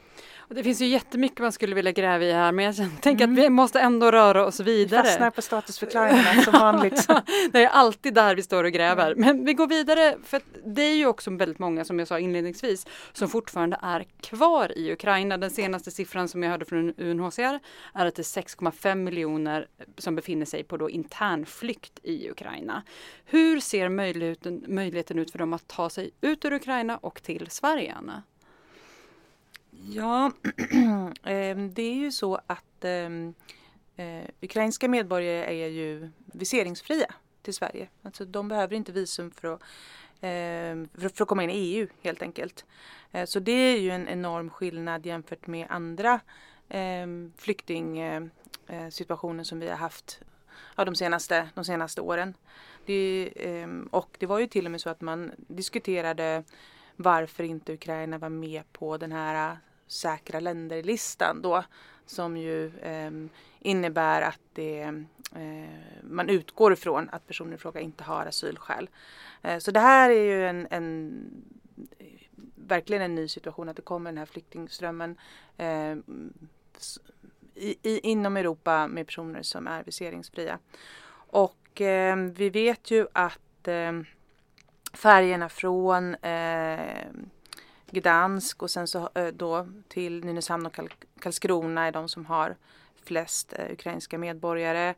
Och 0.49 0.55
det 0.55 0.63
finns 0.63 0.81
ju 0.81 0.87
jättemycket 0.87 1.39
man 1.39 1.53
skulle 1.53 1.75
vilja 1.75 1.93
gräva 1.93 2.25
i 2.25 2.33
här 2.33 2.53
men 2.53 2.65
jag 2.65 2.77
tänker 3.01 3.25
mm. 3.25 3.33
att 3.33 3.45
vi 3.45 3.51
måste 3.51 3.81
ändå 3.81 4.11
röra 4.11 4.47
oss 4.47 4.61
vidare. 4.61 5.03
Vi 5.03 5.09
fastnar 5.09 5.31
på 5.31 5.43
statusförklaringarna 5.43 6.43
som 6.43 6.53
vanligt. 6.53 7.07
det 7.53 7.65
är 7.65 7.69
alltid 7.69 8.15
där 8.15 8.35
vi 8.35 8.43
står 8.43 8.65
och 8.65 8.73
gräver. 8.73 9.13
Mm. 9.13 9.21
Men 9.27 9.45
vi 9.45 9.55
går 9.55 9.67
vidare 9.67 10.17
för 10.25 10.41
det 10.65 10.83
är 10.83 10.95
ju 10.95 11.07
också 11.07 11.31
väldigt 11.31 11.59
många 11.59 11.85
som 11.85 11.99
jag 11.99 12.09
sa 12.09 12.19
inledningsvis 12.19 12.87
som 13.13 13.29
fortfarande 13.29 13.79
är 13.83 14.07
kvar 14.21 14.79
i 14.79 14.93
Ukraina. 14.93 15.39
Den 15.39 15.51
senaste 15.51 15.91
siffran 15.91 16.29
som 16.29 16.43
jag 16.43 16.51
hörde 16.51 16.65
från 16.65 16.95
UNHCR 16.97 17.61
är 17.95 18.07
att 18.07 18.15
det 18.15 18.23
är 18.23 18.43
6,5 18.43 18.95
miljoner 18.95 19.67
som 19.99 20.17
befinner 20.17 20.47
sig 20.47 20.65
på 20.65 20.77
då 20.77 20.91
internflykt 20.91 22.01
i 22.03 22.31
Ukraina. 22.31 22.83
Hur 23.25 23.61
ser 23.61 23.89
möjligheten, 23.89 24.65
möjligheten 24.69 25.19
ut 25.19 25.31
för 25.31 25.39
dem 25.39 25.53
att 25.53 25.69
ta 25.69 25.91
sig 25.91 26.11
ut 26.21 26.45
ur 26.45 26.53
Ukraina 26.53 26.97
och 26.97 27.23
till 27.23 27.47
Sverige, 27.51 27.95
Anna? 27.99 28.23
Ja, 29.87 30.33
ehm, 31.25 31.75
det 31.75 31.83
är 31.83 31.95
ju 31.95 32.13
så 32.13 32.41
att 32.47 32.85
ehm, 32.85 33.35
eh, 33.97 34.25
ukrainska 34.41 34.89
medborgare 34.89 35.65
är 35.65 35.69
ju 35.69 36.11
viseringsfria 36.27 37.15
till 37.43 37.55
Sverige. 37.55 37.89
Alltså 38.03 38.25
de 38.25 38.49
behöver 38.49 38.77
inte 38.77 38.93
visum 38.93 39.31
för 39.31 39.55
att, 39.55 39.61
eh, 40.21 40.87
för, 41.01 41.09
för, 41.09 41.23
att 41.23 41.29
komma 41.29 41.45
in 41.45 41.51
i 41.51 41.55
EU 41.55 41.87
helt 42.03 42.23
enkelt. 42.23 42.65
Eh, 43.13 43.25
så 43.25 43.41
det 43.41 43.53
är 43.53 43.79
ju 43.79 43.91
en 43.91 44.09
enorm 44.09 44.51
skillnad 44.51 45.07
jämfört 45.07 45.47
med 45.47 45.67
andra 45.71 46.21
ehm, 46.69 47.25
eh, 47.25 47.27
eh 47.27 47.31
flyktingsituationer 47.37 49.45
som 49.45 49.61
vi 49.61 49.69
har 49.69 49.77
haft 49.77 50.21
ja, 50.77 50.85
de, 50.85 50.95
senaste, 50.95 51.49
de 51.55 51.65
senaste 51.65 52.01
åren. 52.01 52.35
Det, 52.87 53.31
och 53.91 54.17
det 54.19 54.27
var 54.27 54.39
ju 54.39 54.47
till 54.47 54.65
och 54.65 54.71
med 54.71 54.81
så 54.81 54.91
att 54.91 55.01
man 55.01 55.33
diskuterade 55.37 56.45
varför 56.97 57.45
inte 57.45 57.73
Ukraina 57.73 58.19
var 58.19 58.29
med 58.29 58.73
på 58.73 58.97
den 58.97 59.13
här 59.13 59.59
säkra 59.89 60.41
länder-listan 60.41 61.43
då 61.43 61.65
som 62.07 62.37
ju 62.37 62.67
eh, 62.79 63.11
innebär 63.61 64.23
att 64.23 64.41
det, 64.53 64.81
eh, 65.35 66.03
man 66.03 66.29
utgår 66.29 66.73
ifrån 66.73 67.09
att 67.13 67.27
personen 67.27 67.55
i 67.55 67.57
fråga 67.57 67.81
inte 67.81 68.05
har 68.05 68.27
asylskäl. 68.27 68.89
Eh, 69.43 69.59
så 69.59 69.71
det 69.71 69.81
här 69.81 70.11
är 70.11 70.23
ju 70.23 70.47
en, 70.47 70.67
en, 70.71 71.21
verkligen 72.55 73.03
en 73.03 73.15
ny 73.15 73.29
situation 73.29 73.69
att 73.69 73.77
det 73.77 73.83
kommer 73.83 74.11
den 74.11 74.19
här 74.19 74.27
flyktingströmmen 74.27 75.17
eh, 75.57 75.97
i, 77.55 77.77
i, 77.83 78.01
inom 78.03 78.37
Europa 78.37 78.89
med 78.89 79.07
personer 79.07 79.43
som 79.43 79.67
är 79.67 79.83
viseringsfria. 79.83 80.59
Och 81.31 81.81
ehm, 81.81 82.33
vi 82.33 82.51
vet 82.51 82.91
ju 82.91 83.07
att 83.13 83.69
ehm, 83.69 84.05
färgerna 84.93 85.49
från 85.49 86.15
eh, 86.15 87.07
Gdansk 87.91 88.63
och 88.63 88.71
sen 88.71 88.87
så 88.87 89.11
eh, 89.15 89.27
då 89.27 89.69
till 89.89 90.25
Nynäshamn 90.25 90.67
och 90.67 90.81
Karlskrona 91.21 91.87
är 91.87 91.93
de 91.93 92.09
som 92.09 92.27
har 92.27 92.57
flest 93.05 93.53
eh, 93.53 93.73
ukrainska 93.73 94.19
medborgare. 94.19 94.95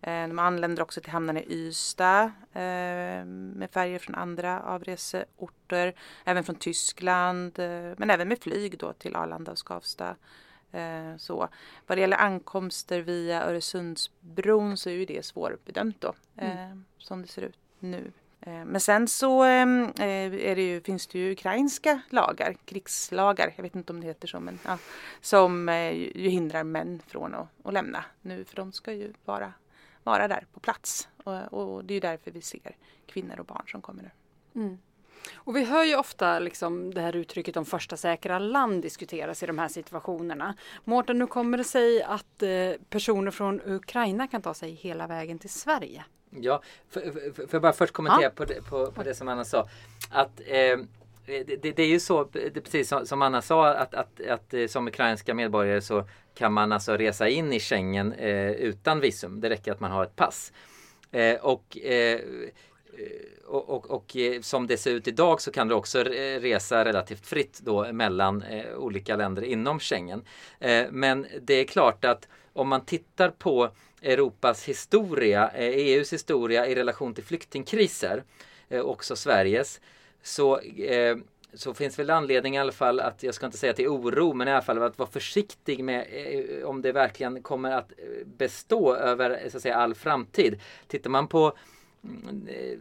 Eh, 0.00 0.28
de 0.28 0.38
anländer 0.38 0.82
också 0.82 1.00
till 1.00 1.12
hamnarna 1.12 1.40
i 1.40 1.52
Ystad 1.68 2.32
med 2.54 3.70
färger 3.72 3.98
från 3.98 4.14
andra 4.14 4.62
avreseorter, 4.62 5.94
även 6.24 6.44
från 6.44 6.56
Tyskland, 6.56 7.52
men 7.96 8.10
även 8.10 8.28
med 8.28 8.38
flyg 8.38 8.78
då 8.78 8.92
till 8.92 9.16
Arlanda 9.16 9.52
och 9.52 9.58
Skavsta. 9.58 10.16
Så. 11.18 11.48
Vad 11.86 11.98
det 11.98 12.00
gäller 12.00 12.16
ankomster 12.16 13.00
via 13.00 13.44
Öresundsbron 13.44 14.76
så 14.76 14.90
är 14.90 14.94
ju 14.94 15.04
det 15.04 15.24
svårbedömt 15.24 16.00
då, 16.00 16.14
mm. 16.36 16.84
som 16.98 17.22
det 17.22 17.28
ser 17.28 17.42
ut 17.42 17.58
nu. 17.78 18.12
Eh, 18.46 18.64
men 18.64 18.80
sen 18.80 19.08
så 19.08 19.42
ehm, 19.42 19.84
eh, 19.98 20.50
är 20.50 20.56
det 20.56 20.62
ju, 20.62 20.80
finns 20.80 21.06
det 21.06 21.18
ju 21.18 21.32
ukrainska 21.32 22.00
lagar, 22.10 22.56
krigslagar, 22.64 23.52
jag 23.56 23.62
vet 23.62 23.76
inte 23.76 23.92
om 23.92 24.00
det 24.00 24.06
heter 24.06 24.28
så, 24.28 24.40
men 24.40 24.58
ja, 24.64 24.78
som 25.20 25.68
eh, 25.68 25.92
ju 25.92 26.28
hindrar 26.28 26.64
män 26.64 27.02
från 27.06 27.34
att, 27.34 27.48
att 27.64 27.74
lämna 27.74 28.04
nu, 28.22 28.44
för 28.44 28.56
de 28.56 28.72
ska 28.72 28.92
ju 28.92 29.12
vara, 29.24 29.52
vara 30.02 30.28
där 30.28 30.46
på 30.52 30.60
plats. 30.60 31.08
Och, 31.24 31.52
och 31.52 31.84
det 31.84 31.94
är 31.94 32.00
därför 32.00 32.30
vi 32.30 32.40
ser 32.40 32.76
kvinnor 33.06 33.40
och 33.40 33.46
barn 33.46 33.64
som 33.66 33.82
kommer 33.82 34.02
nu. 34.02 34.10
Mm. 34.60 34.78
Och 35.34 35.56
vi 35.56 35.64
hör 35.64 35.84
ju 35.84 35.96
ofta 35.96 36.38
liksom 36.38 36.94
det 36.94 37.00
här 37.00 37.16
uttrycket 37.16 37.56
om 37.56 37.64
första 37.64 37.96
säkra 37.96 38.38
land 38.38 38.82
diskuteras 38.82 39.42
i 39.42 39.46
de 39.46 39.58
här 39.58 39.68
situationerna. 39.68 40.54
Mårten, 40.84 41.18
nu 41.18 41.26
kommer 41.26 41.58
det 41.58 41.64
sig 41.64 42.02
att 42.02 42.42
personer 42.88 43.30
från 43.30 43.60
Ukraina 43.64 44.26
kan 44.26 44.42
ta 44.42 44.54
sig 44.54 44.70
hela 44.70 45.06
vägen 45.06 45.38
till 45.38 45.50
Sverige? 45.50 46.04
Ja, 46.40 46.62
får 46.90 47.02
jag 47.50 47.62
bara 47.62 47.72
först 47.72 47.92
kommentera 47.92 48.22
ja. 48.22 48.30
på, 48.30 48.44
det, 48.44 48.62
på, 48.62 48.92
på 48.92 49.02
det 49.02 49.14
som 49.14 49.28
Anna 49.28 49.44
sa. 49.44 49.68
Att 50.10 50.40
eh, 50.46 50.78
det, 51.26 51.72
det, 51.76 51.78
är 51.78 51.86
ju 51.86 52.00
så, 52.00 52.28
det, 52.32 52.60
precis 52.60 52.88
som, 52.88 53.06
som, 53.06 53.22
Anna 53.22 53.42
sa, 53.42 53.68
att, 53.68 53.94
att, 53.94 54.20
att, 54.20 54.54
att 54.54 54.70
som 54.70 54.88
ukrainska 54.88 55.34
medborgare 55.34 55.80
så 55.80 56.04
kan 56.34 56.52
man 56.52 56.72
alltså 56.72 56.96
resa 56.96 57.28
in 57.28 57.52
i 57.52 57.60
Schengen 57.60 58.12
eh, 58.12 58.50
utan 58.50 59.00
visum. 59.00 59.40
Det 59.40 59.50
räcker 59.50 59.72
att 59.72 59.80
man 59.80 59.90
har 59.90 60.04
ett 60.04 60.16
pass. 60.16 60.52
Eh, 61.10 61.34
och, 61.34 61.78
eh, 61.78 62.20
och, 63.46 63.68
och, 63.68 63.90
och, 63.90 64.16
eh, 64.16 64.40
som 64.40 64.66
det 64.66 64.76
ser 64.76 64.90
ut 64.90 65.08
idag 65.08 65.40
så 65.40 65.52
kan 65.52 65.68
du 65.68 65.74
också 65.74 66.02
resa 66.02 66.84
relativt 66.84 67.26
fritt 67.26 67.60
då 67.62 67.92
mellan 67.92 68.42
eh, 68.42 68.74
olika 68.76 69.16
länder 69.16 69.42
inom 69.42 69.80
Schengen. 69.80 70.24
Eh, 70.60 70.84
men 70.90 71.26
det 71.42 71.54
är 71.54 71.64
klart 71.64 72.04
att 72.04 72.28
om 72.52 72.68
man 72.68 72.84
tittar 72.84 73.30
på 73.30 73.70
Europas 74.04 74.64
historia, 74.68 75.50
eh, 75.54 75.64
e 75.64 75.94
EUs 75.94 76.12
historia 76.12 76.66
i 76.66 76.74
relation 76.74 77.14
till 77.14 77.24
flyktingkriser, 77.24 78.24
eh, 78.68 78.80
också 78.80 79.16
Sveriges, 79.16 79.80
så 80.22 80.58
eh, 80.60 81.16
så 81.56 81.74
finns 81.74 81.98
väl 81.98 82.10
anledning 82.10 82.56
i 82.56 82.58
alla 82.58 82.72
fall 82.72 83.00
att, 83.00 83.22
jag 83.22 83.34
ska 83.34 83.46
inte 83.46 83.58
säga 83.58 83.72
till 83.72 83.88
oro, 83.88 84.32
men 84.32 84.48
i 84.48 84.50
alla 84.50 84.62
fall 84.62 84.82
att 84.82 84.98
vara 84.98 85.10
försiktig 85.10 85.84
med 85.84 86.06
om 86.64 86.82
det 86.82 86.92
verkligen 86.92 87.42
kommer 87.42 87.70
att 87.70 87.92
bestå 88.24 88.94
över 88.94 89.48
så 89.50 89.56
att 89.56 89.62
säga, 89.62 89.76
all 89.76 89.94
framtid. 89.94 90.60
Tittar 90.86 91.10
man 91.10 91.28
på 91.28 91.56
Eh, 92.48 92.78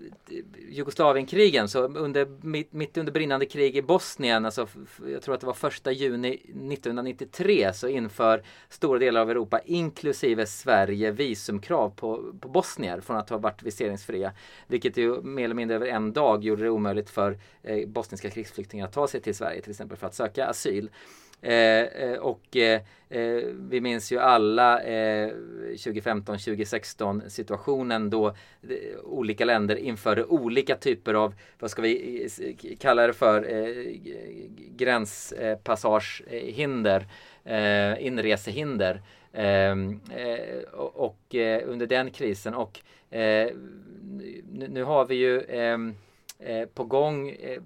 Jugoslavienkrigen, 0.69 1.69
så 1.69 1.83
under, 1.83 2.25
mitt, 2.41 2.73
mitt, 2.73 2.97
under 2.97 3.11
brinnande 3.11 3.45
krig 3.45 3.77
i 3.77 3.81
Bosnien, 3.81 4.45
alltså, 4.45 4.67
jag 5.11 5.21
tror 5.21 5.35
att 5.35 5.41
det 5.41 5.47
var 5.47 5.53
första 5.53 5.91
juni 5.91 6.33
1993, 6.33 7.73
så 7.73 7.87
inför 7.87 8.43
stora 8.69 8.99
delar 8.99 9.21
av 9.21 9.31
Europa, 9.31 9.59
inklusive 9.65 10.45
Sverige, 10.45 11.11
visumkrav 11.11 11.89
på, 11.89 12.33
på 12.39 12.47
bosnier 12.47 13.01
från 13.01 13.17
att 13.17 13.29
ha 13.29 13.37
varit 13.37 13.63
viseringsfria. 13.63 14.31
Vilket 14.67 14.97
ju 14.97 15.21
mer 15.21 15.45
eller 15.45 15.55
mindre 15.55 15.75
över 15.75 15.87
en 15.87 16.13
dag 16.13 16.43
gjorde 16.43 16.63
det 16.63 16.69
omöjligt 16.69 17.09
för 17.09 17.37
eh, 17.63 17.87
bosniska 17.87 18.29
krigsflyktingar 18.29 18.85
att 18.85 18.93
ta 18.93 19.07
sig 19.07 19.21
till 19.21 19.35
Sverige 19.35 19.61
till 19.61 19.71
exempel 19.71 19.97
för 19.97 20.07
att 20.07 20.15
söka 20.15 20.45
asyl. 20.45 20.89
Eh, 21.43 21.83
eh, 21.83 22.19
och 22.19 22.57
eh, 22.57 22.81
eh, 23.09 23.43
vi 23.69 23.81
minns 23.81 24.11
ju 24.11 24.19
alla 24.19 24.83
eh, 24.83 25.31
2015-2016 25.75 27.29
situationen 27.29 28.09
då 28.09 28.35
olika 29.03 29.45
länder 29.45 29.75
införde 29.75 30.25
olika 30.25 30.75
typer 30.75 31.13
av, 31.13 31.35
vad 31.59 31.71
ska 31.71 31.81
vi 31.81 32.29
kalla 32.79 33.07
det 33.07 33.13
för, 33.13 33.47
gränspassagehinder, 34.77 37.07
inresehinder. 37.99 39.01
Ehm, 39.33 39.99
och 40.73 41.35
under 41.65 41.87
den 41.87 42.11
krisen 42.11 42.53
och 42.53 42.79
nu 44.69 44.83
har 44.83 45.05
vi 45.05 45.15
ju 45.15 45.39
Eh, 45.39 45.77
på 46.73 46.83
gång 46.83 47.29
eh, 47.29 47.61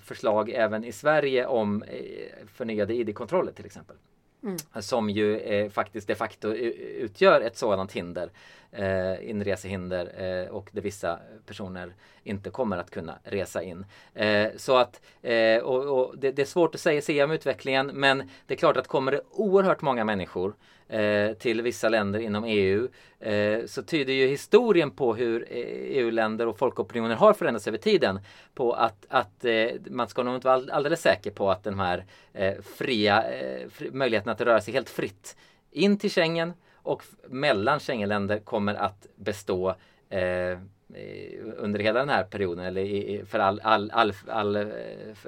förslag 0.00 0.50
även 0.50 0.84
i 0.84 0.92
Sverige 0.92 1.46
om 1.46 1.82
eh, 1.82 2.46
förnyade 2.54 2.94
ID-kontroller 2.94 3.52
till 3.52 3.66
exempel. 3.66 3.96
Mm. 4.42 4.56
Som 4.82 5.10
ju 5.10 5.38
eh, 5.38 5.70
faktiskt 5.70 6.06
de 6.06 6.14
facto 6.14 6.48
utgör 6.48 7.40
ett 7.40 7.56
sådant 7.56 7.92
hinder, 7.92 8.30
eh, 8.72 9.30
inresehinder 9.30 10.12
eh, 10.22 10.50
och 10.50 10.70
där 10.72 10.82
vissa 10.82 11.18
personer 11.46 11.94
inte 12.22 12.50
kommer 12.50 12.76
att 12.76 12.90
kunna 12.90 13.18
resa 13.24 13.62
in. 13.62 13.86
Eh, 14.14 14.48
så 14.56 14.76
att, 14.76 15.00
eh, 15.22 15.58
och, 15.58 15.98
och 15.98 16.18
det, 16.18 16.32
det, 16.32 16.42
är 16.42 16.46
svårt 16.46 16.74
att 16.74 16.80
säga, 16.80 17.02
se 17.02 17.24
om 17.24 17.30
utvecklingen 17.30 17.86
men 17.86 18.30
det 18.46 18.54
är 18.54 18.58
klart 18.58 18.76
att 18.76 18.88
kommer 18.88 19.12
det 19.12 19.20
oerhört 19.30 19.82
många 19.82 20.04
människor 20.04 20.54
eh, 20.90 21.32
till 21.32 21.62
vissa 21.62 21.88
länder 21.88 22.20
inom 22.20 22.44
EU 22.44 22.88
eh, 23.20 23.66
så 23.66 23.82
tyder 23.82 24.12
ju 24.12 24.26
historien 24.26 24.90
på 24.90 25.14
hur 25.14 25.46
eh, 25.50 25.58
e 25.58 26.00
EU-länder 26.00 26.46
och 26.46 26.58
folkopinioner 26.58 27.14
har 27.14 27.32
förändrats 27.32 27.68
över 27.68 27.78
tiden 27.78 28.20
på 28.54 28.72
att, 28.72 29.06
att 29.08 29.44
eh, 29.44 29.68
man 29.90 30.08
ska 30.08 30.22
nog 30.22 30.34
inte 30.34 30.46
vara 30.46 30.62
alldeles 30.72 31.02
säker 31.02 31.30
på 31.30 31.50
att 31.50 31.64
den 31.64 31.78
här 31.78 32.04
fria 32.62 33.24
fri, 33.70 33.90
möjligheten 33.90 34.32
att 34.32 34.40
röra 34.40 34.60
sig 34.60 34.74
helt 34.74 34.90
fritt 34.90 35.36
in 35.70 35.98
till 35.98 36.10
Schengen 36.10 36.52
och 36.74 37.02
mellan 37.28 37.80
Schengenländer 37.80 38.38
kommer 38.38 38.74
att 38.74 39.06
bestå 39.16 39.74
under 41.56 41.78
hela 41.80 41.98
den 41.98 42.08
här 42.08 42.24
perioden 42.24 42.64
eller 42.64 42.80
i, 42.80 43.24
för 43.26 43.38
all, 43.38 43.60
all, 43.62 43.90
all, 43.90 44.14
all 44.28 44.72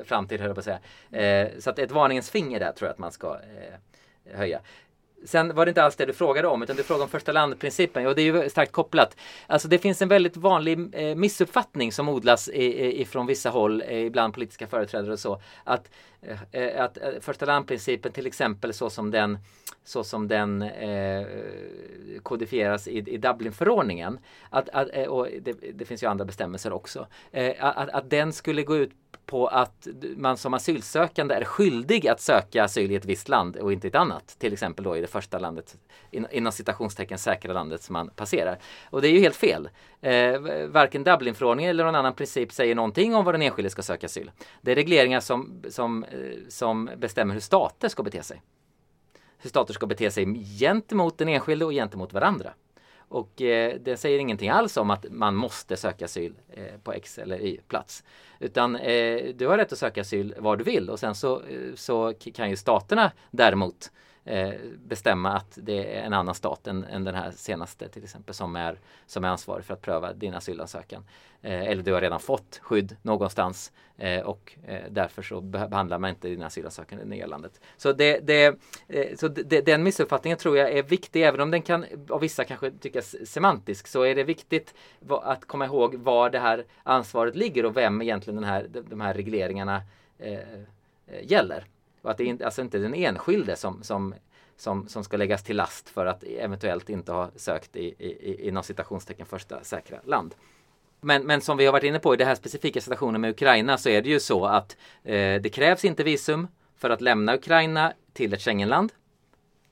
framtid 0.05 0.41
höll 0.41 0.49
jag 0.49 0.57
på 0.57 0.61
att 0.61 0.81
säga. 1.11 1.45
Eh, 1.45 1.59
så 1.59 1.71
att 1.71 1.79
ett 1.79 1.91
varningens 1.91 2.31
finger 2.31 2.61
där 2.61 2.73
tror 2.73 2.87
jag 2.87 2.93
att 2.93 2.99
man 2.99 3.13
ska 3.13 3.35
eh, 3.35 4.35
höja. 4.35 4.61
Sen 5.25 5.55
var 5.55 5.67
det 5.67 5.69
inte 5.69 5.83
alls 5.83 5.97
det 5.97 6.07
du 6.07 6.13
frågade 6.13 6.49
om 6.49 6.63
utan 6.63 6.77
du 6.77 6.83
frågade 6.83 7.03
om 7.03 7.09
första 7.09 7.33
landprincipen 7.33 8.07
och 8.07 8.15
det 8.15 8.23
är 8.23 8.43
ju 8.43 8.51
starkt 8.51 8.73
kopplat. 8.73 9.17
Alltså 9.47 9.69
det 9.69 9.79
finns 9.79 10.03
en 10.03 10.09
väldigt 10.09 10.37
vanlig 10.37 10.79
eh, 10.93 11.15
missuppfattning 11.15 11.93
som 11.93 12.09
odlas 12.09 12.51
ifrån 12.53 13.27
vissa 13.27 13.51
håll, 13.51 13.83
eh, 13.87 14.07
ibland 14.07 14.35
politiska 14.35 14.67
företrädare 14.67 15.13
och 15.13 15.19
så. 15.19 15.41
Att, 15.65 15.91
eh, 16.23 16.39
eh 16.53 16.85
att 16.85 16.97
eh, 16.97 17.11
första 17.21 17.47
land-principen 17.47 18.13
till 18.13 18.27
exempel 18.27 18.75
så 18.75 18.91
som 18.91 19.11
den, 19.11 19.39
så 19.85 20.05
som 20.05 20.29
den 20.29 20.63
eh, 20.63 21.27
kodifieras 22.23 22.89
i, 22.89 22.99
i 22.99 23.17
Dublinförordningen. 23.17 24.19
Att, 24.51 24.69
att, 24.69 24.89
eh, 24.93 25.05
och 25.05 25.29
det, 25.41 25.57
det, 25.75 25.85
finns 25.85 26.03
ju 26.03 26.07
andra 26.07 26.25
bestämmelser 26.25 26.73
också. 26.73 27.07
att, 27.59 27.89
att 27.89 28.11
den 28.11 28.33
skulle 28.33 28.63
gå 28.63 28.77
ut 28.77 28.91
på 29.27 29.47
att 29.47 29.89
man 30.17 30.37
som 30.37 30.55
asylsökande 30.55 31.35
är 31.35 31.45
skyldig 31.45 32.09
att 32.09 32.21
söka 32.21 32.65
asyl 32.65 32.91
i 32.91 32.95
ett 32.95 33.05
visst 33.05 33.29
land 33.29 33.57
och 33.57 33.73
inte 33.73 33.87
i 33.87 33.89
ett 33.89 33.95
annat. 33.95 34.37
Till 34.39 34.53
exempel 34.53 34.85
då 34.85 34.97
i 34.97 35.01
det 35.01 35.07
första 35.07 35.39
landet, 35.39 35.77
inom 36.11 36.53
citationstecken 36.53 37.19
säkra 37.19 37.53
landet 37.53 37.83
som 37.83 37.93
man 37.93 38.09
passerar. 38.09 38.59
Och 38.91 39.03
det 39.03 39.09
är 39.09 39.13
ju 39.13 39.21
helt 39.21 39.37
fel. 39.37 39.69
Eh, 40.01 40.41
varken 40.69 41.05
Dublinförordningen 41.05 41.71
eller 41.71 41.85
någon 41.85 41.95
annan 41.95 42.15
princip 42.15 42.53
säger 42.53 42.75
någonting 42.75 43.15
om 43.15 43.25
var 43.25 43.33
den 43.33 43.43
enskilde 43.43 43.71
ska 43.71 43.83
söka 43.83 44.07
asyl. 44.07 44.31
Det 44.61 44.73
är 44.73 44.77
regleringar 44.77 45.21
som, 45.21 45.63
som, 45.69 46.05
eh, 46.05 46.11
som 46.49 46.91
bestämmer 46.97 47.35
hur 47.35 47.41
stater 47.41 47.89
ska 47.89 48.03
bete 48.03 48.23
sig. 48.23 48.43
Hur 49.39 49.51
stater 49.51 49.75
ska 49.75 49.87
bete 49.87 50.11
sig 50.11 50.45
gentemot 50.59 51.19
den 51.19 51.29
enskilde 51.29 51.65
och 51.65 51.73
gentemot 51.73 52.13
varandra. 52.13 52.53
Och 53.13 53.43
eh, 53.43 53.79
det 53.81 53.97
säger 53.97 54.19
ingenting 54.19 54.49
alls 54.51 54.77
om 54.77 54.91
att 54.91 55.07
man 55.11 55.35
måste 55.35 55.77
söka 55.77 56.05
asyl 56.05 56.35
eh, 56.51 56.79
på 56.83 56.93
X 56.93 57.19
eller 57.19 57.43
Y-plats. 57.43 58.05
Utan 58.41 58.77
eh, 58.77 59.35
du 59.35 59.47
har 59.47 59.59
rätt 59.59 59.73
att 59.73 59.79
söka 59.79 60.01
asyl 60.01 60.35
var 60.39 60.57
du 60.57 60.65
vill 60.65 60.91
och 60.91 60.99
sen 60.99 61.15
så, 61.15 61.37
eh, 61.43 61.75
så 61.75 62.15
kan 62.35 62.51
ju 62.51 62.57
staterna 62.57 63.13
däremot 63.31 63.91
eh, 64.25 64.55
bestämma 64.85 65.33
att 65.33 65.59
det 65.63 65.97
är 65.97 66.03
en 66.03 66.13
annan 66.13 66.35
stat 66.35 66.67
än, 66.67 66.85
än, 66.85 67.05
den 67.05 67.15
här 67.15 67.31
senaste 67.31 67.89
till 67.89 68.05
exempel 68.05 68.35
som 68.35 68.57
är, 68.57 68.79
som 69.07 69.25
är 69.25 69.29
ansvarig 69.29 69.65
för 69.65 69.75
att 69.75 69.83
pröva 69.83 70.13
din 70.13 70.35
asylansökan. 70.35 71.05
Eh, 71.43 71.63
eller 71.63 71.83
du 71.83 71.93
har 71.93 72.01
redan 72.01 72.21
fått 72.21 72.61
skydd 72.63 72.97
någonstans 73.03 73.73
eh, 73.97 74.21
och 74.21 74.57
eh, 74.67 74.81
därför 74.91 75.23
så 75.23 75.41
behandlar 75.41 75.99
man 75.99 76.11
inte 76.11 76.29
din 76.29 76.43
asylansökan 76.43 76.99
i 76.99 77.03
det 77.03 77.09
nya 77.09 77.27
landet. 77.27 77.61
Så, 77.77 77.93
det, 77.93 78.19
det 78.19 78.59
eh, 78.89 79.17
så 79.17 79.29
det, 79.29 79.61
den 79.61 79.83
missuppfattningen 79.83 80.39
tror 80.39 80.57
jag 80.57 80.73
är 80.73 80.83
viktig 80.83 81.23
även 81.23 81.41
om 81.41 81.51
den 81.51 81.63
kan 81.63 81.85
av 82.11 82.21
vissa 82.21 82.45
kanske 82.45 82.71
tyckas 82.71 83.17
semantisk 83.25 83.87
så 83.87 84.03
är 84.03 84.15
det 84.15 84.25
viktigt 84.25 84.75
att 85.09 85.45
komma 85.45 85.65
ihåg 85.67 85.95
var 85.95 86.31
det 86.31 86.39
här 86.39 86.65
ansvaret 86.83 87.37
ligger 87.37 87.67
och 87.67 87.77
vem 87.77 88.03
egentligen 88.03 88.37
den 88.37 88.51
här, 88.51 88.67
de 88.91 89.01
här 89.01 89.15
regleringarna 89.15 89.83
eh, 90.19 90.33
eh 90.33 90.41
gäller. 91.23 91.65
Och 92.03 92.11
att 92.11 92.19
det 92.19 92.31
är 92.31 92.45
alltså 92.45 92.61
inte 92.63 92.79
den 92.79 92.95
enskilde 92.95 93.57
som, 93.57 93.83
som, 93.83 94.15
som, 94.57 94.89
som 94.89 95.05
ska 95.05 95.17
läggas 95.17 95.43
till 95.43 95.57
last 95.57 95.89
för 95.89 96.07
att 96.07 96.25
eventuellt 96.25 96.91
inte 96.91 97.13
ha 97.13 97.31
sökt 97.37 97.77
i, 97.77 97.95
i, 97.99 98.49
inom 98.49 98.63
citationstecken 98.63 99.27
första 99.27 99.65
säkra 99.65 99.99
land. 100.05 100.35
Men, 101.01 101.23
men 101.23 101.41
som 101.41 101.57
vi 101.57 101.65
har 101.65 101.73
varit 101.73 101.85
inne 101.85 101.99
på 101.99 102.15
i 102.15 102.17
den 102.17 102.27
här 102.27 102.35
specifika 102.35 102.81
situationen 102.81 103.21
med 103.21 103.31
Ukraina 103.31 103.79
så 103.79 103.89
är 103.89 104.03
det 104.03 104.09
ju 104.09 104.21
så 104.21 104.45
att 104.47 104.77
eh, 105.03 105.41
det 105.41 105.55
krävs 105.55 105.85
inte 105.85 106.05
visum 106.05 106.49
för 106.77 106.91
att 106.91 107.01
lämna 107.01 107.35
Ukraina 107.35 107.93
till 108.13 108.35
ett 108.35 108.43
Schengenland. 108.43 108.93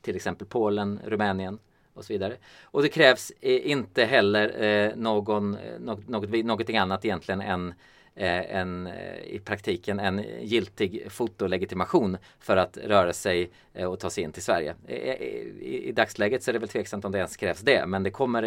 Till 0.02 0.16
exempel 0.16 0.46
Polen, 0.46 1.00
Rumänien 1.04 1.58
och 1.94 2.04
så 2.04 2.12
vidare. 2.12 2.36
Och 2.62 2.82
det 2.82 2.88
krävs 2.88 3.32
eh, 3.40 3.70
inte 3.70 4.04
heller 4.04 4.62
eh, 4.62 4.96
någon, 4.96 5.54
eh, 5.54 5.80
något, 5.80 6.08
något, 6.08 6.44
någonting 6.44 6.76
annat 6.76 7.04
egentligen 7.04 7.40
än 7.40 7.68
Eh, 7.68 7.74
en, 8.14 8.86
eh, 8.86 9.18
i 9.24 9.40
praktiken 9.44 10.00
en 10.00 10.24
giltig 10.40 11.06
fotolegitimation 11.08 12.16
för 12.38 12.56
att 12.56 12.76
röra 12.76 13.12
sig 13.12 13.50
eh, 13.74 13.86
och 13.86 14.00
ta 14.00 14.10
sig 14.10 14.24
in 14.24 14.32
till 14.32 14.42
Sverige. 14.42 14.74
I, 14.88 15.88
I, 15.88 15.92
dagsläget 15.92 16.42
så 16.42 16.50
är 16.50 16.52
det 16.52 16.58
väl 16.58 16.68
tveksamt 16.68 17.04
om 17.04 17.12
det 17.12 17.18
ens 17.18 17.36
krävs 17.36 17.60
det 17.60 17.86
men 17.86 18.02
det 18.02 18.10
kommer 18.10 18.42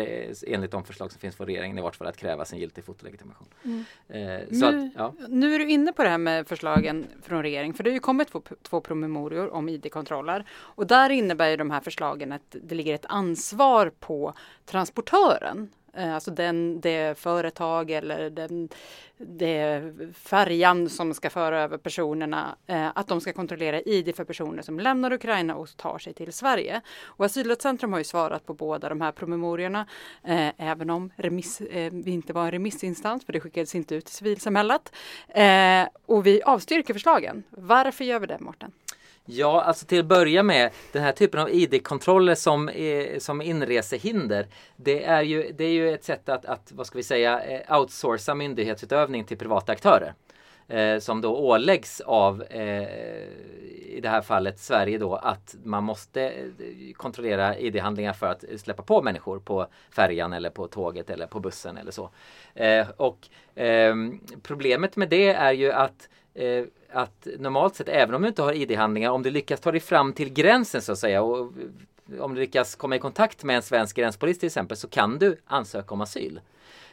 enligt 0.48 0.72
de 0.72 0.84
förslag 0.84 1.12
som 1.12 1.20
finns 1.20 1.36
från 1.36 1.48
regeringen 1.48 1.78
i 1.78 1.82
vart 1.82 1.96
fall 1.96 2.08
att 2.08 2.18
krävas 2.18 2.54
en 2.54 2.60
giltig 2.60 2.84
fotolegitimation. 2.84 3.48
Mm. 3.64 3.84
Nu, 4.50 4.66
att, 4.66 4.94
ja. 4.96 5.14
nu 5.28 5.56
är 5.56 5.60
du 5.60 5.70
inne 5.70 5.94
på 5.94 6.04
det 6.04 6.10
här 6.10 6.18
med 6.18 6.48
förslagen 6.48 7.08
från 7.22 7.42
regeringen 7.42 7.74
för 7.74 7.84
det 7.84 7.90
har 7.90 7.94
ju 7.94 8.00
kommit 8.00 8.28
två, 8.28 8.42
två 8.62 8.82
promemorior 8.82 9.54
om 9.54 9.70
id-kontroller 9.70 10.46
och 10.52 10.88
där 10.88 11.10
innebär 11.10 11.50
ju 11.50 11.58
de 11.58 11.72
här 11.72 11.82
förslagen 11.82 12.32
att 12.32 12.56
det 12.64 12.76
ligger 12.76 12.96
ett 12.96 13.06
ansvar 13.10 13.92
på 14.00 14.34
transportören 14.66 15.70
Eh, 15.83 15.83
Eh, 15.98 16.16
alltså 16.16 16.32
den, 16.32 16.82
det 16.82 17.18
företag 17.18 17.92
eller 17.92 18.30
den, 18.30 18.70
det 19.18 19.94
färjan 20.16 20.90
som 20.90 21.14
ska 21.14 21.30
föra 21.30 21.62
över 21.62 21.78
personerna, 21.78 22.56
eh, 22.68 22.88
att 22.96 23.08
de 23.08 23.22
ska 23.22 23.34
kontrollera 23.34 23.82
ID 23.82 24.16
för 24.16 24.24
personer 24.24 24.62
som 24.62 24.80
lämnar 24.80 25.14
Ukraina 25.14 25.56
och 25.56 25.78
tar 25.78 25.98
sig 25.98 26.14
till 26.14 26.34
Sverige. 26.34 26.82
Och 27.04 27.26
Asylrättscentrum 27.26 27.92
har 27.92 28.00
ju 28.00 28.04
svarat 28.04 28.46
på 28.46 28.54
båda 28.54 28.90
de 28.90 29.02
här 29.02 29.12
promemoriorna, 29.12 29.88
eh, 30.24 30.50
även 30.58 30.90
om 30.90 31.12
remiss, 31.16 31.62
vi 31.92 32.12
inte 32.12 32.34
var 32.34 32.46
en 32.46 32.52
remissinstans, 32.52 33.26
för 33.26 33.34
det 33.34 33.40
skickades 33.40 33.76
inte 33.76 33.96
ut 33.96 34.06
till 34.06 34.16
civilsamhället. 34.16 34.94
och 36.06 36.26
vi 36.26 36.44
avstyrker 36.44 36.94
förslagen. 36.94 37.44
Varför 37.50 38.06
gör 38.06 38.20
vi 38.20 38.28
det, 38.28 38.40
Mårten? 38.40 38.72
Ja, 39.26 39.62
alltså 39.62 39.86
till 39.86 40.00
att 40.00 40.06
börja 40.06 40.44
med, 40.44 40.72
den 40.92 41.04
här 41.04 41.12
typen 41.12 41.40
av 41.40 41.50
ID-kontroller 41.50 42.36
som, 42.36 42.70
eh, 42.70 43.20
som 43.20 43.42
inresehinder, 43.42 44.48
det 44.76 45.04
är 45.04 45.22
ju, 45.22 45.52
det 45.52 45.64
är 45.64 45.72
ju 45.72 45.94
ett 45.94 46.04
sätt 46.04 46.30
att, 46.30 46.46
att, 46.46 46.72
vad 46.72 46.88
ska 46.88 46.98
vi 46.98 47.04
säga, 47.04 47.44
eh, 47.44 47.80
outsourca 47.80 48.36
myndighetsutövning 48.36 49.24
till 49.24 49.38
privata 49.38 49.72
aktörer. 49.72 50.14
Eh, 50.68 51.00
som 51.00 51.22
då 51.22 51.38
åläggs 51.38 52.02
av, 52.02 52.44
eh, 52.44 52.88
i 53.86 54.00
det 54.02 54.10
här 54.10 54.22
fallet 54.22 54.60
Sverige 54.60 54.98
då, 54.98 55.16
att 55.16 55.56
man 55.64 55.84
måste 55.84 56.22
eh, 56.30 56.94
kontrollera 56.94 57.58
ID-handlingar 57.58 58.14
för 58.14 58.28
att 58.28 58.44
släppa 58.58 58.84
på 58.84 59.02
människor 59.02 59.40
på 59.40 59.68
färjan 59.96 60.34
eller 60.34 60.50
på 60.50 60.68
tåget 60.68 61.10
eller 61.10 61.28
på 61.28 61.40
bussen 61.40 61.78
eller 61.78 61.92
så. 61.92 62.10
Eh, 62.54 62.88
och 62.98 63.28
ehm, 63.56 64.20
problemet 64.44 64.96
med 64.96 65.10
det 65.10 65.28
är 65.28 65.52
ju 65.52 65.72
att 65.72 66.10
eh, 66.34 66.66
att 66.92 67.28
normalt 67.40 67.76
sett, 67.76 67.90
även 67.90 68.16
om 68.16 68.22
du 68.22 68.28
inte 68.28 68.42
har 68.42 68.54
ID-handlingar, 68.54 69.12
om 69.12 69.24
du 69.24 69.30
lyckas 69.30 69.60
ta 69.60 69.72
dig 69.72 69.80
fram 69.80 70.14
till 70.14 70.34
gränsen 70.34 70.82
så 70.82 70.92
att 70.92 71.00
säga 71.00 71.22
och 71.22 71.54
eh, 72.12 72.22
om 72.22 72.36
du 72.36 72.42
lyckas 72.42 72.76
komma 72.76 72.96
i 72.96 73.00
kontakt 73.00 73.44
med 73.44 73.56
en 73.56 73.62
svensk 73.62 73.96
gränspolis 73.96 74.40
till 74.40 74.48
exempel 74.48 74.78
så 74.78 74.88
kan 74.88 75.20
du 75.20 75.38
ansöka 75.46 75.94
om 75.94 76.02
asyl. 76.02 76.40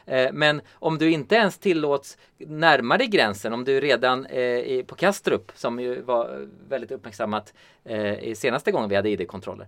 Eh, 0.05 0.29
men 0.33 0.61
om 0.73 0.97
du 0.97 1.11
inte 1.11 1.35
ens 1.35 1.57
tillåts 1.57 2.17
närma 2.37 2.97
dig 2.97 3.07
gränsen, 3.07 3.53
om 3.53 3.63
du 3.63 3.79
redan 3.79 4.25
eh, 4.25 4.85
på 4.85 4.95
Kastrup, 4.95 5.51
som 5.55 5.79
ju 5.79 6.01
var 6.01 6.47
väldigt 6.67 6.91
uppmärksammat 6.91 7.53
eh, 7.83 8.33
senaste 8.33 8.71
gången 8.71 8.89
vi 8.89 8.95
hade 8.95 9.09
ID-kontroller, 9.09 9.67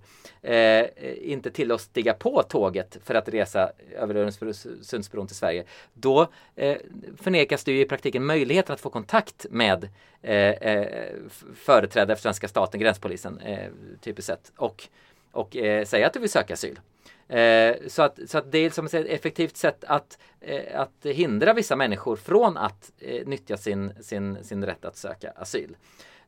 inte 1.21 1.51
tillåts 1.51 1.83
stiga 1.83 2.13
på 2.13 2.43
tåget 2.43 2.97
för 3.03 3.15
att 3.15 3.29
resa 3.29 3.71
över 3.95 4.15
Öresundsbron 4.15 5.27
till 5.27 5.35
Sverige, 5.35 5.63
då 5.93 6.27
förnekas 7.17 7.63
du 7.63 7.79
i 7.79 7.85
praktiken 7.85 8.25
möjligheten 8.25 8.73
att 8.73 8.81
få 8.81 8.89
kontakt 8.89 9.45
med 9.49 9.89
företrädare 11.55 12.15
för 12.15 12.21
svenska 12.21 12.47
staten, 12.47 12.79
gränspolisen, 12.79 13.41
typiskt 14.01 14.27
sett, 14.27 14.51
och, 14.55 14.87
och 15.31 15.51
säga 15.85 16.07
att 16.07 16.13
du 16.13 16.19
vill 16.19 16.29
söka 16.29 16.53
asyl. 16.53 16.79
Eh, 17.33 17.75
så, 17.87 18.01
att, 18.01 18.19
så 18.27 18.37
att 18.37 18.51
det 18.51 18.57
är 18.57 18.69
som 18.69 18.85
ett 18.85 18.93
effektivt 18.93 19.57
sätt 19.57 19.83
att, 19.83 20.17
eh, 20.41 20.79
att 20.79 21.05
hindra 21.05 21.53
vissa 21.53 21.75
människor 21.75 22.15
från 22.15 22.57
att 22.57 22.91
eh, 22.99 23.27
nyttja 23.27 23.57
sin, 23.57 23.93
sin, 24.01 24.43
sin 24.43 24.65
rätt 24.65 24.85
att 24.85 24.97
söka 24.97 25.31
asyl. 25.31 25.77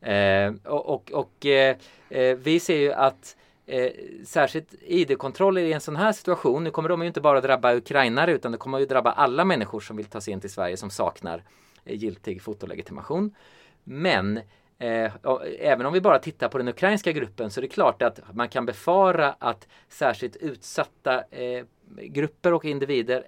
Eh, 0.01 0.53
och 0.63 0.89
och, 0.89 1.11
och 1.11 1.45
eh, 1.45 1.77
eh 2.09 2.35
vi 2.35 2.59
ser 2.59 2.77
ju 2.77 2.93
att 2.93 3.35
Eh, 3.67 3.91
särskilt 4.25 4.73
ID-kontroller 4.81 5.61
i 5.61 5.73
en 5.73 5.81
sån 5.81 5.95
här 5.95 6.11
situation, 6.11 6.63
nu 6.63 6.71
kommer 6.71 6.89
de 6.89 7.01
ju 7.01 7.07
inte 7.07 7.21
bara 7.21 7.41
drabba 7.41 7.75
ukrainare 7.75 8.31
utan 8.31 8.51
det 8.51 8.57
kommer 8.57 8.79
ju 8.79 8.85
drabba 8.85 9.11
alla 9.11 9.45
människor 9.45 9.79
som 9.79 9.97
vill 9.97 10.05
ta 10.05 10.21
sig 10.21 10.33
in 10.33 10.41
till 10.41 10.49
Sverige 10.49 10.77
som 10.77 10.89
saknar 10.89 11.43
eh, 11.85 11.95
giltig 11.95 12.41
fotolegitimation. 12.41 13.35
Men 13.83 14.39
Eh, 14.80 15.11
även 15.59 15.86
om 15.86 15.93
vi 15.93 16.01
bara 16.01 16.19
tittar 16.19 16.49
på 16.49 16.57
den 16.57 16.67
ukrainska 16.67 17.11
gruppen 17.11 17.51
så 17.51 17.59
är 17.59 17.61
det 17.61 17.67
klart 17.67 18.01
att 18.01 18.19
man 18.34 18.49
kan 18.49 18.65
befara 18.65 19.36
att 19.39 19.67
särskilt 19.89 20.36
utsatta 20.36 21.23
eh, 21.32 21.65
grupper 21.97 22.53
och 22.53 22.65
individer 22.65 23.26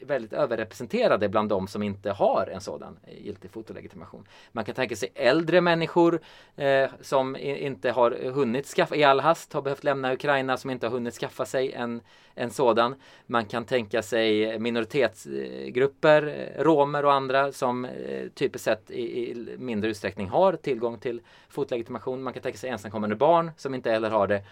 väldigt 0.00 0.32
överrepresenterade 0.32 1.28
bland 1.28 1.48
de 1.48 1.68
som 1.68 1.82
inte 1.82 2.10
har 2.10 2.50
en 2.52 2.60
sådan 2.60 2.98
giltig 3.06 3.50
fotolegitimation. 3.50 4.24
Man 4.52 4.64
kan 4.64 4.74
tänka 4.74 4.96
sig 4.96 5.12
äldre 5.14 5.60
människor 5.60 6.20
eh, 6.56 6.90
som 7.00 7.36
inte 7.36 7.90
har 7.90 8.30
hunnit 8.30 8.66
skaffa, 8.66 8.96
i 8.96 9.04
all 9.04 9.20
hast 9.20 9.52
har 9.52 9.62
behövt 9.62 9.84
lämna 9.84 10.12
Ukraina 10.12 10.56
som 10.56 10.70
inte 10.70 10.86
har 10.86 10.92
hunnit 10.92 11.14
skaffa 11.14 11.44
sig 11.44 11.72
en, 11.72 12.00
en 12.34 12.50
sådan. 12.50 12.94
Man 13.26 13.44
kan 13.44 13.64
tänka 13.64 14.02
sig 14.02 14.58
minoritetsgrupper, 14.58 16.52
eh, 16.56 16.62
romer 16.62 17.04
och 17.04 17.12
andra 17.12 17.52
som 17.52 17.84
eh, 17.84 18.28
typiskt 18.34 18.64
sett 18.64 18.90
i, 18.90 19.30
i 19.30 19.56
mindre 19.58 19.90
utsträckning 19.90 20.28
har 20.28 20.52
tillgång 20.52 20.98
till 20.98 21.20
fotlegitimation. 21.48 22.22
Man 22.22 22.32
kan 22.32 22.42
tänka 22.42 22.58
sig 22.58 22.70
ensamkommande 22.70 23.16
barn 23.16 23.50
som 23.56 23.74
inte 23.74 23.90
heller 23.90 24.10
har 24.10 24.26
det 24.26 24.42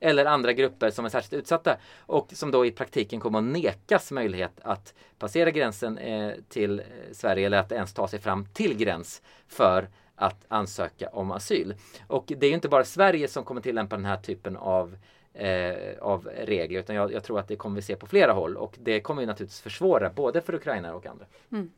eller 0.00 0.24
andra 0.26 0.52
grupper 0.52 0.90
som 0.90 1.04
är 1.04 1.08
särskilt 1.08 1.42
utsatta 1.42 1.76
och 1.98 2.28
som 2.32 2.50
då 2.50 2.66
i 2.66 2.70
praktiken 2.70 3.20
kommer 3.20 3.38
att 3.38 3.44
nekas 3.44 4.12
möjlighet 4.12 4.60
att 4.62 4.94
passera 5.18 5.50
gränsen 5.50 5.98
eh, 5.98 6.32
till 6.48 6.82
Sverige 7.12 7.46
eller 7.46 7.58
att 7.58 7.72
ens 7.72 7.92
ta 7.92 8.08
sig 8.08 8.18
fram 8.18 8.46
till 8.46 8.76
gräns 8.76 9.22
för 9.48 9.88
att 10.14 10.44
ansöka 10.48 11.08
om 11.08 11.30
asyl. 11.30 11.74
Och 12.06 12.32
det 12.38 12.46
är 12.46 12.52
inte 12.52 12.68
bara 12.68 12.84
Sverige 12.84 13.28
som 13.28 13.44
kommer 13.44 13.60
tillämpa 13.60 13.96
den 13.96 14.04
här 14.04 14.16
typen 14.16 14.56
av 14.56 14.96
eh, 15.34 15.98
av 16.00 16.28
regler 16.36 16.80
utan 16.80 16.96
jag, 16.96 17.12
jag, 17.12 17.24
tror 17.24 17.38
att 17.38 17.48
det 17.48 17.56
kommer 17.56 17.76
vi 17.76 17.82
se 17.82 17.96
på 17.96 18.06
flera 18.06 18.32
håll 18.32 18.56
och 18.56 18.76
det 18.78 19.00
kommer 19.00 19.22
ju 19.22 19.26
naturligtvis 19.26 19.60
försvåra 19.60 20.10
både 20.10 20.40
för 20.40 20.54
ukrainare 20.54 20.94
och 20.94 21.06
andra. 21.06 21.26
Mm. 21.52 21.70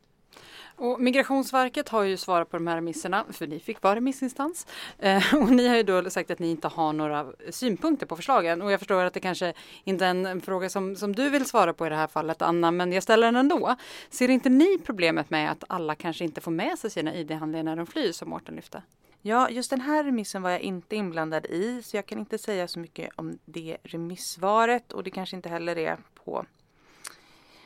Och 0.75 0.99
Migrationsverket 1.01 1.89
har 1.89 2.03
ju 2.03 2.17
svarat 2.17 2.49
på 2.49 2.57
de 2.57 2.67
här 2.67 2.75
remisserna, 2.75 3.25
för 3.31 3.47
ni 3.47 3.59
fick 3.59 3.81
vara 3.81 3.95
remissinstans. 3.95 4.67
Eh, 4.99 5.35
och 5.41 5.51
ni 5.51 5.67
har 5.67 5.75
ju 5.75 5.83
då 5.83 6.09
sagt 6.09 6.31
att 6.31 6.39
ni 6.39 6.51
inte 6.51 6.67
har 6.67 6.93
några 6.93 7.25
synpunkter 7.49 8.05
på 8.05 8.15
förslagen. 8.15 8.61
Och 8.61 8.71
jag 8.71 8.79
förstår 8.79 9.03
att 9.03 9.13
det 9.13 9.19
kanske 9.19 9.53
inte 9.83 10.05
är 10.05 10.09
en 10.09 10.41
fråga 10.41 10.69
som, 10.69 10.95
som 10.95 11.15
du 11.15 11.29
vill 11.29 11.45
svara 11.45 11.73
på 11.73 11.85
i 11.85 11.89
det 11.89 11.95
här 11.95 12.07
fallet, 12.07 12.41
Anna, 12.41 12.71
men 12.71 12.91
jag 12.91 13.03
ställer 13.03 13.27
den 13.27 13.35
ändå. 13.35 13.75
Ser 14.09 14.29
inte 14.29 14.49
ni 14.49 14.77
problemet 14.85 15.29
med 15.29 15.51
att 15.51 15.63
alla 15.67 15.95
kanske 15.95 16.23
inte 16.23 16.41
får 16.41 16.51
med 16.51 16.79
sig 16.79 16.89
sina 16.89 17.15
ID-handlingar 17.15 17.63
när 17.63 17.75
de 17.75 17.87
flyr, 17.87 18.11
som 18.11 18.29
Mårten 18.29 18.55
lyfte? 18.55 18.83
Ja, 19.21 19.49
just 19.49 19.69
den 19.69 19.81
här 19.81 20.03
remissen 20.03 20.41
var 20.41 20.49
jag 20.49 20.61
inte 20.61 20.95
inblandad 20.95 21.45
i, 21.45 21.83
så 21.83 21.97
jag 21.97 22.05
kan 22.05 22.19
inte 22.19 22.37
säga 22.37 22.67
så 22.67 22.79
mycket 22.79 23.09
om 23.15 23.37
det 23.45 23.77
remissvaret 23.83 24.93
och 24.93 25.03
det 25.03 25.09
kanske 25.09 25.35
inte 25.35 25.49
heller 25.49 25.77
är 25.77 25.97
på 26.23 26.45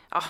ja, 0.10 0.24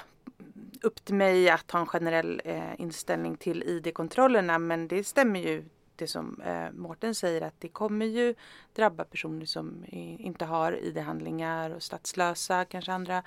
upp 0.82 1.06
till 1.06 1.16
mig 1.16 1.50
att 1.50 1.72
ha 1.72 1.80
en 1.80 1.86
generell 1.86 2.42
eh, 2.46 2.82
inställning 2.82 3.38
till 3.38 3.64
ID-kontrollerna 3.64 4.60
men 4.60 4.88
det 4.88 5.04
stämmer 5.04 5.40
ju 5.40 5.66
det 5.96 6.08
som 6.08 6.42
eh, 6.42 6.72
Mårten 6.72 7.16
säger 7.16 7.42
att 7.42 7.54
det 7.60 7.68
kommer 7.68 8.06
ju 8.06 8.36
drabba 8.74 9.04
personer 9.04 9.46
som 9.46 9.86
inte 10.20 10.46
har 10.46 10.72
ID-handlingar 10.84 11.70
och 11.70 11.84
statslösa, 11.84 12.66
kanske 12.66 12.94
andra 12.94 13.24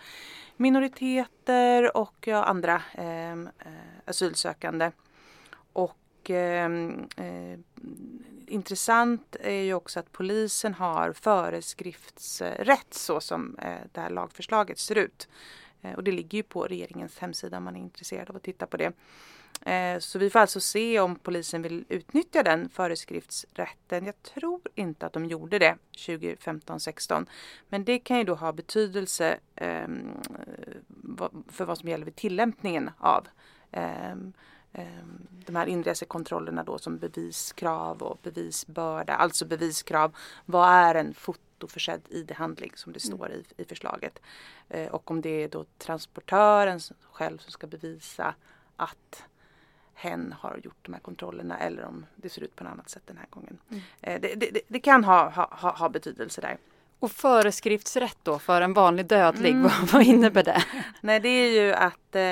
minoriteter 0.57 1.97
och 1.97 2.27
ja, 2.27 2.45
andra 2.45 2.83
ehm, 2.95 3.49
eh, 3.59 3.73
asylsökande. 4.05 4.91
Och 5.73 6.31
eh, 6.31 6.71
eh, 7.17 7.59
intressant 8.47 9.37
är 9.41 9.63
ju 9.63 9.75
också 9.75 10.01
att 10.01 10.13
polisen 10.13 10.75
har 10.75 11.13
föreskriftsrätt 11.13 12.95
så 12.95 13.21
som 13.21 13.57
eh, 13.59 13.79
det 13.93 14.01
här 14.01 14.11
lagförslaget 14.11 14.79
ser 14.79 14.99
ut. 14.99 15.29
Eh, 15.83 15.93
och 15.93 16.05
det 16.05 16.13
ligger 16.13 16.39
ju 16.39 16.43
på 16.43 16.65
regeringens 16.65 17.19
hemsida 17.19 17.57
om 17.57 17.65
man 17.65 17.77
är 17.77 17.81
intresserad 17.81 18.31
av 18.31 18.37
att 18.37 18.43
titta 18.43 18.67
på 18.67 18.77
det. 18.77 18.93
Eh, 19.63 19.99
så 19.99 20.19
vi 20.19 20.31
får 20.31 20.39
alltså 20.39 20.61
se 20.61 21.01
om 21.01 21.17
polisen 21.17 21.63
vill 21.63 21.85
utnyttja 21.89 22.43
den 22.43 22.69
föreskriftsrätten. 22.69 24.07
Jag 24.07 24.23
tror 24.23 24.61
inte 24.75 25.07
att 25.07 25.13
de 25.13 25.25
gjorde 25.25 25.59
det 25.59 25.77
2015-16. 25.97 27.27
Men 27.69 27.85
det 27.85 27.99
kan 27.99 28.19
ju 28.19 28.25
då 28.25 28.35
ha 28.35 28.53
betydelse 28.53 29.39
ehm, 29.57 30.11
för 31.49 31.65
vad 31.65 31.79
som 31.79 31.89
gäller 31.89 32.05
vid 32.05 32.17
tillämpningen 32.17 32.91
av 32.99 33.29
ehm, 33.71 34.33
ehm, 34.73 35.27
de 35.47 35.57
här 35.57 35.67
inresekontrollerna 35.67 36.65
då 36.65 36.79
som 36.79 36.99
beviskrav 36.99 38.03
och 38.03 38.19
bevisbörda. 38.23 39.15
Alltså 39.15 39.47
beviskrav. 39.47 40.17
Vad 40.45 40.69
är 40.69 40.95
en 40.95 41.15
fot 41.15 41.41
fotoförsedd 41.59 42.01
ID-handling 42.09 42.73
som 42.75 42.93
det 42.93 43.05
mm. 43.05 43.17
står 43.17 43.31
i, 43.31 43.45
i 43.57 43.65
förslaget. 43.65 44.23
Eh, 44.69 44.87
och 44.87 45.11
om 45.11 45.21
det 45.21 45.43
är 45.43 45.49
då 45.49 45.65
transportören 45.79 46.81
själv 47.13 47.39
som 47.39 47.53
ska 47.53 47.67
bevisa 47.67 48.35
att 48.77 49.25
hen 49.95 50.35
har 50.41 50.61
gjort 50.65 50.77
de 50.83 50.93
här 50.93 51.01
kontrollerna 51.01 51.59
eller 51.59 51.85
om 51.85 52.07
det 52.17 52.29
ser 52.29 52.43
ut 52.43 52.57
på 52.57 52.65
något 52.65 52.73
annat 52.73 52.91
sätt 52.91 53.03
den 53.07 53.17
här 53.17 53.27
gången. 53.31 53.59
Mm. 53.71 53.83
Eh, 54.01 54.21
det, 54.21 54.35
det, 54.35 54.61
det, 54.69 54.81
kan 54.81 55.05
ha, 55.05 55.31
ha, 55.51 55.71
ha 55.71 55.89
betydelse 55.89 56.41
där. 56.41 56.59
Och 57.01 57.11
föreskriftsrätt 57.11 58.19
då 58.23 58.39
för 58.39 58.61
en 58.61 58.73
vanlig 58.73 59.07
dödlig, 59.07 59.51
mm. 59.51 59.63
vad, 59.63 59.93
vad, 59.93 60.03
innebär 60.03 60.43
det? 60.43 60.65
Nej 61.01 61.21
det 61.21 61.29
är 61.29 61.63
ju 61.63 61.73
att 61.73 62.15
eh, 62.15 62.23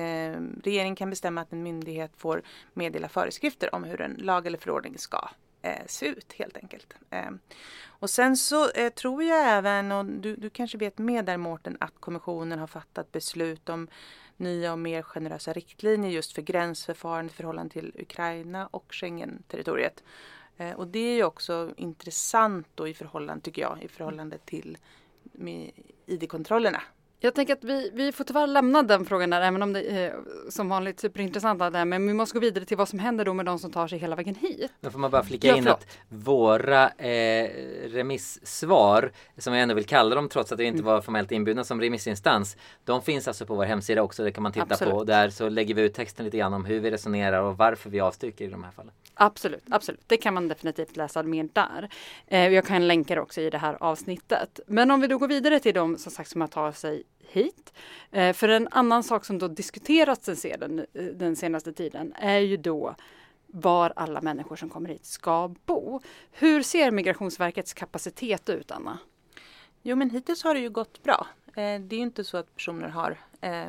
eh, 0.00 0.40
regeringen 0.64 0.96
kan 0.96 1.10
bestämma 1.10 1.40
att 1.40 1.52
en 1.52 1.62
myndighet 1.62 2.10
får 2.16 2.42
meddela 2.74 3.08
föreskrifter 3.08 3.74
om 3.74 3.84
hur 3.84 4.00
en 4.00 4.14
lag 4.14 4.46
eller 4.46 4.58
förordning 4.58 4.98
ska 4.98 5.28
eh, 5.62 5.86
se 5.86 6.06
ut 6.06 6.32
helt 6.32 6.56
enkelt. 6.56 6.94
Eh, 7.10 7.30
och 7.86 8.10
sen 8.10 8.36
så 8.36 8.70
eh, 8.70 8.92
tror 8.92 9.22
jag 9.22 9.48
även, 9.48 9.92
och 9.92 10.04
du, 10.04 10.36
du 10.36 10.50
kanske 10.50 10.78
vet 10.78 10.98
mer 10.98 11.22
där 11.22 11.36
Mårten, 11.36 11.76
att 11.80 11.94
kommissionen 12.00 12.58
har 12.58 12.66
fattat 12.66 13.12
beslut 13.12 13.68
om 13.68 13.88
nya 14.36 14.72
och 14.72 14.78
mer 14.78 15.02
generösa 15.02 15.52
riktlinjer 15.52 16.10
just 16.10 16.32
för 16.32 16.42
gränsförfarande 16.42 17.32
i 17.32 17.34
förhållande 17.34 17.72
till 17.72 17.92
Ukraina 17.98 18.66
och 18.66 18.86
Schengen-territoriet. 18.90 20.04
Eh, 20.56 20.72
och 20.72 20.86
det 20.86 20.98
är 20.98 21.14
ju 21.14 21.24
också 21.24 21.74
intressant 21.76 22.66
då 22.74 22.88
i 22.88 22.94
förhållande, 22.94 23.44
tycker 23.44 23.62
jag, 23.62 23.82
i 23.82 23.88
förhållande 23.88 24.38
till 24.38 24.78
ID-kontrollerna. 26.06 26.82
Jag 27.22 27.34
tänker 27.34 27.52
att 27.52 27.64
vi, 27.64 27.90
vi 27.94 28.12
får 28.12 28.24
tyvärr 28.24 28.46
lämna 28.46 28.82
den 28.82 29.04
frågan 29.04 29.30
där, 29.30 29.40
även 29.40 29.62
om 29.62 29.72
det 29.72 29.82
är 29.82 30.16
som 30.48 30.68
vanligt 30.68 31.00
superintressant 31.00 31.58
där, 31.58 31.84
men 31.84 32.06
vi 32.06 32.14
måste 32.14 32.34
gå 32.34 32.40
vidare 32.40 32.64
till 32.64 32.76
vad 32.76 32.88
som 32.88 32.98
händer 32.98 33.24
då 33.24 33.34
med 33.34 33.46
de 33.46 33.58
som 33.58 33.72
tar 33.72 33.88
sig 33.88 33.98
hela 33.98 34.16
vägen 34.16 34.34
hit. 34.34 34.72
Då 34.80 34.90
får 34.90 34.98
man 34.98 35.10
bara 35.10 35.22
flika 35.22 35.48
ja, 35.48 35.56
in 35.56 35.68
att 35.68 35.86
våra 36.08 36.88
eh, 36.88 37.50
remissvar, 37.88 39.12
som 39.38 39.54
jag 39.54 39.62
ändå 39.62 39.74
vill 39.74 39.86
kalla 39.86 40.14
dem 40.14 40.28
trots 40.28 40.52
att 40.52 40.60
vi 40.60 40.64
inte 40.64 40.80
mm. 40.80 40.86
var 40.86 41.00
formellt 41.00 41.32
inbjudna 41.32 41.64
som 41.64 41.80
remissinstans, 41.80 42.56
de 42.84 43.02
finns 43.02 43.28
alltså 43.28 43.46
på 43.46 43.54
vår 43.54 43.64
hemsida 43.64 44.02
också, 44.02 44.24
det 44.24 44.32
kan 44.32 44.42
man 44.42 44.52
titta 44.52 44.66
absolut. 44.70 44.94
på. 44.94 45.04
Där 45.04 45.30
så 45.30 45.48
lägger 45.48 45.74
vi 45.74 45.82
ut 45.82 45.94
texten 45.94 46.24
lite 46.24 46.38
grann 46.38 46.52
om 46.54 46.64
hur 46.64 46.80
vi 46.80 46.90
resonerar 46.90 47.42
och 47.42 47.56
varför 47.56 47.90
vi 47.90 48.00
avstyrker 48.00 48.44
i 48.44 48.48
de 48.48 48.64
här 48.64 48.70
fallen. 48.70 48.92
Absolut, 49.14 49.64
absolut. 49.70 50.00
Det 50.06 50.16
kan 50.16 50.34
man 50.34 50.48
definitivt 50.48 50.96
läsa 50.96 51.22
mer 51.22 51.48
där. 51.52 51.88
Eh, 52.26 52.48
jag 52.48 52.66
kan 52.66 52.88
länka 52.88 53.14
det 53.14 53.20
också 53.20 53.40
i 53.40 53.50
det 53.50 53.58
här 53.58 53.76
avsnittet. 53.80 54.60
Men 54.66 54.90
om 54.90 55.00
vi 55.00 55.06
då 55.06 55.18
går 55.18 55.28
vidare 55.28 55.60
till 55.60 55.74
de 55.74 55.98
som 55.98 56.12
sagt 56.12 56.30
som 56.30 56.40
har 56.40 56.48
tagit 56.48 56.76
sig 56.76 57.02
hit. 57.18 57.72
Eh, 58.10 58.32
för 58.32 58.48
en 58.48 58.68
annan 58.70 59.02
sak 59.02 59.24
som 59.24 59.38
då 59.38 59.48
diskuterats 59.48 60.26
den, 60.26 60.36
sedan, 60.36 60.78
eh, 60.78 61.04
den 61.04 61.36
senaste 61.36 61.72
tiden 61.72 62.14
är 62.16 62.38
ju 62.38 62.56
då 62.56 62.94
var 63.46 63.92
alla 63.96 64.20
människor 64.20 64.56
som 64.56 64.68
kommer 64.68 64.88
hit 64.88 65.04
ska 65.06 65.54
bo. 65.66 66.00
Hur 66.32 66.62
ser 66.62 66.90
Migrationsverkets 66.90 67.74
kapacitet 67.74 68.48
ut, 68.48 68.70
Anna? 68.70 68.98
Jo, 69.82 69.96
men 69.96 70.10
hittills 70.10 70.44
har 70.44 70.54
det 70.54 70.60
ju 70.60 70.70
gått 70.70 71.02
bra. 71.02 71.26
Eh, 71.46 71.80
det 71.80 71.94
är 71.94 71.98
ju 71.98 72.02
inte 72.02 72.24
så 72.24 72.36
att 72.36 72.54
personer 72.54 72.88
har 72.88 73.18
eh, 73.40 73.68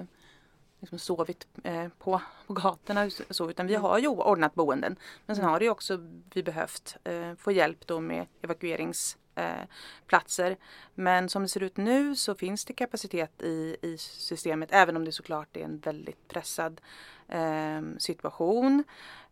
liksom 0.82 1.00
sovit 1.00 1.48
eh, 1.64 1.88
på, 2.00 2.22
på 2.48 2.54
gatorna 2.54 3.10
så, 3.30 3.50
utan 3.50 3.68
vi 3.68 3.76
har 3.76 4.00
ju 4.00 4.08
ordnat 4.08 4.54
boenden. 4.54 4.96
Men 5.26 5.36
sen 5.36 5.46
har 5.46 5.60
det 5.60 5.66
ju 5.66 5.72
också 5.72 5.98
vi 6.34 6.44
behövt 6.44 6.98
eh, 7.04 7.36
få 7.36 7.52
hjälp 7.52 7.88
då 7.88 8.00
med 8.00 8.26
evakueringsplatser. 8.42 10.52
Eh, 10.52 10.58
Men 10.96 11.30
som 11.30 11.42
det 11.42 11.50
ser 11.50 11.64
ut 11.64 11.78
nu 11.78 12.16
så 12.16 12.36
finns 12.36 12.66
det 12.66 12.74
kapacitet 12.74 13.42
i, 13.42 13.78
i 13.82 13.98
systemet 13.98 14.70
även 14.72 14.98
om 14.98 15.06
det 15.06 15.12
såklart 15.12 15.58
är 15.58 15.64
en 15.64 15.80
väldigt 15.80 16.28
pressad 16.28 16.82
eh, 17.28 17.82
situation. 17.98 18.84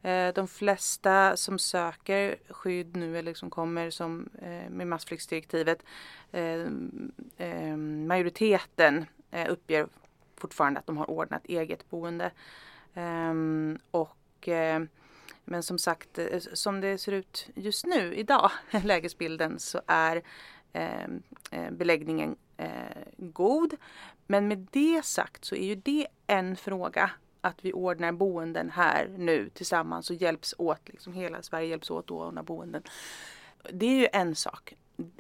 Eh, 0.01 0.33
de 0.33 0.47
flesta 0.47 1.37
som 1.37 1.59
söker 1.59 2.35
skydd 2.49 2.95
nu 2.95 3.17
eller 3.17 3.33
som 3.33 3.49
kommer 3.49 3.89
som, 3.89 4.29
eh, 4.41 4.69
med 4.69 4.87
massflyktsdirektivet, 4.87 5.83
ehm, 6.31 7.11
ehm, 7.37 7.37
eh, 7.37 7.77
majoriteten 8.07 9.05
uppger 9.49 9.87
fortfarande 10.39 10.79
att 10.79 10.87
de 10.87 10.97
har 10.97 11.09
ordnat 11.09 11.45
eget 11.45 11.89
boende. 11.89 12.31
Um, 12.93 13.79
och, 13.91 14.47
uh, 14.47 14.87
men 15.45 15.63
som 15.63 15.77
sagt, 15.77 16.19
eh, 16.19 16.39
som 16.53 16.81
det 16.81 16.97
ser 16.97 17.11
ut 17.11 17.49
just 17.55 17.85
nu 17.85 18.15
idag, 18.15 18.51
lägesbilden, 18.83 19.59
så 19.59 19.81
är 19.87 20.21
ehm, 20.73 21.23
eh, 21.51 21.71
beläggningen 21.71 22.35
god. 23.17 23.73
Men 24.27 24.47
med 24.47 24.67
det 24.71 25.05
sagt 25.05 25.45
så 25.45 25.55
är 25.55 25.65
ju 25.65 25.75
det 25.75 26.07
en 26.27 26.55
fråga 26.55 27.11
att 27.41 27.65
vi 27.65 27.73
ordnar 27.73 28.11
boenden 28.11 28.69
här 28.69 29.15
nu 29.17 29.49
tillsammans 29.49 30.09
och 30.09 30.15
hjälps 30.15 30.55
åt, 30.57 30.89
liksom 30.89 31.13
hela 31.13 31.41
Sverige 31.41 31.67
hjälps 31.67 31.91
åt 31.91 32.05
att 32.05 32.11
ordna 32.11 32.43
boenden. 32.43 32.83
Det 33.71 33.85
är 33.85 33.99
ju 33.99 34.07
en 34.13 34.35
sak. 34.35 34.73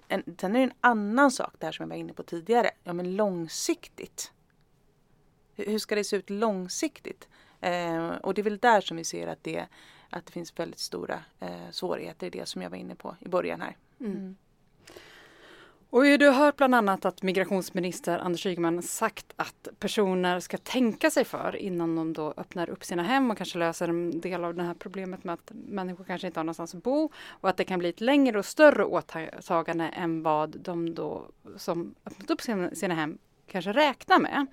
En, 0.07 0.35
sen 0.39 0.55
är 0.55 0.59
det 0.59 0.65
en 0.65 0.73
annan 0.81 1.31
sak, 1.31 1.53
det 1.57 1.65
här 1.65 1.71
som 1.71 1.83
jag 1.83 1.89
var 1.89 1.95
inne 1.95 2.13
på 2.13 2.23
tidigare. 2.23 2.71
Ja 2.83 2.93
men 2.93 3.15
långsiktigt 3.15 4.31
hur 5.67 5.79
ska 5.79 5.95
det 5.95 6.03
se 6.03 6.15
ut 6.15 6.29
långsiktigt? 6.29 7.27
Eh, 7.61 8.09
och 8.09 8.33
det 8.33 8.41
är 8.41 8.43
väl 8.43 8.57
där 8.57 8.81
som 8.81 8.97
vi 8.97 9.03
ser 9.03 9.27
att 9.27 9.43
det, 9.43 9.65
att 10.09 10.25
det 10.25 10.31
finns 10.31 10.59
väldigt 10.59 10.79
stora 10.79 11.19
eh, 11.39 11.71
svårigheter 11.71 12.27
i 12.27 12.29
det 12.29 12.45
som 12.45 12.61
jag 12.61 12.69
var 12.69 12.77
inne 12.77 12.95
på 12.95 13.15
i 13.19 13.29
början 13.29 13.61
här. 13.61 13.77
Mm. 13.99 14.11
Mm. 14.11 14.35
Och 15.91 16.03
du 16.03 16.27
har 16.27 16.33
hört 16.33 16.57
bland 16.57 16.75
annat 16.75 17.05
att 17.05 17.23
migrationsminister 17.23 18.19
Anders 18.19 18.45
Ygeman 18.45 18.81
sagt 18.81 19.33
att 19.35 19.67
personer 19.79 20.39
ska 20.39 20.57
tänka 20.57 21.11
sig 21.11 21.25
för 21.25 21.55
innan 21.55 21.95
de 21.95 22.13
då 22.13 22.33
öppnar 22.37 22.69
upp 22.69 22.83
sina 22.83 23.03
hem 23.03 23.31
och 23.31 23.37
kanske 23.37 23.59
löser 23.59 23.87
en 23.87 24.21
del 24.21 24.43
av 24.43 24.55
det 24.55 24.63
här 24.63 24.73
problemet 24.73 25.23
med 25.23 25.33
att 25.33 25.51
människor 25.51 26.03
kanske 26.03 26.27
inte 26.27 26.39
har 26.39 26.43
någonstans 26.43 26.75
att 26.75 26.83
bo 26.83 27.11
och 27.15 27.49
att 27.49 27.57
det 27.57 27.63
kan 27.63 27.79
bli 27.79 27.89
ett 27.89 28.01
längre 28.01 28.39
och 28.39 28.45
större 28.45 28.85
åtagande 28.85 29.87
än 29.87 30.23
vad 30.23 30.59
de 30.59 30.95
då 30.95 31.25
som 31.57 31.95
öppnat 32.05 32.31
upp 32.31 32.41
sina, 32.41 32.75
sina 32.75 32.95
hem 32.95 33.17
kanske 33.49 33.73
räknar 33.73 34.19
med. 34.19 34.47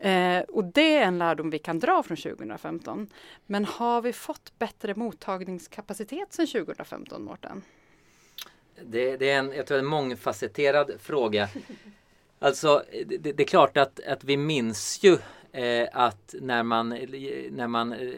Eh, 0.00 0.44
och 0.44 0.64
det 0.64 0.96
är 0.96 1.02
en 1.02 1.18
lärdom 1.18 1.50
vi 1.50 1.58
kan 1.58 1.78
dra 1.78 2.02
från 2.02 2.16
2015. 2.16 3.08
Men 3.46 3.64
har 3.64 4.02
vi 4.02 4.12
fått 4.12 4.58
bättre 4.58 4.94
mottagningskapacitet 4.94 6.32
sedan 6.32 6.46
2015, 6.46 7.24
Mårten? 7.24 7.62
Det, 8.82 9.16
det, 9.16 9.30
är 9.30 9.38
en, 9.38 9.52
jag 9.52 9.66
tror 9.66 9.78
en 9.78 9.86
mångfacetterad 9.86 10.90
fråga. 11.00 11.48
Alltså, 12.38 12.82
det, 13.06 13.18
det, 13.18 13.40
är 13.40 13.46
klart 13.46 13.76
att, 13.76 14.00
att 14.06 14.24
vi 14.24 14.36
minns 14.36 14.98
ju 15.02 15.18
eh, 15.52 15.88
att 15.92 16.34
när 16.40 16.62
man, 16.62 16.88
när 17.50 17.68
man 17.68 17.92
eh, 17.92 18.08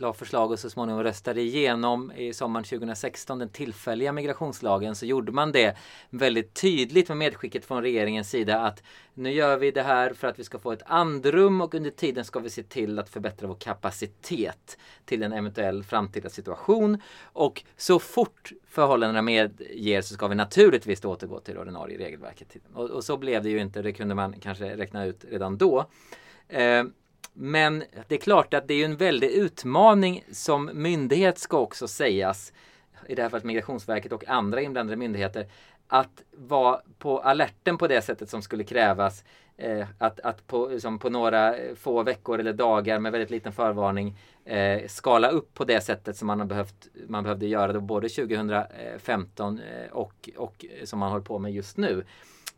la 0.00 0.12
förslag 0.12 0.50
och 0.50 0.58
så 0.58 0.70
småningom 0.70 1.02
röstade 1.02 1.40
igenom 1.40 2.12
i 2.12 2.32
sommaren 2.32 2.64
2016 2.64 3.38
den 3.38 3.48
tillfälliga 3.48 4.12
migrationslagen 4.12 4.94
så 4.94 5.06
gjorde 5.06 5.32
man 5.32 5.52
det 5.52 5.76
väldigt 6.10 6.54
tydligt 6.54 7.08
med 7.08 7.16
medskicket 7.16 7.64
från 7.64 7.82
regeringens 7.82 8.30
sida 8.30 8.60
att 8.60 8.82
nu 9.14 9.32
gör 9.32 9.56
vi 9.56 9.70
det 9.70 9.82
här 9.82 10.12
för 10.14 10.28
att 10.28 10.38
vi 10.38 10.44
ska 10.44 10.58
få 10.58 10.72
ett 10.72 10.82
andrum 10.86 11.60
och 11.60 11.74
under 11.74 11.90
tiden 11.90 12.24
ska 12.24 12.38
vi 12.38 12.50
se 12.50 12.62
till 12.62 12.98
att 12.98 13.08
förbättra 13.08 13.46
vår 13.46 13.54
kapacitet 13.54 14.78
till 15.04 15.22
en 15.22 15.32
eventuell 15.32 15.84
framtida 15.84 16.28
situation. 16.28 17.02
Och 17.22 17.62
så 17.76 17.98
fort 17.98 18.52
förhållandena 18.68 19.22
medger 19.22 20.02
så 20.02 20.14
ska 20.14 20.28
vi 20.28 20.34
naturligtvis 20.34 21.04
återgå 21.04 21.40
till 21.40 21.54
det 21.54 21.60
ordinarie 21.60 21.98
regelverket. 21.98 22.56
Och, 22.74 22.90
och, 22.90 23.04
så 23.04 23.16
blev 23.16 23.42
det 23.42 23.50
ju 23.50 23.60
inte, 23.60 23.82
det 23.82 23.92
kunde 23.92 24.14
man 24.14 24.40
kanske 24.40 24.76
räkna 24.76 25.04
ut 25.04 25.24
redan 25.30 25.58
då. 25.58 25.84
Eh, 26.48 26.84
men 27.32 27.84
det 28.08 28.14
är 28.14 28.18
klart 28.18 28.54
att 28.54 28.68
det 28.68 28.74
är 28.74 28.84
en 28.84 28.96
väldig 28.96 29.30
utmaning 29.30 30.24
som 30.32 30.70
myndighet 30.72 31.38
ska 31.38 31.58
också 31.58 31.88
sägas, 31.88 32.52
i 33.06 33.14
det 33.14 33.22
här 33.22 33.28
fallet 33.28 33.44
Migrationsverket 33.44 34.12
och 34.12 34.28
andra 34.28 34.60
inblandade 34.62 34.96
myndigheter, 34.96 35.46
att 35.88 36.22
vara 36.32 36.80
på 36.98 37.18
alerten 37.18 37.78
på 37.78 37.86
det 37.86 38.02
sättet 38.02 38.30
som 38.30 38.42
skulle 38.42 38.64
krävas. 38.64 39.24
Eh, 39.56 39.86
att 39.98 40.20
att 40.20 40.46
på, 40.46 40.80
som 40.80 40.98
på 40.98 41.10
några 41.10 41.54
få 41.76 42.02
veckor 42.02 42.38
eller 42.38 42.52
dagar 42.52 42.98
med 42.98 43.12
väldigt 43.12 43.30
liten 43.30 43.52
förvarning 43.52 44.16
eh, 44.44 44.86
skala 44.88 45.28
upp 45.28 45.54
på 45.54 45.64
det 45.64 45.80
sättet 45.80 46.16
som 46.16 46.26
man, 46.26 46.40
har 46.40 46.46
behövt, 46.46 46.88
man 47.08 47.22
behövde 47.22 47.46
göra 47.46 47.72
då 47.72 47.80
både 47.80 48.08
2015 48.08 49.58
eh, 49.58 49.90
och, 49.92 50.30
och 50.36 50.64
som 50.84 50.98
man 50.98 51.10
håller 51.10 51.24
på 51.24 51.38
med 51.38 51.52
just 51.52 51.76
nu. 51.76 52.04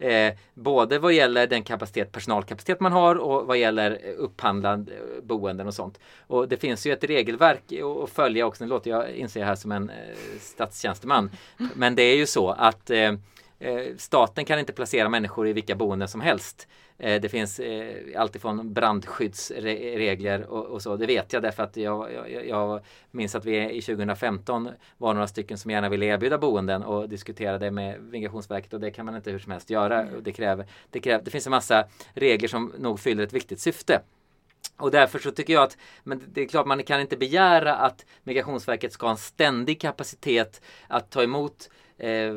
Eh, 0.03 0.35
både 0.55 0.99
vad 0.99 1.13
gäller 1.13 1.47
den 1.47 1.63
kapacitet, 1.63 2.13
personalkapacitet 2.13 2.81
man 2.81 2.93
har 2.93 3.17
och 3.17 3.47
vad 3.47 3.59
gäller 3.59 3.91
eh, 3.91 4.15
upphandlad 4.17 4.89
eh, 4.89 5.23
boenden 5.23 5.67
och 5.67 5.75
sånt. 5.75 6.01
Och 6.27 6.49
det 6.49 6.57
finns 6.57 6.87
ju 6.87 6.93
ett 6.93 7.05
regelverk 7.05 7.63
att 8.05 8.11
följa 8.11 8.47
också. 8.47 8.65
Nu 8.65 8.71
låter 8.71 8.91
jag 8.91 9.11
inse 9.11 9.45
här 9.45 9.55
som 9.55 9.73
en 9.73 9.91
eh, 9.91 9.97
statstjänsteman. 10.41 11.31
Men 11.75 11.95
det 11.95 12.03
är 12.03 12.17
ju 12.17 12.27
så 12.27 12.51
att 12.51 12.91
eh, 12.91 12.99
eh 12.99 13.17
staten 13.97 14.45
kan 14.45 14.59
inte 14.59 14.73
placera 14.73 15.09
människor 15.09 15.49
i 15.49 15.53
vilka 15.53 15.75
boenden 15.75 16.09
som 16.09 16.21
helst. 16.21 16.69
Eh, 17.03 17.21
det 17.21 17.29
finns 17.29 17.61
eh, 17.61 18.21
alltifrån 18.21 18.73
brandskyddsregler 18.73 20.43
och, 20.47 20.67
och, 20.67 20.83
så. 20.83 20.97
Det 20.97 21.07
vet 21.07 21.33
jag 21.33 21.43
därför 21.43 21.63
att 21.63 21.77
jag, 21.77 22.13
jag, 22.13 22.49
jag, 22.49 22.81
minns 23.11 23.35
att 23.35 23.45
vi 23.45 23.71
i 23.71 23.83
2015 23.83 24.69
var 24.99 25.15
några 25.15 25.27
stycken 25.27 25.59
som 25.59 25.71
gärna 25.71 25.89
ville 25.89 26.07
erbjuda 26.07 26.39
boenden 26.39 26.83
och 26.83 27.09
diskuterade 27.09 27.71
med 27.71 28.03
Migrationsverket 28.03 28.73
och 28.73 28.81
det 28.81 28.91
kan 28.91 29.07
man 29.07 29.17
inte 29.17 29.31
hur 29.31 29.39
som 29.39 29.53
helst 29.53 29.71
göra. 29.71 30.03
Mm. 30.03 30.23
Det, 30.23 30.33
kräver, 30.33 30.67
det, 30.91 31.01
kräver, 31.01 31.25
det 31.25 31.31
finns 31.31 31.47
en 31.47 31.51
massa 31.51 31.85
regler 32.15 32.49
som 32.49 32.73
nog 32.79 33.01
fyller 33.01 33.23
ett 33.23 33.33
viktigt 33.33 33.61
syfte. 33.61 34.01
Och 34.77 34.91
därför 34.91 35.19
så 35.19 35.31
tycker 35.31 35.53
jag 35.53 35.63
att 35.63 35.77
men 36.05 36.23
det 36.33 36.43
är 36.43 36.47
klart 36.47 36.67
man 36.67 36.83
kan 36.83 37.01
inte 37.01 37.17
begära 37.17 37.75
att 37.75 38.07
Migrationsverket 38.23 38.93
ska 38.93 39.07
ha 39.07 39.11
en 39.11 39.17
ständig 39.17 39.81
kapacitet 39.81 40.63
att 40.89 41.11
ta 41.11 41.23
emot 41.23 41.71
eh, 41.99 42.35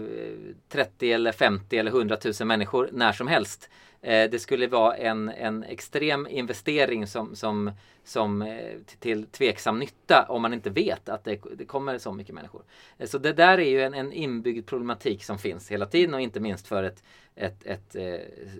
30 0.70 1.12
eller 1.12 1.32
50 1.32 1.78
eller 1.78 1.92
100 1.92 2.18
000 2.40 2.48
människor 2.48 2.90
när 2.92 3.12
som 3.12 3.28
helst. 3.28 3.70
Eh, 4.06 4.30
det 4.30 4.40
skulle 4.40 4.68
vara 4.68 4.96
en, 4.96 5.30
en 5.30 5.64
extrem 5.64 6.28
investering 6.28 7.08
som, 7.08 7.36
som, 7.36 7.72
som 8.04 8.42
eh, 8.42 8.74
till 9.00 9.26
tveksam 9.26 9.80
nytta 9.80 10.26
om 10.30 10.42
man 10.42 10.54
inte 10.54 10.70
vet 10.70 11.10
att 11.10 11.24
det, 11.24 11.40
det 11.58 11.66
kommer 11.66 11.98
så 11.98 12.12
mycket 12.12 12.36
människor. 12.36 12.64
Eh, 12.98 13.08
så 13.08 13.18
det 13.18 13.34
där 13.34 13.58
är 13.58 13.70
ju 13.70 13.82
en, 13.82 13.94
en 13.94 14.14
inbyggd 14.14 14.68
problematik 14.68 15.24
som 15.24 15.38
finns 15.38 15.72
hela 15.72 15.86
tiden 15.86 16.14
och 16.14 16.22
inte 16.22 16.40
minst 16.40 16.68
för 16.68 16.84
ett, 16.84 17.04
ett, 17.36 17.66
ett, 17.66 17.96
eh, 17.96 18.20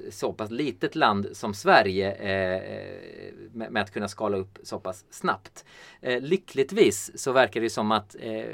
så 0.10 0.34
pass 0.34 0.52
litet 0.52 0.96
land 0.96 1.28
som 1.32 1.54
Sverige 1.54 2.12
eh, 2.12 2.76
eh, 2.76 3.34
med, 3.52 3.72
med, 3.72 3.84
att 3.84 3.92
kunna 3.92 4.08
skala 4.08 4.38
upp 4.38 4.60
så 4.64 4.80
pass 4.80 5.06
snabbt. 5.10 5.66
Eh, 6.02 6.22
lyckligtvis 6.22 7.12
så 7.16 7.32
verkar 7.32 7.62
det 7.62 7.70
som 7.70 7.92
att 7.92 8.16
eh, 8.20 8.46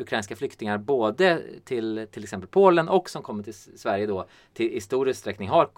ukrainska 0.00 0.36
flyktingar 0.36 0.78
både 0.78 1.42
till 1.64 2.06
till 2.10 2.22
exempel 2.22 2.48
Polen 2.48 2.88
och 2.88 3.10
som 3.10 3.22
kommer 3.22 3.42
till 3.42 3.54
Sverige 3.54 4.06
då 4.06 4.26
till, 4.52 4.70
i 4.72 4.80
stor 4.80 5.08
utsträckning 5.08 5.48
har 5.48 5.68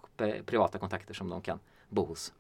privata 0.46 0.78
kontakter 0.78 1.14
som 1.14 1.28
de 1.30 1.42
kan 1.42 1.59
bo 1.88 2.05
hos. 2.05 2.32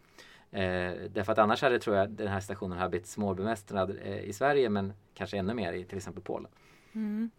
Eh, 0.50 0.92
därför 1.10 1.32
att 1.32 1.38
annars 1.38 1.62
hade 1.62 1.78
tror 1.78 1.96
jag 1.96 2.10
den 2.10 2.28
här 2.28 2.40
stationen 2.40 2.78
har 2.78 2.88
blivit 2.88 3.06
småbemästrad 3.08 3.98
eh, 4.02 4.20
i 4.20 4.32
Sverige 4.32 4.68
men 4.68 4.92
kanske 5.14 5.38
ännu 5.38 5.54
mer 5.54 5.72
i 5.72 5.84
till 5.84 5.96
exempel 5.96 6.22
Polen. 6.22 6.50
Mm. 6.92 7.30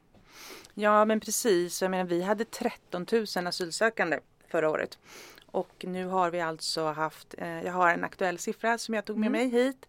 Ja 0.81 1.05
men 1.05 1.19
precis, 1.19 1.81
jag 1.81 1.91
menar 1.91 2.03
vi 2.03 2.21
hade 2.21 2.45
13 2.45 3.05
000 3.11 3.47
asylsökande 3.47 4.19
förra 4.47 4.69
året. 4.69 4.99
Och 5.45 5.85
nu 5.87 6.05
har 6.05 6.31
vi 6.31 6.41
alltså 6.41 6.85
haft, 6.85 7.35
eh, 7.37 7.61
jag 7.61 7.73
har 7.73 7.89
en 7.89 8.03
aktuell 8.03 8.37
siffra 8.37 8.77
som 8.77 8.93
jag 8.93 9.05
tog 9.05 9.17
med 9.17 9.27
Mm. 9.27 9.41
mig 9.41 9.49
hit. 9.49 9.85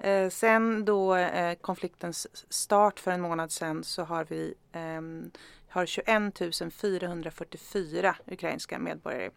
Eh, 0.00 0.30
sen 0.30 0.84
då 0.84 1.14
eh, 1.16 1.54
konfliktens 1.54 2.26
start 2.52 3.00
för 3.00 3.10
en 3.10 3.20
månad 3.20 3.52
sedan 3.52 3.84
så 3.84 4.02
har 4.02 4.24
vi 4.24 4.54
ehm, 4.72 5.30
har 5.68 5.86
21 5.86 6.72
444 6.72 8.16
ukrainska 8.26 8.78
medborgare 8.78 9.30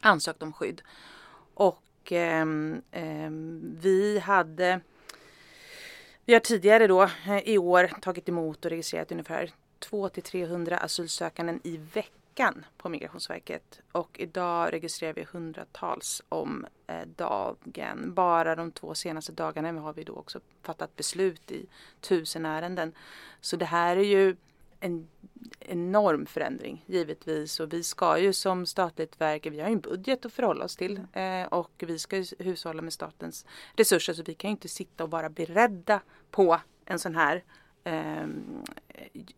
ansökt 0.00 0.42
om 0.42 0.52
skydd. 0.52 0.82
Och 1.54 2.12
ehm, 2.12 2.82
ehm, 2.90 3.76
vi 3.80 4.18
hade 4.18 4.80
vi 6.24 6.32
har 6.32 6.40
tidigare 6.40 6.86
då 6.86 7.02
eh, 7.02 7.38
i 7.38 7.58
år 7.58 7.90
tagit 8.00 8.28
emot 8.28 8.64
och 8.64 8.70
registrerat 8.70 9.12
ungefär 9.12 9.50
200-300 9.80 10.78
asylsökanden 10.84 11.60
i 11.64 11.76
veckan 11.76 12.64
på 12.76 12.88
Migrationsverket. 12.88 13.80
Och 13.92 14.20
idag 14.20 14.72
registrerar 14.72 15.12
vi 15.12 15.26
hundratals 15.32 16.22
om 16.28 16.66
eh, 16.86 17.06
dagen. 17.16 18.14
Bara 18.14 18.56
de 18.56 18.72
två 18.72 18.94
senaste 18.94 19.32
dagarna 19.32 19.80
har 19.80 19.92
vi 19.92 20.04
då 20.04 20.14
också 20.14 20.40
fattat 20.62 20.96
beslut 20.96 21.50
i 21.50 21.66
tusen 22.00 22.46
ärenden. 22.46 22.92
Så 23.40 23.56
det 23.56 23.64
här 23.64 23.96
är 23.96 24.04
ju 24.04 24.36
en 24.80 25.08
enorm 25.60 26.26
förändring 26.26 26.84
givetvis 26.86 27.60
och 27.60 27.72
vi 27.72 27.82
ska 27.82 28.18
ju 28.18 28.32
som 28.32 28.66
statligt 28.66 29.20
verk, 29.20 29.46
vi 29.46 29.60
har 29.60 29.68
ju 29.68 29.72
en 29.72 29.80
budget 29.80 30.26
att 30.26 30.32
förhålla 30.32 30.64
oss 30.64 30.76
till 30.76 31.00
eh, 31.12 31.44
och 31.44 31.70
vi 31.86 31.98
ska 31.98 32.16
ju 32.16 32.24
hushålla 32.38 32.82
med 32.82 32.92
statens 32.92 33.46
resurser 33.76 34.12
så 34.12 34.22
vi 34.22 34.34
kan 34.34 34.48
ju 34.48 34.52
inte 34.52 34.68
sitta 34.68 35.04
och 35.04 35.10
vara 35.10 35.28
beredda 35.28 36.00
på 36.30 36.60
en 36.84 36.98
sån 36.98 37.14
här 37.14 37.36
eh, 37.36 37.42
Ehm, 37.84 38.64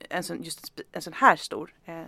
en 0.08 0.22
sån, 0.22 0.42
just 0.42 0.80
en 0.92 1.02
sån 1.02 1.12
här 1.12 1.36
stor 1.36 1.74
eh, 1.84 2.06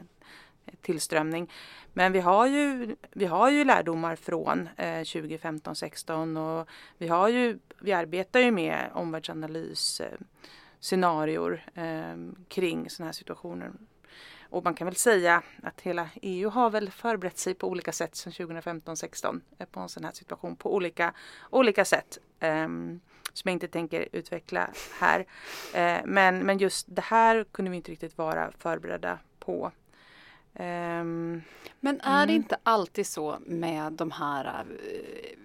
tillströmning. 0.80 1.50
Men 1.92 2.12
vi 2.12 2.20
har 2.20 2.46
ju, 2.46 2.96
vi 3.12 3.24
har 3.24 3.50
ju 3.50 3.64
lärdomar 3.64 4.16
från 4.16 4.68
eh, 4.76 5.00
2015-16 5.00 6.60
och 6.60 6.68
vi 6.98 7.08
har 7.08 7.28
ju, 7.28 7.58
vi 7.80 7.92
arbetar 7.92 8.40
ju 8.40 8.50
med 8.50 8.90
omvärldsanalys 8.94 10.00
eh, 10.00 10.18
scenarior 10.80 11.64
eh, 11.74 12.16
kring 12.48 12.90
sådana 12.90 13.08
här 13.08 13.12
situationer. 13.12 13.72
Och 14.42 14.64
man 14.64 14.74
kan 14.74 14.86
väl 14.86 14.96
säga 14.96 15.42
att 15.62 15.80
hela 15.80 16.08
EU 16.22 16.50
har 16.50 16.70
väl 16.70 16.90
förberett 16.90 17.38
sig 17.38 17.54
på 17.54 17.68
olika 17.68 17.92
sätt 17.92 18.16
sedan 18.16 18.32
2015-16 18.32 19.40
eh, 19.58 19.66
på 19.66 19.80
en 19.80 19.88
sån 19.88 20.04
här 20.04 20.12
situation 20.12 20.56
på 20.56 20.74
olika, 20.74 21.12
olika 21.50 21.84
sätt. 21.84 22.18
Eh, 22.40 22.68
som 23.34 23.48
jag 23.48 23.52
inte 23.52 23.68
tänker 23.68 24.08
utveckla 24.12 24.70
här. 25.00 25.26
Eh, 25.74 26.00
men, 26.04 26.38
men 26.38 26.58
just 26.58 26.86
det 26.88 27.02
här 27.04 27.44
kunde 27.52 27.70
vi 27.70 27.76
inte 27.76 27.90
riktigt 27.92 28.18
vara 28.18 28.50
förberedda 28.58 29.18
på. 29.38 29.72
Ehm, 30.54 31.42
Men 31.80 32.00
är 32.00 32.26
det 32.26 32.32
Mm. 32.32 32.36
inte 32.42 32.56
alltid 32.62 33.06
så 33.06 33.38
med 33.46 33.92
de 33.92 34.10
här 34.10 34.44
eh, 34.70 35.36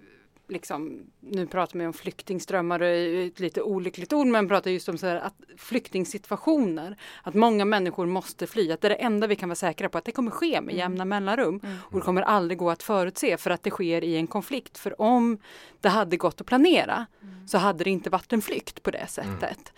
Liksom, 0.50 1.00
nu 1.20 1.48
pratar 1.48 1.78
man 1.78 1.88
om 1.88 1.94
flyktingströmmar 1.94 2.80
ett 2.80 3.40
lite 3.40 3.62
olyckligt 3.62 4.14
ord 4.14 4.28
men 4.28 4.48
pratar 4.48 4.72
just 4.72 4.90
om 4.90 4.98
så 4.98 5.08
här 5.08 5.16
att 5.16 5.36
flyktingsituationer. 5.58 6.98
Att 7.24 7.34
många 7.34 7.66
människor 7.66 8.06
måste 8.06 8.48
fly. 8.48 8.72
Att 8.72 8.82
det 8.82 8.88
är 8.88 8.90
det 8.90 8.96
enda 8.96 9.28
vi 9.28 9.36
kan 9.36 9.50
vara 9.50 9.56
säkra 9.56 9.90
på 9.90 9.98
att 9.98 10.06
det 10.06 10.12
kommer 10.12 10.32
ske 10.32 10.62
med 10.62 10.76
jämna 10.76 11.06
mellanrum. 11.06 11.62
Och 11.92 12.00
det 12.00 12.06
kommer 12.06 12.22
aldrig 12.22 12.58
gå 12.58 12.70
att 12.70 12.84
förutse 12.84 13.38
för 13.38 13.52
att 13.52 13.64
det 13.64 13.70
sker 13.70 14.04
i 14.04 14.16
en 14.16 14.28
konflikt. 14.28 14.78
För 14.78 15.02
om 15.02 15.38
det 15.82 15.90
hade 15.90 16.18
gått 16.18 16.42
att 16.42 16.48
planera 16.48 17.06
så 17.48 17.58
hade 17.58 17.84
det 17.84 17.90
inte 17.90 18.10
varit 18.10 18.34
en 18.34 18.42
flykt 18.42 18.84
på 18.84 18.92
det 18.92 19.08
sättet. 19.08 19.74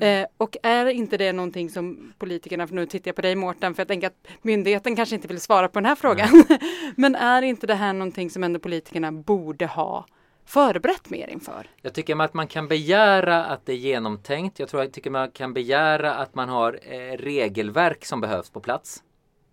Eh, 0.00 0.26
och 0.36 0.56
är 0.62 0.86
inte 0.86 1.16
det 1.16 1.32
någonting 1.32 1.70
som 1.70 2.12
politikerna, 2.18 2.66
för 2.66 2.74
nu 2.74 2.86
tittar 2.86 3.08
jag 3.08 3.16
på 3.16 3.22
dig 3.22 3.34
Mårten, 3.34 3.74
för 3.74 3.80
jag 3.80 3.88
tänker 3.88 4.06
att 4.06 4.26
myndigheten 4.42 4.96
kanske 4.96 5.14
inte 5.14 5.28
vill 5.28 5.40
svara 5.40 5.68
på 5.68 5.80
den 5.80 5.86
här 5.86 5.94
frågan. 5.94 6.44
Men 6.96 7.14
är 7.14 7.42
inte 7.42 7.66
det 7.66 7.74
här 7.74 7.92
någonting 7.92 8.30
som 8.30 8.44
ändå 8.44 8.58
politikerna 8.58 9.12
borde 9.12 9.66
ha 9.66 10.06
förberett 10.44 11.10
mer 11.10 11.28
inför? 11.28 11.70
Jag 11.82 11.94
tycker 11.94 12.22
att 12.22 12.34
man 12.34 12.46
kan 12.46 12.68
begära 12.68 13.44
att 13.44 13.66
det 13.66 13.72
är 13.72 13.76
genomtänkt. 13.76 14.58
Jag 14.58 14.68
tror 14.68 14.82
jag 14.82 14.92
tycker 14.92 15.10
man 15.10 15.30
kan 15.30 15.54
begära 15.54 16.14
att 16.14 16.34
man 16.34 16.48
har 16.48 16.80
eh, 16.82 17.16
regelverk 17.16 18.04
som 18.04 18.20
behövs 18.20 18.50
på 18.50 18.60
plats. 18.60 19.02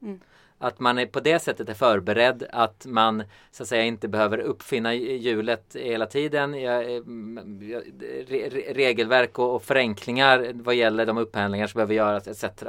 Mm. 0.01 0.19
Att 0.61 0.79
man 0.79 0.97
är 0.97 1.05
på 1.05 1.19
det 1.19 1.39
sättet 1.39 1.69
är 1.69 1.73
förberedd, 1.73 2.43
att 2.51 2.85
man 2.85 3.23
så 3.51 3.63
att 3.63 3.69
säga 3.69 3.83
inte 3.83 4.07
behöver 4.07 4.37
uppfinna 4.37 4.93
hjulet 4.93 5.75
hela 5.79 6.05
tiden. 6.05 6.53
Eh, 6.53 6.79
mm, 6.79 7.39
regelverk 8.69 9.39
och, 9.39 9.55
och 9.55 9.63
förenklingar 9.63 10.51
vad 10.53 10.75
gäller 10.75 11.05
de 11.05 11.17
upphandlingar 11.17 11.67
som 11.67 11.77
behöver 11.77 11.93
göras 11.93 12.27
etc. 12.27 12.63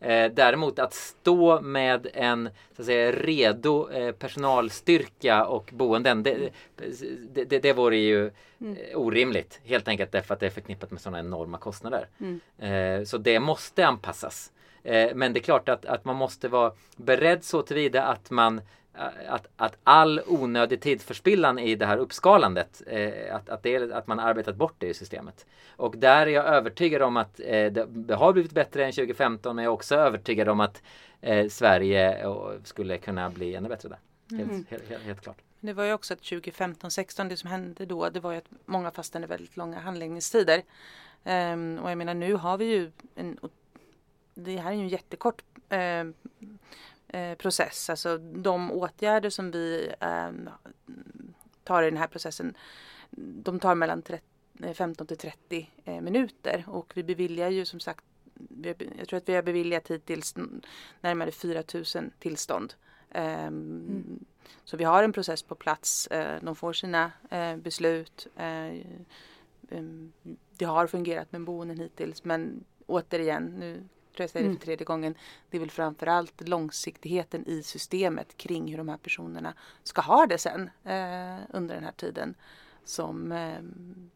Eh, 0.00 0.32
däremot 0.32 0.78
att 0.78 0.94
stå 0.94 1.60
med 1.60 2.06
en 2.14 2.50
så 2.76 2.82
att 2.82 2.86
säga, 2.86 3.12
redo 3.12 3.90
eh, 3.90 4.12
personalstyrka 4.12 5.46
och 5.46 5.70
boenden, 5.72 6.22
det, 6.22 6.50
det, 7.32 7.44
det, 7.44 7.58
det 7.58 7.72
vore 7.72 7.96
ju 7.96 8.26
eh, 8.26 8.32
orimligt. 8.94 9.60
Helt 9.64 9.88
enkelt 9.88 10.12
därför 10.12 10.34
att 10.34 10.40
det 10.40 10.46
är 10.46 10.50
förknippat 10.50 10.90
med 10.90 11.00
sådana 11.00 11.18
enorma 11.18 11.58
kostnader. 11.58 12.06
Mm. 12.20 13.06
Så 13.06 13.18
det 13.18 13.40
måste 13.40 13.86
anpassas. 13.86 14.52
Eh, 14.88 15.14
men 15.14 15.32
det 15.32 15.40
är 15.40 15.42
klart 15.42 15.68
att, 15.68 15.84
att 15.84 16.04
man 16.04 16.16
måste 16.16 16.48
vara 16.48 16.72
beredd 16.96 17.44
så 17.44 17.62
tillvida 17.62 18.04
att 18.04 18.30
man 18.30 18.60
att, 19.28 19.46
att 19.56 19.76
all 19.84 20.20
onödig 20.26 20.80
tidsförspillan 20.80 21.58
i 21.58 21.74
det 21.74 21.86
här 21.86 21.98
uppskalandet, 21.98 22.82
eh, 22.86 23.34
att, 23.34 23.48
att, 23.48 23.62
det, 23.62 23.92
att 23.92 24.06
man 24.06 24.20
arbetat 24.20 24.56
bort 24.56 24.74
det 24.78 24.86
i 24.86 24.94
systemet. 24.94 25.46
Och 25.76 25.98
där 25.98 26.26
är 26.26 26.30
jag 26.30 26.44
övertygad 26.44 27.02
om 27.02 27.16
att 27.16 27.40
eh, 27.40 27.72
det, 27.72 28.14
har 28.14 28.32
blivit 28.32 28.52
bättre 28.52 28.84
än 28.86 28.92
2015 28.92 29.56
men 29.56 29.64
jag 29.64 29.70
är 29.70 29.74
också 29.74 29.94
övertygad 29.94 30.48
om 30.48 30.60
att 30.60 30.82
eh, 31.20 31.48
Sverige 31.48 32.22
eh, 32.22 32.50
skulle 32.64 32.98
kunna 32.98 33.30
bli 33.30 33.54
ännu 33.54 33.68
bättre 33.68 33.88
där. 33.88 33.98
Helt, 34.36 34.50
Mm. 34.50 34.66
helt, 34.70 34.88
helt, 34.88 35.02
helt 35.02 35.20
klart. 35.20 35.38
Det 35.60 35.72
var 35.72 35.84
ju 35.84 35.92
också 35.92 36.14
att 36.14 36.20
2015-16, 36.20 37.28
det 37.28 37.36
som 37.36 37.50
hände 37.50 37.86
då, 37.86 38.08
det 38.08 38.20
var 38.20 38.32
ju 38.32 38.38
att 38.38 38.50
många 38.64 38.90
fastnade 38.90 39.26
väldigt 39.26 39.56
långa 39.56 39.78
handläggningstider. 39.78 40.62
Ehm, 41.24 41.78
och 41.82 41.90
jag 41.90 41.98
menar 41.98 42.14
nu 42.14 42.34
har 42.34 42.58
vi 42.58 42.64
ju 42.64 42.90
en, 43.14 43.38
det 44.44 44.56
här 44.56 44.70
är 44.70 44.74
ju 44.74 44.82
en 44.82 44.88
jättekort 44.88 45.42
ehm, 45.68 46.14
eh, 47.08 47.34
process. 47.34 47.90
Alltså 47.90 48.18
de 48.18 48.72
åtgärder 48.72 49.30
som 49.30 49.50
vi 49.50 49.92
ehm, 50.00 50.50
tar 51.64 51.82
i 51.82 51.90
den 51.90 51.98
här 51.98 52.06
processen, 52.06 52.56
de 53.16 53.60
tar 53.60 53.74
mellan 53.74 54.02
30, 54.02 54.24
eh, 54.62 54.72
15 54.72 55.06
till 55.06 55.18
30 55.18 55.70
eh, 55.84 56.00
minuter 56.00 56.64
och 56.66 56.92
vi 56.94 57.02
beviljar 57.02 57.48
ju 57.48 57.64
som 57.64 57.80
sagt 57.80 58.04
jag 58.98 59.08
tror 59.08 59.16
att 59.16 59.28
vi 59.28 59.34
har 59.34 59.42
beviljat 59.42 59.88
hittills 59.88 60.34
närmare 61.00 61.30
4 61.30 61.62
000 61.74 62.10
tillstånd. 62.18 62.74
Ehm, 63.10 64.24
Så 64.64 64.76
vi 64.76 64.84
har 64.84 65.02
en 65.02 65.12
process 65.12 65.42
på 65.42 65.54
plats. 65.54 66.06
Eh, 66.06 66.42
de 66.42 66.56
får 66.56 66.72
sina 66.72 67.12
eh, 67.30 67.56
beslut. 67.56 68.26
Eh, 68.36 68.66
em, 69.70 70.12
det 70.58 70.64
har 70.64 70.86
fungerat 70.86 71.32
med 71.32 71.44
boenden 71.44 71.78
hittills 71.78 72.24
men 72.24 72.64
återigen, 72.86 73.44
nu 73.44 73.88
tror 74.18 74.24
jag 74.24 74.30
säger 74.30 74.44
det 74.44 74.48
Mm. 74.48 74.58
för 74.58 74.64
tredje 74.64 74.84
gången, 74.84 75.14
det 75.50 75.56
är 75.56 75.60
väl 75.60 75.70
framförallt 75.70 76.48
långsiktigheten 76.48 77.48
i 77.48 77.62
systemet 77.62 78.36
kring 78.36 78.70
hur 78.70 78.78
de 78.78 78.88
här 78.88 78.96
personerna 78.96 79.54
ska 79.82 80.00
ha 80.00 80.26
det 80.26 80.38
sen 80.38 80.70
eh, 80.84 81.38
under 81.50 81.74
den 81.74 81.84
här 81.84 81.92
tiden 81.96 82.34
som, 82.84 83.32
ehm, 83.32 84.10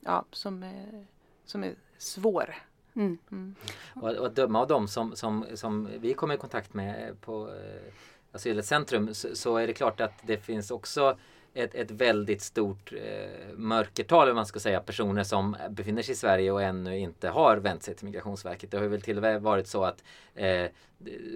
ja, 0.00 0.24
som, 0.32 0.62
eh, 0.62 1.02
som 1.44 1.64
är 1.64 1.74
svår. 1.98 2.54
Mm. 2.94 3.18
Mm. 3.30 3.54
Och, 3.94 4.10
och 4.10 4.26
att 4.26 4.36
döma 4.36 4.60
av 4.60 4.68
dem 4.68 4.88
som, 4.88 5.16
som, 5.16 5.46
som 5.54 5.88
vi 5.98 6.14
kommer 6.14 6.34
i 6.34 6.38
kontakt 6.38 6.74
med 6.74 7.20
på 7.20 7.48
eh, 7.48 7.92
Asylcentrum 8.32 9.14
så, 9.14 9.36
så 9.36 9.56
är 9.56 9.66
det 9.66 9.72
klart 9.72 10.00
att 10.00 10.14
det 10.26 10.36
finns 10.36 10.70
också 10.70 11.18
ett, 11.58 11.74
ett 11.74 11.90
väldigt 11.90 12.42
stort 12.42 12.92
eh, 12.92 13.54
mörkertal, 13.56 14.28
om 14.28 14.34
man 14.36 14.46
ska 14.46 14.60
säga, 14.60 14.80
personer 14.80 15.24
som 15.24 15.56
befinner 15.70 16.02
sig 16.02 16.12
i 16.12 16.16
Sverige 16.16 16.50
och 16.52 16.62
ännu 16.62 16.98
inte 16.98 17.28
har 17.28 17.56
vänt 17.56 17.82
sig 17.82 17.94
till 17.94 18.04
Migrationsverket. 18.04 18.70
Det 18.70 18.78
har 18.78 18.84
väl 18.86 19.02
till 19.02 19.16
och 19.16 19.22
med 19.22 19.42
varit 19.42 19.66
så 19.66 19.84
att 19.84 20.04
eh, 20.34 20.66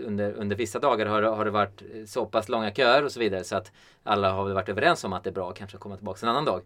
under, 0.05 0.33
under 0.33 0.57
vissa 0.57 0.79
dagar 0.79 1.07
har, 1.07 1.23
det- 1.23 1.29
har 1.29 1.45
det 1.45 1.51
varit 1.51 1.83
så 2.07 2.27
pass 2.27 2.49
långa 2.49 2.71
köer 2.75 3.05
och 3.05 3.13
så 3.13 3.21
vidare 3.21 3.45
så 3.45 3.57
att 3.57 3.73
alla 4.03 4.31
har 4.31 4.45
väl 4.45 4.55
varit 4.55 4.69
överens 4.69 5.05
om 5.05 5.13
att 5.13 5.25
det 5.25 5.31
är 5.31 5.35
bra 5.35 5.51
att 5.51 5.57
kanske 5.57 5.79
komma 5.79 5.97
tillbaka 5.97 6.27
en 6.27 6.31
annan 6.31 6.45
dag. 6.45 6.63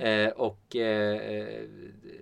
Eh, 0.00 0.28
och, 0.32 0.76
eh, 0.76 1.60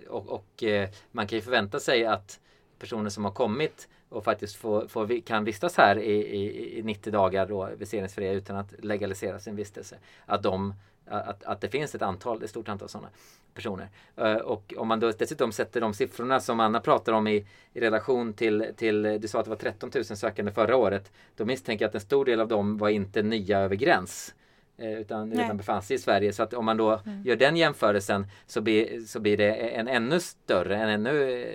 och, 0.07 0.29
och 0.29 0.63
eh, 0.63 0.89
man 1.11 1.27
kan 1.27 1.37
ju 1.37 1.41
förvänta 1.41 1.79
sig 1.79 2.05
att 2.05 2.39
personer 2.79 3.09
som 3.09 3.25
har 3.25 3.31
kommit 3.31 3.87
och 4.09 4.23
faktiskt 4.23 4.55
får, 4.55 5.05
vi- 5.05 5.21
kan 5.21 5.43
vistas 5.43 5.77
här 5.77 5.99
i, 5.99 6.11
i, 6.13 6.79
i 6.79 6.83
90 6.83 7.11
dagar 7.13 7.45
då 7.47 7.69
viseringsfria 7.77 8.31
utan 8.31 8.55
att 8.55 8.73
legalisera 8.85 9.39
sin 9.39 9.55
vistelse. 9.55 9.97
Att, 10.25 10.43
de, 10.43 10.73
att, 11.07 11.43
att 11.43 11.61
det 11.61 11.69
finns 11.69 11.95
ett 11.95 12.01
antal, 12.01 12.43
ett 12.43 12.49
stort 12.49 12.69
antal 12.69 12.89
sådana 12.89 13.09
personer. 13.53 13.89
Eh, 14.17 14.35
Och 14.35 14.73
om 14.77 14.87
man 14.87 14.99
då 14.99 15.11
dessutom 15.11 15.51
sätter 15.51 15.81
de 15.81 15.93
siffrorna 15.93 16.39
som 16.39 16.59
Anna 16.59 16.79
pratar 16.79 17.13
om 17.13 17.27
i, 17.27 17.47
i 17.73 17.79
relation 17.79 18.33
till, 18.33 18.65
till, 18.75 19.01
du 19.21 19.27
sa 19.27 19.39
att 19.39 19.45
det 19.45 19.49
var 19.49 19.57
13 19.57 19.91
000 19.95 20.03
sökande 20.05 20.51
förra 20.51 20.75
året. 20.75 21.11
Då 21.35 21.45
misstänker 21.45 21.85
jag 21.85 21.89
att 21.89 21.95
en 21.95 22.01
stor 22.01 22.25
del 22.25 22.41
av 22.41 22.47
dem 22.47 22.77
var 22.77 22.89
inte 22.89 23.21
nya 23.21 23.59
över 23.59 23.75
gräns. 23.75 24.35
eh, 24.77 24.99
Utan 24.99 25.29
Nej. 25.29 25.37
redan 25.37 25.57
befann 25.57 25.81
sig 25.81 25.95
i 25.95 25.99
Sverige. 25.99 26.33
Så 26.33 26.43
att 26.43 26.53
om 26.53 26.65
man 26.65 26.77
då 26.77 27.01
gör 27.25 27.35
den 27.35 27.57
jämförelsen 27.57 28.27
så 28.47 28.61
blir, 28.61 28.99
så 29.01 29.19
blir 29.19 29.37
det 29.37 29.51
en 29.55 29.87
ännu 29.87 30.19
större, 30.19 30.75
en 30.77 30.89
ännu 30.89 31.45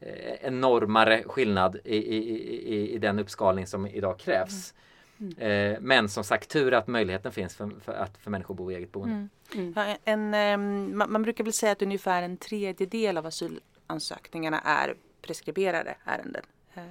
enormare 0.00 1.22
skillnad 1.26 1.76
i, 1.84 1.96
i, 1.96 2.16
i, 2.74 2.94
i 2.94 2.98
den 2.98 3.18
uppskalning 3.18 3.66
som 3.66 3.86
idag 3.86 4.18
krävs. 4.18 4.74
Mm. 5.20 5.38
Eh, 5.38 5.80
men 5.80 6.08
som 6.08 6.24
sagt 6.24 6.50
tur 6.50 6.74
att 6.74 6.86
möjligheten 6.86 7.32
finns 7.32 7.56
för, 7.56 7.70
för, 7.80 7.92
att 7.92 8.18
för 8.18 8.30
människor 8.30 8.54
bo 8.54 8.72
i 8.72 8.74
eget 8.74 8.92
boende. 8.92 9.14
Mm. 9.14 9.28
Mm. 9.54 9.72
Ja, 9.76 9.96
en, 10.04 10.34
en, 10.34 10.96
man, 10.96 11.12
man, 11.12 11.22
brukar 11.22 11.44
väl 11.44 11.52
säga 11.52 11.72
att 11.72 11.82
ungefär 11.82 12.22
en 12.22 12.36
tredjedel 12.36 13.18
av 13.18 13.26
asylansökningarna 13.26 14.60
är 14.60 14.94
preskriberade 15.22 15.96
ärenden. 16.04 16.42
Eh, 16.74 16.82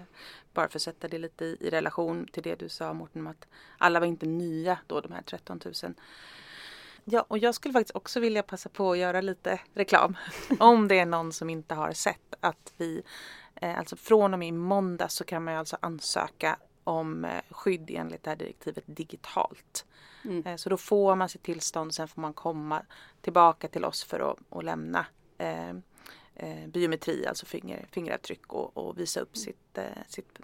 bara 0.54 0.70
för 0.70 0.78
att 0.78 0.82
sätta 0.82 1.08
det 1.08 1.18
lite 1.18 1.46
i, 1.46 1.58
i, 1.60 1.70
relation 1.70 2.28
till 2.32 2.44
det 2.44 2.56
du 2.56 2.70
sa 2.70 2.94
Mårten 2.94 3.28
att 3.28 3.48
alla 3.78 4.00
var 4.00 4.08
inte 4.08 4.26
nya 4.26 4.80
då 4.88 5.02
de 5.02 5.12
här 5.12 5.22
13 5.22 5.60
000. 5.66 5.94
Ja, 7.04 7.26
och 7.28 7.38
jag 7.38 7.56
skulle 7.56 7.74
faktiskt 7.74 7.96
också 7.96 8.20
vilja 8.20 8.44
passa 8.44 8.70
på 8.70 8.92
att 8.92 8.98
göra 8.98 9.22
lite 9.22 9.60
reklam. 9.74 10.18
Om 10.60 10.88
det 10.88 11.00
är 11.00 11.06
någon 11.06 11.34
som 11.34 11.50
inte 11.50 11.76
har 11.76 11.94
sett 11.94 12.35
att 12.48 12.74
vi, 12.78 13.04
eh, 13.56 13.80
alltså 13.80 13.96
från 13.96 14.34
och 14.34 14.40
med 14.40 14.48
i 14.48 14.52
måndag 14.52 15.10
så 15.10 15.24
kan 15.24 15.44
man 15.44 15.56
alltså 15.56 15.78
ansöka 15.80 16.58
om 16.84 17.26
eh, 17.26 17.42
skydd 17.50 17.92
enligt 17.94 18.24
det 18.24 18.30
här 18.30 18.38
direktivet 18.38 18.84
digitalt. 18.88 19.86
Mm. 20.24 20.44
Eh, 20.46 20.56
så 20.56 20.70
då 20.70 20.78
får 20.78 21.16
man 21.16 21.30
sitt 21.30 21.44
tillstånd, 21.44 21.94
sen 21.94 22.08
får 22.08 22.22
man 22.22 22.34
komma 22.34 22.82
tillbaka 23.22 23.68
till 23.68 23.86
oss 23.86 24.04
för 24.04 24.32
att, 24.32 24.38
att 24.58 24.66
lämna 24.66 25.06
eh, 25.38 25.70
eh, 26.36 26.68
biometri, 26.68 27.28
alltså 27.28 27.46
finger, 27.46 27.88
fingeravtryck 27.92 28.54
och, 28.54 28.78
och 28.78 29.00
visa 29.00 29.20
upp 29.20 29.38
sitt, 29.38 29.78
eh, 29.78 29.84
sitt 30.08 30.40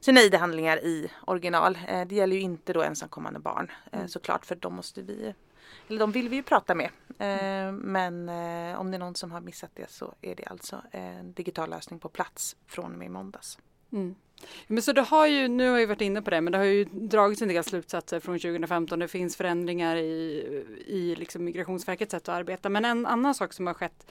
sina 0.00 0.20
ID-handlingar 0.20 0.84
i 0.84 1.10
original. 1.26 1.78
Det 2.06 2.12
gäller 2.12 2.36
ju 2.36 2.42
inte 2.42 2.72
då 2.72 2.82
ensamkommande 2.82 3.40
barn 3.40 3.72
mm. 3.92 4.08
såklart 4.08 4.46
för 4.46 4.54
de 4.54 4.74
måste 4.74 5.02
vi 5.02 5.34
eller 5.88 5.98
de 5.98 6.12
vill 6.12 6.28
vi 6.28 6.36
ju 6.36 6.42
prata 6.42 6.74
med. 6.74 6.90
Mm. 7.18 7.76
Men 7.76 8.28
eh, 8.28 8.80
om 8.80 8.90
det 8.90 8.96
är 8.96 8.98
någon 8.98 9.14
som 9.14 9.32
har 9.32 9.40
missat 9.40 9.70
det 9.74 9.90
så 9.90 10.14
är 10.20 10.34
det 10.34 10.44
alltså 10.44 10.82
en 10.90 11.32
digital 11.32 11.70
lösning 11.70 11.98
på 11.98 12.08
plats 12.08 12.56
från 12.66 12.92
och 12.92 12.98
med 12.98 13.10
måndags. 13.10 13.58
Mm. 13.92 14.14
Men 14.66 14.82
så 14.82 14.92
det 14.92 15.02
har 15.02 15.26
ju, 15.26 15.48
nu 15.48 15.70
har 15.70 15.78
jag 15.78 15.86
varit 15.86 16.00
inne 16.00 16.22
på 16.22 16.30
det, 16.30 16.40
men 16.40 16.52
det 16.52 16.58
har 16.58 16.64
ju 16.64 16.84
dragits 16.84 17.42
en 17.42 17.48
del 17.48 17.64
slutsatser 17.64 18.20
från 18.20 18.38
2015. 18.38 18.98
Det 18.98 19.08
finns 19.08 19.36
förändringar 19.36 19.96
i, 19.96 20.44
i 20.86 21.14
liksom 21.18 21.44
Migrationsverkets 21.44 22.10
sätt 22.10 22.28
att 22.28 22.34
arbeta. 22.34 22.68
Men 22.68 22.84
en 22.84 23.06
annan 23.06 23.34
sak 23.34 23.52
som 23.52 23.66
har 23.66 23.74
skett 23.74 24.06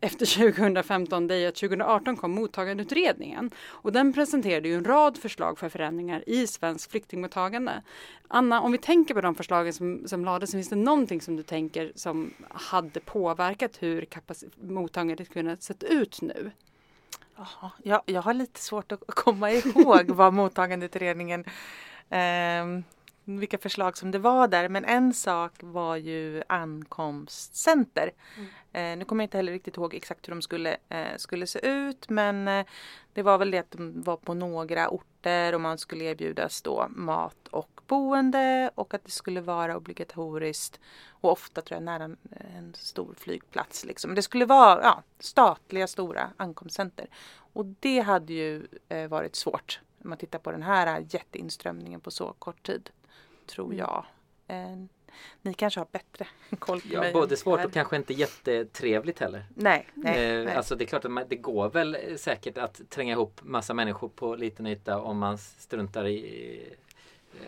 efter 0.00 0.26
2015 0.52 1.26
det 1.26 1.34
är 1.34 1.48
att 1.48 1.54
2018 1.54 2.16
kom 2.16 2.30
mottagandeutredningen 2.30 3.50
och 3.60 3.92
den 3.92 4.12
presenterade 4.12 4.68
ju 4.68 4.74
en 4.74 4.84
rad 4.84 5.16
förslag 5.18 5.58
för 5.58 5.68
förändringar 5.68 6.24
i 6.26 6.46
svensk 6.46 6.90
flyktingmottagande. 6.90 7.82
Anna, 8.28 8.60
om 8.60 8.72
vi 8.72 8.78
tänker 8.78 9.14
på 9.14 9.20
de 9.20 9.34
förslagen 9.34 9.72
som, 9.72 10.08
som 10.08 10.24
lades, 10.24 10.52
finns 10.52 10.68
det 10.68 10.76
någonting 10.76 11.20
som 11.20 11.36
du 11.36 11.42
tänker 11.42 11.92
som 11.94 12.34
hade 12.50 13.00
påverkat 13.00 13.82
hur 13.82 14.06
mottagandet 14.60 15.28
kunnat 15.28 15.62
sett 15.62 15.82
ut 15.82 16.22
nu? 16.22 16.50
Aha, 17.40 17.70
jag, 17.82 18.02
jag 18.06 18.22
har 18.22 18.34
lite 18.34 18.60
svårt 18.60 18.92
att 18.92 19.02
komma 19.06 19.50
ihåg 19.50 20.10
vad 20.10 20.32
mottagandeutredningen 20.32 21.44
eh, 22.10 22.82
vilka 23.24 23.58
förslag 23.58 23.96
som 23.96 24.10
det 24.10 24.18
var 24.18 24.48
där. 24.48 24.68
Men 24.68 24.84
en 24.84 25.14
sak 25.14 25.52
var 25.60 25.96
ju 25.96 26.42
ankomstcenter. 26.46 28.10
Mm. 28.36 28.48
Eh, 28.72 28.98
nu 28.98 29.04
kommer 29.04 29.22
jag 29.22 29.26
inte 29.26 29.36
heller 29.36 29.52
riktigt 29.52 29.76
ihåg 29.76 29.94
exakt 29.94 30.28
hur 30.28 30.32
de 30.32 30.42
skulle, 30.42 30.76
eh, 30.88 31.16
skulle 31.16 31.46
se 31.46 31.66
ut 31.66 32.08
men 32.08 32.48
eh, 32.48 32.66
det 33.12 33.22
var 33.22 33.38
väl 33.38 33.50
det 33.50 33.58
att 33.58 33.70
de 33.70 34.02
var 34.02 34.16
på 34.16 34.34
några 34.34 34.88
orter 34.88 35.54
och 35.54 35.60
man 35.60 35.78
skulle 35.78 36.04
erbjudas 36.04 36.62
då 36.62 36.86
mat 36.90 37.48
och 37.50 37.79
boende 37.90 38.70
och 38.74 38.94
att 38.94 39.04
det 39.04 39.10
skulle 39.10 39.40
vara 39.40 39.76
obligatoriskt 39.76 40.80
och 41.08 41.32
ofta 41.32 41.62
tror 41.62 41.76
jag 41.76 41.84
nära 41.84 42.04
en, 42.04 42.74
stor 42.74 43.14
flygplats. 43.14 43.84
Liksom. 43.84 44.14
Det 44.14 44.22
skulle 44.22 44.44
vara 44.44 44.82
ja, 44.82 45.02
statliga 45.18 45.86
stora 45.86 46.30
ankomstcenter 46.36 47.06
och 47.52 47.66
det 47.66 48.00
hade 48.00 48.32
ju 48.32 48.66
eh, 48.88 49.08
varit 49.08 49.36
svårt 49.36 49.80
om 50.04 50.08
man 50.08 50.18
tittar 50.18 50.38
på 50.38 50.52
den 50.52 50.62
här 50.62 51.06
jätteinströmningen 51.10 52.00
på 52.00 52.10
så 52.10 52.32
kort 52.38 52.62
tid 52.62 52.90
tror 53.46 53.66
mm. 53.66 53.78
jag. 53.78 54.04
Eh, 54.46 54.76
ni 55.42 55.54
kanske 55.54 55.80
har 55.80 55.88
bättre 55.92 56.26
koll 56.58 56.80
på 56.80 56.88
ja, 56.90 57.00
mig. 57.00 57.12
Både 57.12 57.36
svårt 57.36 57.64
och 57.64 57.72
kanske 57.72 57.96
inte 57.96 58.14
jättetrevligt 58.14 59.18
heller. 59.18 59.44
Nej, 59.54 59.88
nej, 59.94 60.38
eh, 60.38 60.44
nej. 60.44 60.54
Alltså 60.54 60.76
det 60.76 60.84
är 60.84 60.86
klart 60.86 61.04
att 61.04 61.10
man, 61.10 61.24
det 61.28 61.36
går 61.36 61.70
väl 61.70 62.18
säkert 62.18 62.58
att 62.58 62.80
tränga 62.88 63.12
ihop 63.12 63.40
massa 63.42 63.74
människor 63.74 64.08
på 64.08 64.36
liten 64.36 64.66
yta 64.66 65.00
om 65.00 65.18
man 65.18 65.38
struntar 65.38 66.06
i 66.06 66.74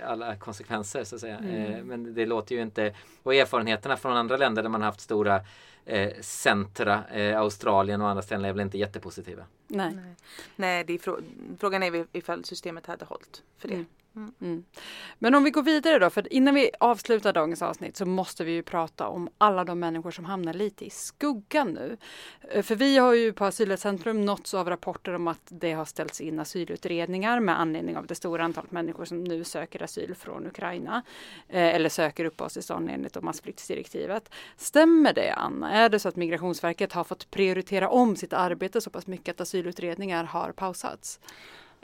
alla 0.05 0.37
konsekvenser 0.37 1.05
så 1.05 1.15
att 1.15 1.21
säga. 1.21 1.39
Mm. 1.39 1.75
Eh, 1.75 1.85
men 1.85 2.15
det 2.15 2.27
låter 2.27 2.55
ju 2.55 2.63
inte 2.63 2.95
och 3.23 3.35
erfarenheterna 3.35 3.97
från 3.97 4.17
andra 4.17 4.37
länder 4.37 4.63
där 4.63 4.71
man 4.71 4.83
haft 4.83 5.01
stora 5.01 5.41
eh, 5.85 6.13
centra, 6.21 7.05
eh, 7.09 7.39
Australien 7.39 8.01
och 8.01 8.09
andra 8.09 8.23
ställen 8.23 8.45
är 8.45 8.53
väl 8.53 8.61
inte 8.61 8.79
jättepositiva. 8.79 9.45
Nej, 9.69 9.95
nej, 9.95 10.15
nej 10.57 10.85
det 10.85 10.93
är 10.93 10.99
frå 10.99 11.19
frågan 11.59 11.83
är 11.83 12.07
ifall 12.13 12.45
systemet 12.45 12.87
hade 12.87 13.05
hållit 13.05 13.43
för 13.59 13.69
det. 13.69 13.75
Mm. 13.75 13.87
Mm. 14.17 14.33
mm. 14.41 14.65
Men 15.19 15.35
om 15.35 15.45
vi 15.45 15.51
går 15.51 15.63
vidare 15.63 15.99
då, 15.99 16.11
för 16.11 16.33
innan 16.33 16.55
vi 16.55 16.71
avslutar 16.81 17.33
dagens 17.33 17.63
avsnitt 17.63 17.97
så 17.97 18.07
måste 18.07 18.45
vi 18.45 18.53
ju 18.53 18.63
prata 18.63 19.09
om 19.09 19.29
alla 19.39 19.65
de 19.65 19.79
människor 19.79 20.11
som 20.11 20.25
hamnar 20.25 20.55
lite 20.55 20.85
i 20.85 20.91
skuggan 20.91 21.69
nu. 21.69 21.97
Eh, 22.51 22.63
för 22.63 22.75
vi 22.75 22.99
har 22.99 23.15
ju 23.15 23.33
på 23.33 23.45
Asylcentrum 23.45 24.25
nåtts 24.25 24.55
av 24.55 24.69
rapporter 24.69 25.15
om 25.15 25.29
att 25.29 25.41
det 25.49 25.73
har 25.73 25.85
ställts 25.85 26.21
in 26.21 26.41
asylutredningar 26.41 27.41
med 27.41 27.61
anledning 27.61 27.97
av 27.97 28.07
det 28.07 28.15
stora 28.15 28.45
antalet 28.45 28.73
människor 28.73 29.05
som 29.05 29.25
nu 29.25 29.45
söker 29.45 29.83
asyl 29.83 30.15
från 30.15 30.47
Ukraina. 30.47 31.03
Eh, 31.49 31.75
eller 31.75 31.89
söker 31.89 32.25
uppehållstillstånd 32.25 32.91
enligt 32.91 33.23
massflyktsdirektivet. 33.23 34.31
Stämmer 34.57 35.13
det 35.13 35.35
Anna? 35.35 35.73
Är 35.73 35.89
det 35.89 35.99
så 35.99 36.09
att 36.09 36.17
Migrationsverket 36.17 36.93
har 36.93 37.05
fått 37.05 37.31
prioritera 37.31 37.89
om 37.89 38.17
sitt 38.17 38.33
arbete 38.33 38.81
så 38.81 38.91
pass 38.91 39.07
mycket 39.07 39.35
att 39.35 39.41
asylutredningar 39.41 40.25
har 40.25 40.53
pausats? 40.53 41.21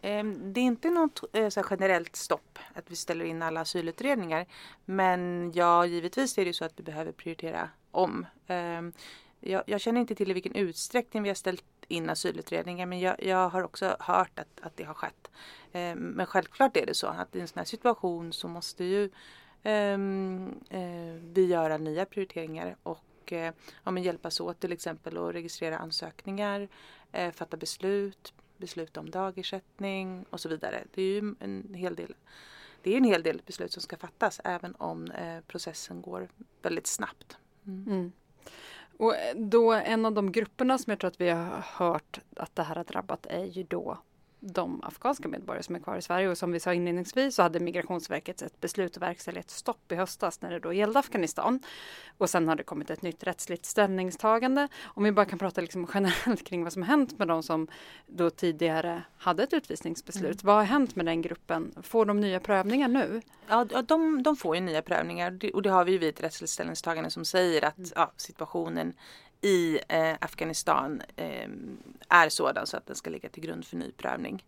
Ehm, 0.03 0.53
det 0.53 0.61
är 0.61 0.65
inte 0.65 0.91
något 0.91 1.25
eh, 1.33 1.49
så 1.49 1.65
generellt 1.71 2.17
stopp 2.17 2.59
att 2.75 2.91
vi 2.91 2.97
ställer 2.97 3.25
in 3.25 3.43
alla 3.43 3.61
asylutredningar. 3.61 4.47
Men 4.85 5.53
ja, 5.55 5.87
givetvis 5.87 6.39
är 6.39 6.45
det 6.45 6.53
så 6.53 6.65
att 6.65 6.79
vi 6.79 6.83
behöver 6.83 7.13
prioritera 7.13 7.71
om. 7.91 8.27
Ehm, 8.47 8.93
jag, 9.41 9.63
jag 9.67 9.81
känner 9.81 10.01
inte 10.01 10.15
till 10.15 10.31
i 10.31 10.35
vilken 10.35 10.55
utsträckning 10.55 11.23
vi 11.23 11.29
har 11.29 11.35
ställt 11.35 11.65
in 11.89 12.11
asylutredningar 12.11 12.87
men 12.87 13.01
jag, 13.01 13.23
jag 13.23 13.49
har 13.49 13.63
också 13.63 13.97
hört 14.01 14.39
att, 14.39 14.61
att 14.61 14.77
det 14.77 14.85
har 14.85 14.95
skett. 14.95 15.31
Ehm, 15.73 15.99
men 15.99 16.27
självklart 16.27 16.77
är 16.77 16.87
det 16.87 16.95
så 16.95 17.07
att 17.07 17.37
i 17.37 17.41
en 17.41 17.49
sån 17.49 17.59
här 17.59 17.65
situation 17.65 18.33
så 18.33 18.49
måste 18.49 18.85
ju 18.85 19.05
eh, 19.63 19.99
vi 21.21 21.47
göra 21.49 21.79
nya 21.79 22.05
prioriteringar 22.05 22.77
och 22.83 23.33
eh, 23.33 23.53
ja, 23.85 23.91
men 23.91 24.03
hjälpas 24.03 24.41
åt 24.41 24.61
till 24.61 24.73
exempel 24.73 25.19
att 25.19 25.35
registrera 25.35 25.79
ansökningar, 25.79 26.69
fatta 27.33 27.57
beslut, 27.57 28.33
besluta 28.59 29.01
om 29.01 29.11
dagersättning 29.11 30.25
och 30.31 30.41
så 30.41 30.49
vidare. 30.49 30.85
Det 30.95 31.03
är 31.03 31.07
ju 31.07 31.35
en 31.41 31.75
hel 31.75 31.95
del 31.95 32.15
det 32.83 32.93
är 32.93 32.97
en 32.97 33.05
hel 33.05 33.23
del 33.23 33.43
beslut 33.47 33.73
som 33.73 33.83
ska 33.83 33.97
fattas 33.97 34.41
även 34.45 34.75
om 34.75 35.11
eh, 35.11 35.41
processen 35.47 36.03
går 36.03 36.29
väldigt 36.63 36.87
snabbt. 36.87 37.37
Mm. 37.67 37.85
Mm. 37.87 38.13
Och 38.99 39.15
då 39.37 39.73
en 39.73 40.07
av 40.07 40.13
de 40.13 40.33
grupperna 40.33 40.79
som 40.79 40.91
jag 40.91 41.01
tror 41.01 41.09
att 41.09 41.21
vi 41.21 41.29
har 41.29 41.65
hört 41.67 42.21
att 42.37 42.57
det 42.57 42.63
här 42.63 42.77
har 42.77 42.85
drabbat 42.85 43.27
är 43.27 43.45
ju 43.45 43.63
då 43.63 43.99
de 44.41 44.83
afghanska 44.83 45.29
medborgare 45.29 45.63
som 45.63 45.75
är 45.75 45.81
kvar 45.81 45.97
i 45.97 46.03
Sverige 46.03 46.29
och 46.29 46.39
som 46.39 46.53
vi 46.53 46.61
sa 46.61 46.75
inledningsvis 46.75 47.35
så 47.35 47.43
hade 47.43 47.61
Migrationsverket 47.61 48.43
ett 48.43 48.61
beslut 48.61 48.97
att 48.97 49.03
verkställa 49.03 49.41
ett 49.41 49.51
stopp 49.51 49.93
i 49.93 49.95
höstas 49.95 50.43
när 50.43 50.51
det 50.51 50.59
då 50.59 50.73
gällde 50.73 50.99
Afghanistan. 50.99 51.61
Och 52.19 52.31
sen 52.31 52.49
har 52.49 52.57
det 52.57 52.63
kommit 52.63 52.91
ett 52.91 53.03
nytt 53.03 53.25
rättsligt 53.25 53.67
ställningstagande. 53.67 54.69
Om 54.83 55.05
vi 55.05 55.13
bara 55.13 55.27
kan 55.27 55.39
prata 55.39 55.61
liksom 55.61 55.87
generellt 55.95 56.45
kring 56.45 56.65
vad 56.65 56.73
som 56.73 56.83
hänt 56.83 57.19
med 57.19 57.29
de 57.29 57.43
som 57.43 57.69
då 58.07 58.31
tidigare 58.31 59.03
hade 59.19 59.43
ett 59.43 59.53
utvisningsbeslut. 59.53 60.43
Mm. 60.43 60.47
Vad 60.47 60.57
har 60.57 60.65
hänt 60.65 60.97
med 60.97 61.07
den 61.07 61.23
gruppen? 61.23 61.75
Får 61.83 62.05
de 62.07 62.21
nya 62.21 62.41
prövningar 62.41 62.89
nu? 62.89 63.23
Ja, 63.49 63.65
de, 63.65 64.23
de 64.23 64.37
får 64.37 64.55
ju 64.55 64.61
nya 64.61 64.83
prövningar 64.83 65.39
och 65.55 65.63
det 65.63 65.71
har 65.71 65.85
vi 65.85 65.93
ju 65.93 65.99
vid 65.99 66.09
ett 66.09 66.23
rättsligt 66.23 66.53
ställningstagande 66.53 67.11
som 67.11 67.25
säger 67.25 67.65
att 67.65 67.79
mm. 67.79 67.91
ja, 67.95 68.13
situationen 68.17 68.95
i 69.41 69.81
eh, 69.89 70.15
Afghanistan 70.21 71.03
eh, 71.17 71.49
är 72.09 72.29
sådan 72.29 72.67
så 72.67 72.77
att 72.77 72.87
den 72.87 72.97
ska 72.97 73.11
ligga 73.11 73.29
till 73.29 73.43
grund 73.43 73.65
för 73.67 73.77
ny 73.77 73.93
prövning. 73.93 74.45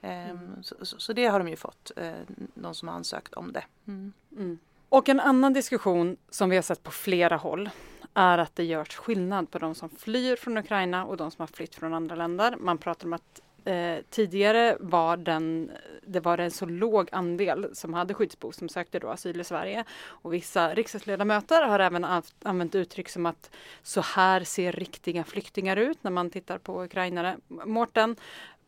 Eh, 0.00 0.30
mm. 0.30 0.62
så, 0.62 0.74
så, 0.82 0.98
så, 0.98 1.12
det 1.12 1.26
har 1.26 1.38
de 1.38 1.48
ju 1.48 1.56
fått, 1.56 1.92
eh, 1.96 2.12
de 2.54 2.74
som 2.74 2.88
har 2.88 2.94
ansökt 2.94 3.34
om 3.34 3.52
det. 3.52 3.64
Mm. 3.86 4.12
Mm. 4.36 4.58
Och 4.88 5.08
en 5.08 5.20
annan 5.20 5.52
diskussion 5.52 6.16
som 6.30 6.50
vi 6.50 6.56
har 6.56 6.62
sett 6.62 6.82
på 6.82 6.90
flera 6.90 7.36
håll 7.36 7.70
är 8.14 8.38
att 8.38 8.56
det 8.56 8.64
görs 8.64 8.96
skillnad 8.96 9.50
på 9.50 9.58
de 9.58 9.74
som 9.74 9.90
flyr 9.90 10.36
från 10.36 10.58
Ukraina 10.58 11.04
och 11.04 11.16
de 11.16 11.30
som 11.30 11.42
har 11.42 11.46
flytt 11.46 11.74
från 11.74 11.94
andra 11.94 12.14
länder. 12.14 12.56
Man 12.56 12.78
pratar 12.78 13.06
om 13.06 13.12
att 13.12 13.40
Eh, 13.64 13.98
tidigare 14.10 14.76
var 14.80 15.16
den, 15.16 15.70
det 16.06 16.20
var 16.20 16.38
en 16.38 16.50
så 16.50 16.66
låg 16.66 17.08
andel 17.12 17.70
som 17.72 17.94
hade 17.94 18.14
skyddsbehov 18.14 18.52
som 18.52 18.68
sökte 18.68 18.98
då 18.98 19.08
asyl 19.08 19.40
i 19.40 19.44
Sverige. 19.44 19.84
Och 20.04 20.34
vissa 20.34 20.74
riksdagsledamöter 20.74 21.62
har 21.62 21.78
även 21.78 22.22
använt 22.42 22.74
uttryck 22.74 23.08
som 23.08 23.26
att 23.26 23.50
så 23.82 24.00
här 24.00 24.44
ser 24.44 24.72
riktiga 24.72 25.24
flyktingar 25.24 25.76
ut 25.76 26.04
när 26.04 26.10
man 26.10 26.30
tittar 26.30 26.58
på 26.58 26.84
ukrainare. 26.84 27.36
Mårten, 27.48 28.16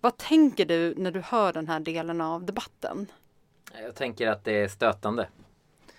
vad 0.00 0.16
tänker 0.16 0.64
du 0.64 0.94
när 0.96 1.10
du 1.10 1.20
hör 1.20 1.52
den 1.52 1.68
här 1.68 1.80
delen 1.80 2.20
av 2.20 2.44
debatten? 2.44 3.06
Jag 3.82 3.94
tänker 3.94 4.28
att 4.28 4.44
det 4.44 4.52
är 4.52 4.68
stötande. 4.68 5.28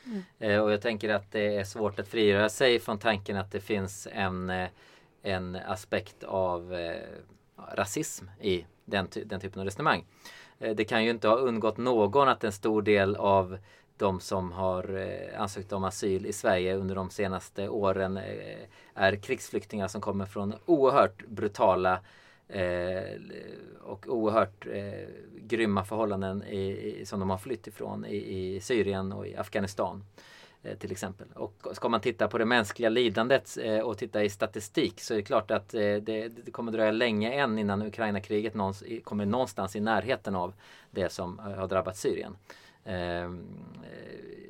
Mm. 0.06 0.24
Eh, 0.40 0.60
och 0.60 0.72
jag 0.72 0.82
tänker 0.82 1.10
att 1.10 1.32
det 1.32 1.56
är 1.56 1.64
svårt 1.64 2.00
att 2.00 2.08
frigöra 2.08 2.50
sig 2.50 2.80
från 2.80 3.00
tanken 3.00 3.38
att 3.38 3.52
det 3.52 3.60
finns 3.60 4.08
en, 4.12 4.50
eh, 4.50 4.70
en 5.22 5.56
aspekt 5.56 6.24
av 6.24 6.74
eh, 6.74 7.02
rasism 7.74 8.26
i 8.42 8.66
den, 8.88 9.08
den 9.26 9.40
typen 9.40 9.60
av 9.60 9.66
resonemang. 9.66 10.06
Eh, 10.60 10.76
det 10.76 10.86
kan 10.86 11.04
ju 11.04 11.10
inte 11.10 11.28
ha 11.28 11.36
undgått 11.36 11.78
någon 11.78 12.30
att 12.30 12.44
en 12.44 12.52
stor 12.52 12.82
del 12.82 13.16
av 13.16 13.58
de 13.98 14.20
som 14.20 14.52
har 14.52 14.98
eh, 14.98 15.42
ansökt 15.42 15.74
om 15.74 15.84
asyl 15.84 16.26
i 16.26 16.34
Sverige 16.34 16.76
under 16.76 16.96
de 16.96 17.10
senaste 17.10 17.70
åren 17.70 18.18
eh, 18.18 18.68
är 18.94 19.16
krigsflyktingar 19.16 19.88
som 19.88 20.02
kommer 20.02 20.26
från 20.26 20.54
oerhört 20.66 21.26
brutala 21.28 22.00
och 23.82 24.08
oerhört 24.08 24.68
grymma 25.36 25.86
förhållanden 25.86 26.44
i, 26.44 27.04
som 27.06 27.20
de 27.20 27.30
har 27.30 27.38
flytt 27.38 27.68
ifrån 27.68 28.06
i, 28.06 28.16
i 28.56 28.62
Syrien 28.62 29.14
och 29.14 29.28
i 29.28 29.36
Afghanistan. 29.36 30.04
Eh, 30.64 30.78
till 30.78 30.92
exempel. 30.92 31.28
Och 31.36 31.68
ska 31.74 31.90
man 31.90 32.02
titta 32.02 32.28
på 32.28 32.38
det 32.38 32.46
mänskliga 32.46 32.90
lidandet 32.90 33.58
eh, 33.62 33.80
och 33.80 33.98
titta 33.98 34.24
i 34.24 34.30
statistik 34.30 35.02
så 35.02 35.14
är 35.14 35.18
det 35.18 35.24
klart 35.24 35.52
att 35.52 35.74
eh, 35.74 35.80
det, 35.80 36.28
det 36.28 36.52
kommer 36.52 36.72
dröja 36.72 36.92
länge 36.92 37.32
än 37.32 37.60
innan 37.60 37.82
Ukraina-kriget 37.82 38.54
kommer 39.04 39.26
någonstans 39.26 39.76
i 39.76 39.80
närheten 39.80 40.36
av 40.36 40.54
det 40.92 41.12
som 41.12 41.40
har 41.40 41.68
drabbat 41.68 41.98
Syrien. 41.98 42.36
Ehm, 42.86 43.46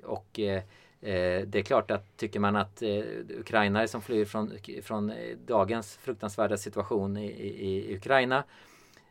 och 0.03 0.27
det 0.29 1.55
är 1.55 1.61
klart 1.61 1.91
att 1.91 2.17
tycker 2.17 2.39
man 2.39 2.55
att 2.55 2.83
ukrainare 3.29 3.87
som 3.87 4.01
flyr 4.01 4.25
från, 4.25 4.51
från 4.83 5.13
dagens 5.45 5.97
fruktansvärda 5.97 6.57
situation 6.57 7.17
i, 7.17 7.25
i, 7.25 7.91
i 7.91 7.95
Ukraina 7.95 8.43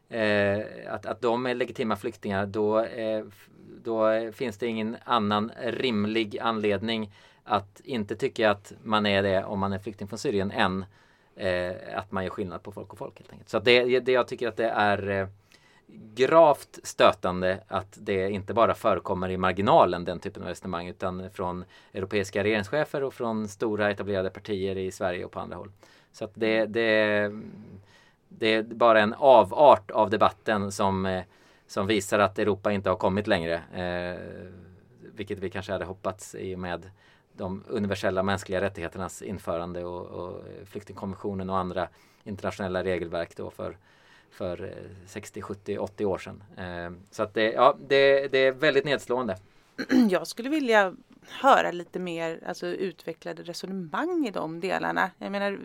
Eh, 0.08 0.60
att, 0.88 1.06
att 1.06 1.20
de 1.20 1.46
är 1.46 1.54
legitima 1.54 1.96
flyktingar 1.96 2.46
då 2.46 2.84
eh, 2.84 3.24
då 3.86 4.32
finns 4.32 4.58
det 4.58 4.66
ingen 4.66 4.96
annan 5.04 5.52
rimlig 5.66 6.38
anledning 6.38 7.12
att 7.44 7.80
inte 7.84 8.16
tycka 8.16 8.50
att 8.50 8.72
man 8.82 9.06
är 9.06 9.22
det 9.22 9.44
om 9.44 9.58
man 9.58 9.72
är 9.72 9.78
flykting 9.78 10.08
från 10.08 10.18
Syrien 10.18 10.50
än 10.50 10.84
eh, 11.36 11.98
att 11.98 12.12
man 12.12 12.24
gör 12.24 12.30
skillnad 12.30 12.62
på 12.62 12.72
folk 12.72 12.92
och 12.92 12.98
folk 12.98 13.18
helt 13.18 13.32
enkelt. 13.32 13.48
Så 13.48 13.58
det, 13.58 14.00
det 14.00 14.12
jag 14.12 14.28
tycker 14.28 14.48
att 14.48 14.56
det 14.56 14.68
är 14.68 15.08
eh, 15.08 15.28
gravt 16.14 16.78
stötande 16.82 17.60
att 17.68 17.98
det 18.00 18.30
inte 18.30 18.54
bara 18.54 18.74
förekommer 18.74 19.30
i 19.30 19.36
marginalen 19.36 20.04
den 20.04 20.20
typen 20.20 20.42
av 20.42 20.48
resonemang 20.48 20.88
utan 20.88 21.30
från 21.30 21.64
europeiska 21.92 22.44
regeringschefer 22.44 23.02
och 23.02 23.14
från 23.14 23.48
stora 23.48 23.90
etablerade 23.90 24.30
partier 24.30 24.78
i 24.78 24.90
Sverige 24.90 25.24
och 25.24 25.32
på 25.32 25.40
andra 25.40 25.56
håll. 25.56 25.70
Så 26.12 26.24
att 26.24 26.32
det, 26.34 26.66
det, 26.66 27.30
det 28.28 28.54
är 28.54 28.62
bara 28.62 29.00
en 29.00 29.14
avart 29.14 29.90
av 29.90 30.10
debatten 30.10 30.72
som 30.72 31.06
eh, 31.06 31.22
som 31.66 31.86
visar 31.86 32.18
att 32.18 32.38
Europa 32.38 32.72
inte 32.72 32.88
har 32.90 32.96
kommit 32.96 33.26
längre. 33.26 33.54
Eh, 33.54 34.20
vilket 35.14 35.38
vi 35.38 35.50
kanske 35.50 35.72
hade 35.72 35.84
hoppats 35.84 36.34
i 36.34 36.54
och 36.54 36.58
med 36.58 36.90
de 37.32 37.64
universella 37.68 38.22
mänskliga 38.22 38.60
rättigheternas 38.60 39.22
införande 39.22 39.84
och, 39.84 40.06
och 40.06 40.44
flyktingkonventionen 40.64 41.50
och 41.50 41.58
andra 41.58 41.88
internationella 42.24 42.84
regelverk 42.84 43.36
då 43.36 43.50
för, 43.50 43.76
för 44.30 44.74
60, 45.06 45.42
70, 45.42 45.78
80 45.78 46.04
år 46.04 46.18
sedan. 46.18 46.42
Eh, 46.56 46.92
så 47.10 47.22
att 47.22 47.34
det, 47.34 47.52
ja, 47.52 47.76
det, 47.88 48.28
det 48.28 48.38
är 48.38 48.52
väldigt 48.52 48.84
nedslående. 48.84 49.36
Jag 50.10 50.26
skulle 50.26 50.48
vilja 50.48 50.94
höra 51.28 51.70
lite 51.70 51.98
mer 51.98 52.44
alltså, 52.46 52.66
utvecklade 52.66 53.42
resonemang 53.42 54.26
i 54.26 54.30
de 54.30 54.60
delarna. 54.60 55.10
Jag 55.18 55.32
menar, 55.32 55.60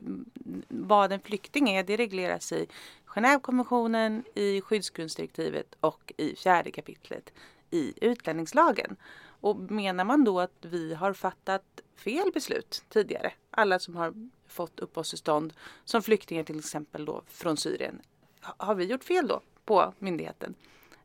vad 0.68 1.12
en 1.12 1.20
flykting 1.20 1.70
är, 1.70 1.84
det 1.84 1.98
regleras 1.98 2.52
i 2.52 2.68
Genèvekonventionen, 3.06 4.24
i 4.36 4.62
skyddsgrundsdirektivet 4.62 5.76
och 5.80 6.14
i 6.18 6.36
fjärde 6.36 6.72
kapitlet 6.72 7.34
i 7.72 7.94
utlänningslagen. 8.02 8.96
Och 9.24 9.58
menar 9.58 10.06
man 10.06 10.24
då 10.24 10.40
att 10.40 10.66
vi 10.66 10.94
har 10.94 11.14
fattat 11.14 11.82
fel 11.96 12.32
beslut 12.34 12.84
tidigare, 12.90 13.34
alla 13.52 13.80
som 13.80 13.96
har 13.96 14.14
fått 14.48 14.80
uppehållstillstånd 14.80 15.54
som 15.86 16.02
flyktingar 16.02 16.44
till 16.44 16.60
exempel 16.60 17.06
då 17.06 17.24
från 17.28 17.58
Syrien, 17.58 18.02
har 18.42 18.76
vi 18.76 18.86
gjort 18.86 19.04
fel 19.04 19.28
då 19.28 19.42
på 19.66 19.94
myndigheten? 20.00 20.56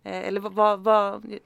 Eh, 0.06 0.28
eller 0.28 0.40
vad, 0.40 0.80
vad, 0.80 1.38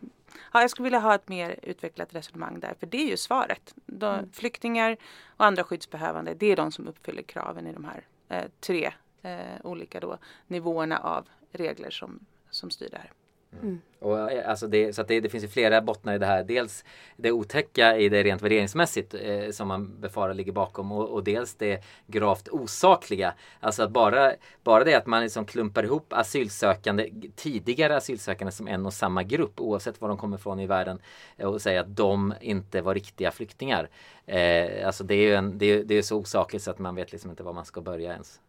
ja, 0.52 0.60
jag 0.60 0.70
skulle 0.70 0.84
vilja 0.84 0.98
ha 0.98 1.14
ett 1.14 1.28
mer 1.28 1.58
utvecklat 1.62 2.14
resonemang 2.14 2.60
där, 2.60 2.74
för 2.80 2.86
det 2.86 2.96
är 2.96 3.06
ju 3.06 3.16
svaret. 3.16 3.74
De, 3.86 4.14
mm. 4.14 4.32
Flyktingar 4.32 4.96
och 5.36 5.46
andra 5.46 5.64
skyddsbehövande, 5.64 6.34
det 6.34 6.46
är 6.46 6.56
de 6.56 6.72
som 6.72 6.88
uppfyller 6.88 7.22
kraven 7.22 7.66
i 7.66 7.72
de 7.72 7.84
här 7.84 8.06
eh, 8.28 8.50
tre 8.60 8.92
eh, 9.22 9.60
olika 9.64 10.00
då, 10.00 10.18
nivåerna 10.46 10.98
av 10.98 11.28
regler 11.52 11.90
som, 11.90 12.26
som 12.50 12.70
styr 12.70 12.88
det 12.90 12.98
här. 12.98 13.12
Mm. 13.52 13.64
mm. 13.64 13.80
Och, 14.00 14.30
eh, 14.30 14.50
alltså 14.50 14.66
det, 14.66 14.92
så 14.92 15.02
det, 15.02 15.20
det, 15.20 15.28
finns 15.28 15.44
ju 15.44 15.48
flera 15.48 15.80
bottnar 15.80 16.14
i 16.14 16.18
det 16.18 16.26
här. 16.26 16.44
Dels 16.44 16.84
det 17.16 17.32
otäcka 17.32 17.96
i 17.96 18.08
det 18.08 18.22
rent 18.22 18.42
värderingsmässigt 18.42 19.14
eh, 19.14 19.50
som 19.50 19.68
man 19.68 20.00
befarar 20.00 20.34
ligger 20.34 20.52
bakom 20.52 20.92
och, 20.92 21.08
och, 21.08 21.24
dels 21.24 21.54
det 21.54 21.84
gravt 22.06 22.48
osakliga. 22.48 23.34
Alltså 23.60 23.82
att 23.82 23.90
bara, 23.90 24.32
bara 24.64 24.84
det 24.84 24.94
att 24.94 25.06
man 25.06 25.22
liksom 25.22 25.46
klumpar 25.46 25.84
ihop 25.84 26.12
asylsökande, 26.12 27.10
tidigare 27.36 27.96
asylsökande 27.96 28.52
som 28.52 28.68
en 28.68 28.86
och 28.86 28.94
samma 28.94 29.22
grupp 29.22 29.60
oavsett 29.60 30.00
var 30.00 30.08
de 30.08 30.18
kommer 30.18 30.36
ifrån 30.36 30.60
i 30.60 30.66
världen 30.66 30.98
eh, 31.36 31.46
och 31.46 31.62
säger 31.62 31.80
att 31.80 31.96
de 31.96 32.34
inte 32.40 32.80
var 32.80 32.94
riktiga 32.94 33.30
flyktingar. 33.30 33.88
Eh, 34.26 34.86
alltså 34.86 35.04
det 35.04 35.14
är 35.14 35.22
ju 35.22 35.34
en, 35.34 35.58
det 35.58 35.66
är, 35.66 35.84
det 35.84 35.94
är 35.94 36.02
så 36.02 36.18
osakligt 36.18 36.64
så 36.64 36.70
att 36.70 36.78
man 36.78 36.94
vet 36.94 37.12
liksom 37.12 37.30
inte 37.30 37.42
var 37.42 37.52
man 37.52 37.64
ska 37.64 37.80
börja 37.80 38.12
ens. 38.12 38.40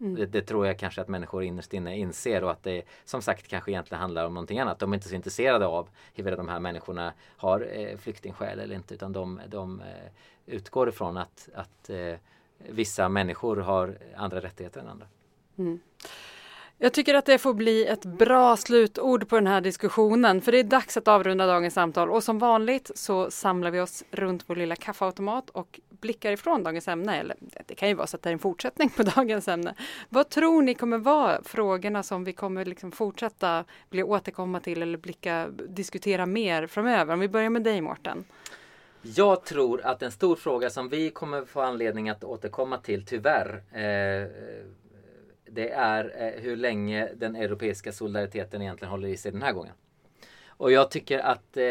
Mm. 0.00 0.14
Det, 0.14 0.26
det, 0.26 0.42
tror 0.42 0.66
jag 0.66 0.78
kanske 0.78 1.00
att 1.00 1.08
människor 1.08 1.42
innerst 1.42 1.74
inne 1.74 1.96
inser 1.96 2.44
och 2.44 2.50
att 2.50 2.62
det 2.62 2.82
som 3.04 3.22
sagt 3.22 3.48
kanske 3.48 3.70
egentligen 3.70 4.00
handlar 4.00 4.26
om 4.26 4.34
någonting 4.34 4.58
annat. 4.58 4.78
De 4.78 4.92
är 4.92 4.94
inte 4.94 5.08
så 5.08 5.14
intresserade 5.14 5.66
av 5.66 5.88
huruvida 6.14 6.36
de 6.36 6.48
här 6.48 6.60
människorna 6.60 7.12
har 7.36 7.68
eh, 7.72 7.96
flyktingskäl 7.96 8.60
eller 8.60 8.74
inte 8.74 8.94
utan 8.94 9.12
de, 9.12 9.40
de 9.48 9.80
eh, 9.80 9.86
utgår 10.46 10.88
ifrån 10.88 11.16
att, 11.16 11.48
att 11.54 11.90
eh, 11.90 12.14
vissa 12.58 13.08
människor 13.08 13.56
har 13.56 13.98
andra 14.16 14.40
rättigheter 14.40 14.80
än 14.80 14.88
andra. 14.88 15.06
Mm. 15.58 15.80
Jag 16.78 16.92
tycker 16.92 17.14
att 17.14 17.26
det 17.26 17.38
får 17.38 17.54
bli 17.54 17.86
ett 17.86 18.04
bra 18.04 18.56
slutord 18.56 19.28
på 19.28 19.36
den 19.36 19.46
här 19.46 19.60
diskussionen 19.60 20.40
för 20.40 20.52
det 20.52 20.58
är 20.58 20.64
dags 20.64 20.96
att 20.96 21.08
avrunda 21.08 21.46
dagens 21.46 21.74
samtal 21.74 22.10
och 22.10 22.22
som 22.22 22.38
vanligt 22.38 22.90
så 22.94 23.30
samlar 23.30 23.70
vi 23.70 23.80
oss 23.80 24.04
runt 24.10 24.44
vår 24.46 24.56
lilla 24.56 24.76
kaffeautomat 24.76 25.50
och 25.50 25.80
blickar 25.88 26.32
ifrån 26.32 26.62
dagens 26.62 26.88
ämne. 26.88 27.20
Eller 27.20 27.36
det 27.66 27.74
kan 27.74 27.88
ju 27.88 27.94
vara 27.94 28.06
så 28.06 28.16
att 28.16 28.22
det 28.22 28.30
är 28.30 28.32
en 28.32 28.38
fortsättning 28.38 28.90
på 28.90 29.02
dagens 29.16 29.48
ämne. 29.48 29.74
Vad 30.08 30.28
tror 30.28 30.62
ni 30.62 30.74
kommer 30.74 30.98
vara 30.98 31.42
frågorna 31.42 32.02
som 32.02 32.24
vi 32.24 32.32
kommer 32.32 32.64
liksom 32.64 32.92
fortsätta 32.92 33.64
bli 33.90 34.02
återkomma 34.02 34.60
till 34.60 34.82
eller 34.82 34.98
blicka, 34.98 35.48
diskutera 35.68 36.26
mer 36.26 36.66
framöver? 36.66 37.14
Om 37.14 37.20
vi 37.20 37.28
börjar 37.28 37.50
med 37.50 37.62
dig 37.62 37.80
Mårten. 37.80 38.24
Jag 39.02 39.44
tror 39.44 39.80
att 39.86 40.02
en 40.02 40.12
stor 40.12 40.36
fråga 40.36 40.70
som 40.70 40.88
vi 40.88 41.10
kommer 41.10 41.44
få 41.44 41.60
anledning 41.60 42.08
att 42.08 42.24
återkomma 42.24 42.78
till 42.78 43.06
tyvärr 43.06 43.62
eh, 43.72 44.30
det 45.50 45.70
är 45.70 46.14
eh, 46.18 46.42
hur 46.42 46.56
länge 46.56 47.08
den 47.14 47.36
europeiska 47.36 47.92
solidariteten 47.92 48.62
egentligen 48.62 48.90
håller 48.90 49.08
i 49.08 49.16
sig 49.16 49.32
den 49.32 49.42
här 49.42 49.52
gången. 49.52 49.74
Och 50.48 50.72
jag 50.72 50.90
tycker 50.90 51.18
att, 51.18 51.56
eh, 51.56 51.66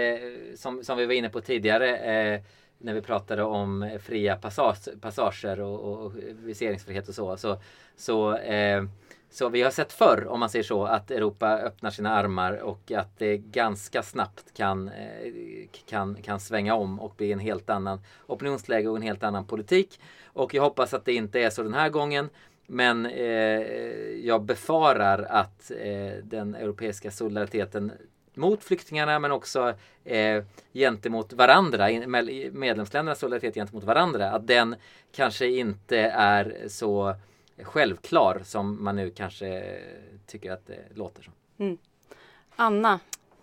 som, 0.55 0.83
som 0.83 0.97
vi 0.97 1.05
var 1.05 1.13
inne 1.13 1.29
på 1.29 1.41
tidigare, 1.41 1.97
eh, 1.97 2.41
när 2.77 2.93
vi 2.93 3.01
pratade 3.01 3.43
om 3.43 3.99
fria 4.03 4.35
passage, 4.35 5.01
passager 5.01 5.59
och, 5.59 6.05
och 6.05 6.13
viseringsfrihet 6.43 7.07
och 7.07 7.15
så, 7.15 7.37
så, 7.37 7.57
så 7.95 8.37
eh, 8.37 8.83
så 9.29 9.49
vi 9.49 9.61
har 9.61 9.71
sett 9.71 9.93
förr, 9.93 10.27
om 10.27 10.39
man 10.39 10.49
säger 10.49 10.63
så, 10.63 10.85
att 10.85 11.11
Europa 11.11 11.57
öppnar 11.57 11.89
sina 11.89 12.09
armar 12.09 12.57
och 12.57 12.91
att 12.91 13.19
det 13.19 13.37
ganska 13.37 14.03
snabbt 14.03 14.53
kan, 14.53 14.91
kan, 15.85 16.15
kan 16.15 16.39
svänga 16.39 16.75
om 16.75 16.99
och 16.99 17.13
bli 17.17 17.31
en 17.31 17.39
helt 17.39 17.69
annan 17.69 17.99
opinionsläge 18.27 18.87
och 18.87 18.95
en 18.95 19.01
helt 19.01 19.23
annan 19.23 19.45
politik. 19.45 19.99
Och 20.25 20.53
jag 20.53 20.63
hoppas 20.63 20.93
att 20.93 21.05
det 21.05 21.13
inte 21.13 21.39
är 21.39 21.49
så 21.49 21.63
den 21.63 21.73
här 21.73 21.89
gången. 21.89 22.29
Men 22.67 23.05
eh, 23.05 23.61
jag 24.25 24.41
befarar 24.41 25.23
att 25.29 25.71
eh, 25.71 26.23
den 26.23 26.55
europeiska 26.55 27.11
solidariteten 27.11 27.91
mot 28.33 28.63
flyktingarna 28.63 29.19
men 29.19 29.31
också 29.31 29.73
eh, 30.03 30.43
gentemot 30.73 31.33
varandra, 31.33 31.87
medlemsländernas 32.51 33.19
solidaritet 33.19 33.55
gentemot 33.55 33.83
varandra, 33.83 34.31
att 34.31 34.47
den 34.47 34.75
kanske 35.11 35.47
inte 35.47 35.97
är 36.15 36.67
så 36.67 37.15
självklar 37.63 38.41
som 38.43 38.83
man 38.83 38.95
nu 38.95 39.11
kanske 39.11 39.79
tycker 40.27 40.51
att 40.51 40.67
det 40.67 40.79
låter 40.93 41.23
som. 41.23 41.33
Mm. 41.57 41.77
Anna, 42.55 42.99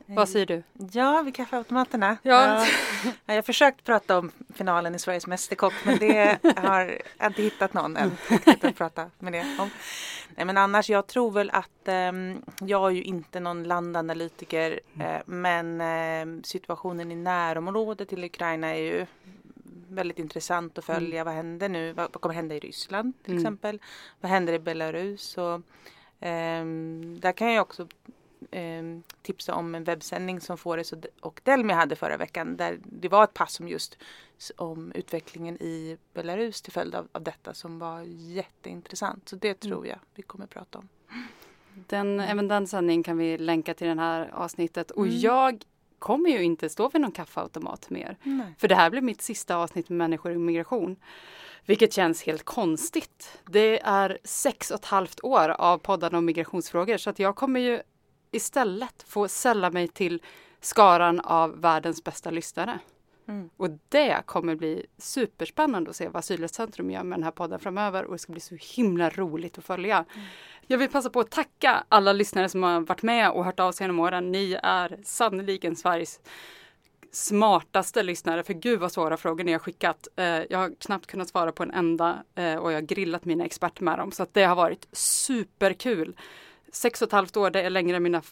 vad 0.07 0.29
säger 0.29 0.47
du? 0.47 0.63
Ja, 0.93 1.23
vid 1.23 1.35
kaffeautomaterna. 1.35 2.17
Ja. 2.23 2.67
jag 3.27 3.35
har 3.35 3.43
försökt 3.43 3.85
prata 3.85 4.19
om 4.19 4.33
finalen 4.55 4.95
i 4.95 4.99
Sveriges 4.99 5.27
Mästerkock 5.27 5.73
men 5.85 5.99
det 5.99 6.39
har 6.57 7.01
jag 7.19 7.31
inte 7.31 7.43
hittat 7.43 7.75
någon 7.75 7.97
än 7.97 8.11
att 8.63 8.77
prata 8.77 9.11
med 9.19 9.33
det 9.33 9.57
om. 9.59 9.71
Nej, 10.37 10.47
men 10.47 10.59
annars, 10.59 10.91
jag 10.91 11.07
tror 11.07 11.31
väl 11.31 11.51
att 11.51 11.89
eh, 11.89 12.13
jag 12.61 12.91
är 12.91 12.91
ju 12.91 13.03
inte 13.03 13.41
någon 13.41 13.65
landanalytiker 13.65 14.81
eh, 15.01 15.21
men 15.27 15.81
eh, 15.81 16.43
situationen 16.45 17.13
i 17.13 17.17
närområdet 17.17 18.09
till 18.09 18.25
Ukraina 18.25 18.67
är 18.67 18.81
ju 18.81 19.07
väldigt 19.89 20.19
intressant 20.19 20.79
att 20.79 20.85
följa. 20.85 21.21
Mm. 21.21 21.25
Vad 21.25 21.35
händer 21.35 21.69
nu? 21.69 21.93
Vad, 21.93 22.09
vad 22.13 22.21
kommer 22.21 22.35
hända 22.35 22.55
i 22.55 22.59
Ryssland 22.59 23.13
till 23.23 23.33
mm. 23.33 23.43
exempel? 23.43 23.81
Vad 24.21 24.31
händer 24.31 24.53
i 24.53 24.59
Belarus? 24.59 25.39
Och, 25.39 25.61
ehm, 26.21 27.19
där 27.21 27.33
kan 27.33 27.53
jag 27.53 27.63
också 27.63 27.89
tipsa 29.23 29.55
om 29.55 29.75
en 29.75 29.85
webbsändning 29.85 30.41
som 30.41 30.59
Fores 30.59 30.93
och 31.21 31.41
Delmi 31.45 31.73
hade 31.73 31.97
förra 31.97 32.17
veckan 32.17 32.57
där 32.57 32.79
det 32.83 33.09
var 33.09 33.25
ett 33.25 33.35
pass 33.35 33.61
om 33.61 33.69
just 33.69 33.99
om 34.57 34.93
utvecklingen 34.95 35.63
i 35.63 35.99
Belarus 36.15 36.63
till 36.63 36.73
följd 36.73 36.95
av, 36.95 37.09
av 37.13 37.23
detta 37.23 37.55
som 37.55 37.79
var 37.79 38.03
jätteintressant. 38.07 39.29
Så 39.29 39.37
det 39.37 39.49
mm. 39.49 39.59
tror 39.59 39.87
jag 39.87 39.99
vi 40.15 40.23
kommer 40.23 40.47
prata 40.47 40.79
om. 40.79 40.89
Den, 41.75 42.21
även 42.21 42.49
den 42.49 42.67
sändningen 42.67 43.03
kan 43.03 43.19
vi 43.19 43.39
länka 43.39 43.75
till 43.75 43.87
det 43.87 44.03
här 44.03 44.31
avsnittet. 44.33 44.91
Och 44.91 45.07
mm. 45.07 45.19
jag 45.19 45.65
kommer 45.99 46.31
ju 46.31 46.43
inte 46.43 46.69
stå 46.69 46.89
vid 46.89 47.01
någon 47.01 47.13
kaffeautomat 47.13 47.91
mer. 47.91 48.17
Nej. 48.23 48.55
För 48.59 48.69
det 48.69 48.75
här 48.75 48.91
blir 48.91 49.01
mitt 49.01 49.23
sista 49.23 49.57
avsnitt 49.57 49.89
med 49.89 49.99
människor 49.99 50.33
i 50.33 50.39
migration. 50.39 50.97
Vilket 51.67 51.93
känns 51.93 52.23
helt 52.23 52.45
konstigt. 52.45 53.39
Det 53.51 53.81
är 53.81 54.19
sex 54.25 54.71
och 54.71 54.79
ett 54.79 54.85
halvt 54.85 55.25
år 55.25 55.49
av 55.49 55.79
poddarna 55.79 56.19
om 56.19 56.25
migrationsfrågor 56.25 56.97
så 56.97 57.11
att 57.11 57.19
jag 57.19 57.37
kommer 57.37 57.61
ju 57.61 57.83
istället 58.33 59.05
få 59.07 59.29
sälla 59.29 59.71
mig 59.71 59.89
till 59.89 60.23
skaran 60.61 61.21
av 61.21 61.61
världens 61.61 62.05
bästa 62.05 62.31
lyssnare. 62.31 62.79
Mm. 63.29 63.51
Och 63.57 63.69
det 63.89 64.23
kommer 64.27 64.55
bli 64.55 64.87
superspännande 64.99 65.91
att 65.91 65.97
se 65.97 66.09
vad 66.09 66.17
Asylrättscentrum 66.17 66.91
gör 66.91 67.03
med 67.03 67.19
den 67.19 67.25
här 67.25 67.31
podden 67.31 67.59
framöver 67.59 68.05
och 68.05 68.13
det 68.13 68.19
ska 68.19 68.33
bli 68.33 68.41
så 68.41 68.57
himla 68.77 69.11
roligt 69.11 69.59
att 69.59 69.65
följa. 69.65 69.97
Mm. 69.97 70.27
Jag 70.67 70.79
vill 70.79 70.89
passa 70.89 71.11
på 71.11 71.21
att 71.21 71.31
tacka 71.31 71.85
alla 71.89 72.13
lyssnare 72.13 72.49
som 72.49 72.63
har 72.63 72.81
varit 72.81 73.03
med 73.03 73.31
och 73.31 73.45
hört 73.45 73.61
av 73.61 73.73
sig 73.73 73.85
genom 73.85 74.01
åren. 74.01 74.33
Ni 74.33 74.59
är 74.63 74.99
sannoliken 75.05 75.77
Sveriges 75.77 76.21
smartaste 77.13 78.03
lyssnare, 78.03 78.43
för 78.43 78.55
gud 78.55 78.81
vad 78.81 78.93
svåra 78.93 79.17
frågor 79.17 79.45
ni 79.45 79.53
har 79.53 79.59
skickat. 79.59 80.09
Eh, 80.17 80.25
jag 80.27 80.59
har 80.59 80.73
knappt 80.81 81.07
kunnat 81.07 81.29
svara 81.29 81.53
på 81.53 81.63
en 81.63 81.71
enda 81.71 82.25
eh, 82.35 82.55
och 82.55 82.73
jag 82.73 82.77
har 82.77 82.87
grillat 82.87 83.25
mina 83.25 83.45
experter 83.45 83.85
med 83.85 83.99
dem, 83.99 84.13
så 84.13 84.23
att 84.23 84.35
det 84.35 84.45
har 84.45 84.57
varit 84.57 84.89
superkul. 84.93 86.17
Sex 86.73 87.03
och 87.03 87.07
ett 87.09 87.13
halvt 87.13 87.37
år, 87.37 87.51
det 87.51 87.63
är 87.63 87.71
längre 87.71 87.97
än 87.97 88.03
mina 88.03 88.23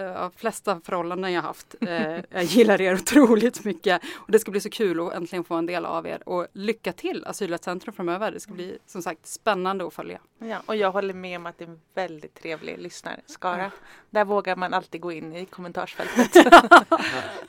uh, 0.00 0.30
flesta 0.36 0.80
förhållanden 0.84 1.32
jag 1.32 1.42
haft. 1.42 1.74
Uh, 1.82 1.90
jag 2.30 2.44
gillar 2.44 2.80
er 2.80 2.94
otroligt 2.94 3.64
mycket 3.64 4.02
och 4.14 4.32
det 4.32 4.38
ska 4.38 4.50
bli 4.50 4.60
så 4.60 4.70
kul 4.70 5.00
att 5.00 5.14
äntligen 5.14 5.44
få 5.44 5.54
en 5.54 5.66
del 5.66 5.86
av 5.86 6.06
er. 6.06 6.28
Och 6.28 6.46
lycka 6.52 6.92
till 6.92 7.24
Asylrättscentrum 7.26 7.94
framöver. 7.94 8.32
Det 8.32 8.40
ska 8.40 8.52
bli 8.52 8.78
som 8.86 9.02
sagt 9.02 9.26
spännande 9.26 9.86
att 9.86 9.94
följa. 9.94 10.20
Ja, 10.38 10.62
och 10.66 10.76
jag 10.76 10.92
håller 10.92 11.14
med 11.14 11.36
om 11.36 11.46
att 11.46 11.58
det 11.58 11.64
är 11.64 11.68
en 11.68 11.80
väldigt 11.94 12.34
trevlig 12.34 12.78
lyssnarskara. 12.78 13.62
Ja. 13.62 13.70
Där 14.10 14.24
vågar 14.24 14.56
man 14.56 14.74
alltid 14.74 15.00
gå 15.00 15.12
in 15.12 15.36
i 15.36 15.46
kommentarsfältet. 15.46 16.52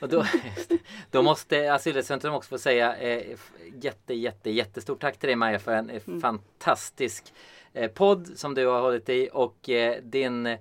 och 0.00 0.08
då, 0.08 0.26
då 1.10 1.22
måste 1.22 1.74
Asylrättscentrum 1.74 2.34
också 2.34 2.48
få 2.48 2.58
säga 2.58 2.96
eh, 2.96 3.36
jätte, 3.82 4.14
jätte, 4.14 4.50
jättestort 4.50 5.00
tack 5.00 5.18
till 5.18 5.26
dig 5.26 5.36
Maja 5.36 5.58
för 5.58 5.72
en 5.72 5.90
mm. 5.90 6.20
fantastisk 6.20 7.32
eh, 7.72 7.90
podd 7.90 8.38
som 8.38 8.54
du 8.54 8.66
har 8.66 8.80
hållit 8.80 9.08
i 9.08 9.28
och 9.32 9.68
eh, 9.68 10.02
din 10.02 10.58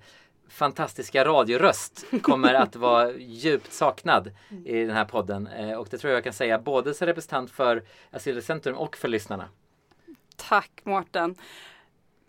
fantastiska 0.49 1.25
radioröst 1.25 2.05
kommer 2.21 2.53
att 2.53 2.75
vara 2.75 3.11
djupt 3.17 3.73
saknad 3.73 4.31
i 4.65 4.79
den 4.79 4.95
här 4.95 5.05
podden. 5.05 5.47
Eh, 5.47 5.71
och 5.71 5.87
det 5.91 5.97
tror 5.97 6.11
jag 6.11 6.17
jag 6.17 6.23
kan 6.23 6.33
säga 6.33 6.59
både 6.59 6.93
som 6.93 7.07
representant 7.07 7.51
för 7.51 7.83
Asylcentrum 8.11 8.75
och 8.75 8.97
för 8.97 9.07
lyssnarna. 9.07 9.49
Tack 10.35 10.71
Mårten. 10.83 11.35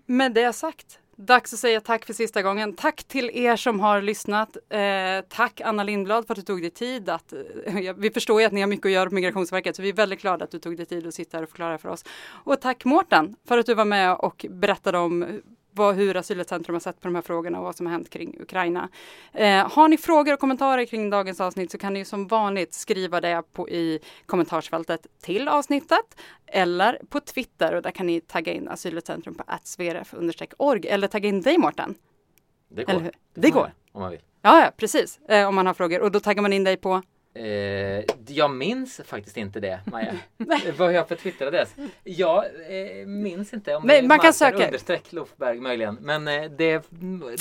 Med 0.07 0.33
det 0.33 0.53
sagt, 0.53 0.99
dags 1.17 1.53
att 1.53 1.59
säga 1.59 1.81
tack 1.81 2.05
för 2.05 2.13
sista 2.13 2.43
gången. 2.43 2.75
Tack 2.75 3.05
till 3.05 3.31
er 3.35 3.57
som 3.57 3.81
har 3.81 4.03
lyssnat. 4.03 4.57
Eh, 4.69 4.81
tack 5.29 5.61
Anna 5.61 5.83
Lindblad 5.83 6.27
för 6.27 6.35
att 6.35 6.37
du 6.37 6.43
tog 6.43 6.61
dig 6.61 6.71
tid 6.71 7.09
att, 7.09 7.33
eh, 7.33 7.95
vi 7.97 8.11
förstår 8.11 8.41
ju 8.41 8.47
att 8.47 8.53
ni 8.53 8.61
har 8.61 8.69
mycket 8.69 8.87
att 8.87 8.93
göra 8.93 9.09
på 9.09 9.15
Migrationsverket 9.15 9.77
så 9.77 9.83
vi 9.83 9.89
är 9.89 9.93
väldigt 9.93 10.21
glada 10.21 10.45
att 10.45 10.51
du 10.51 10.59
tog 10.59 10.77
dig 10.77 10.87
tid 10.87 11.07
att 11.07 11.15
sitta 11.15 11.37
här 11.37 11.43
och 11.43 11.49
förklara 11.49 11.79
för 11.79 11.89
oss. 11.89 12.05
Och 12.29 12.61
tack 12.61 12.85
Mårten 12.85 13.37
för 13.49 13.59
att 13.59 13.67
du 13.67 13.75
var 13.75 13.85
med 13.85 14.15
och 14.15 14.47
berättade 14.51 14.99
om 14.99 15.41
vad, 15.77 15.95
hur 15.95 16.17
Asylrättscentrum 16.17 16.75
har 16.75 16.81
sett 16.81 17.01
på 17.01 17.09
de 17.09 17.15
här 17.15 17.23
frågorna 17.23 17.59
och 17.59 17.65
vad 17.65 17.77
som 17.77 17.87
har 17.87 17.93
hänt 17.93 18.11
kring 18.11 18.41
Ukraina. 18.41 18.89
Eh, 19.33 19.73
har 19.73 19.89
ni 19.89 19.99
frågor 19.99 20.33
och 20.33 20.41
kommentarer 20.41 20.85
kring 20.85 21.11
dagens 21.11 21.41
avsnitt 21.41 21.71
så 21.71 21.79
kan 21.79 21.93
ni 21.93 22.05
som 22.05 22.27
vanligt 22.27 22.75
skriva 22.75 23.21
det 23.21 23.43
på, 23.53 23.69
i 23.69 24.01
kommentarsfältet 24.27 25.07
till 25.23 25.49
avsnittet 25.49 26.21
eller 26.47 27.01
på 27.09 27.21
Twitter 27.21 27.75
och 27.75 27.83
där 27.83 27.91
kan 27.91 28.07
ni 28.07 28.21
tagga 28.21 28.53
in 28.53 28.69
Asylrättscentrum 28.69 29.35
på 29.35 29.45
atsvrf-org 29.47 30.87
eller 30.89 31.09
tagga 31.09 31.29
in 31.29 31.43
dig 31.43 31.59
Mårten. 31.59 31.95
Det 32.69 32.85
går. 32.85 33.01
Det, 33.01 33.11
det 33.35 33.51
går. 33.51 33.73
Om 33.93 34.01
man 34.01 34.11
vill. 34.11 34.21
Ja, 34.43 34.61
ja 34.65 34.71
precis. 34.77 35.19
Eh, 35.29 35.49
om 35.49 35.55
man 35.55 35.67
har 35.67 35.75
frågor 35.75 36.01
och 36.01 36.11
då 36.11 36.21
taggar 36.21 36.43
man 36.43 36.53
in 36.53 36.65
dig 36.65 36.77
på 36.77 37.03
Eh, 37.39 38.05
jag 38.29 38.51
minns 38.51 39.01
faktiskt 39.07 39.37
inte 39.37 39.61
det, 39.61 39.81
Maja. 39.85 40.13
Vad 40.79 40.89
har 40.89 40.91
jag 40.91 41.09
för 41.09 41.17
Twitteradress? 41.17 41.75
Jag 42.05 42.45
eh, 42.45 43.07
minns 43.07 43.53
inte 43.53 43.77
om 43.77 43.83
Nej, 43.87 44.01
det 44.01 44.07
är 44.07 44.09
man 44.09 44.19
kan 44.19 44.33
söka. 44.33 44.67
understreck 44.67 45.13
Lofberg 45.13 45.61
möjligen. 45.61 45.99
Men 46.01 46.29
eh, 46.29 46.35
det, 46.35 46.49
det 46.59 46.69
är 46.69 46.83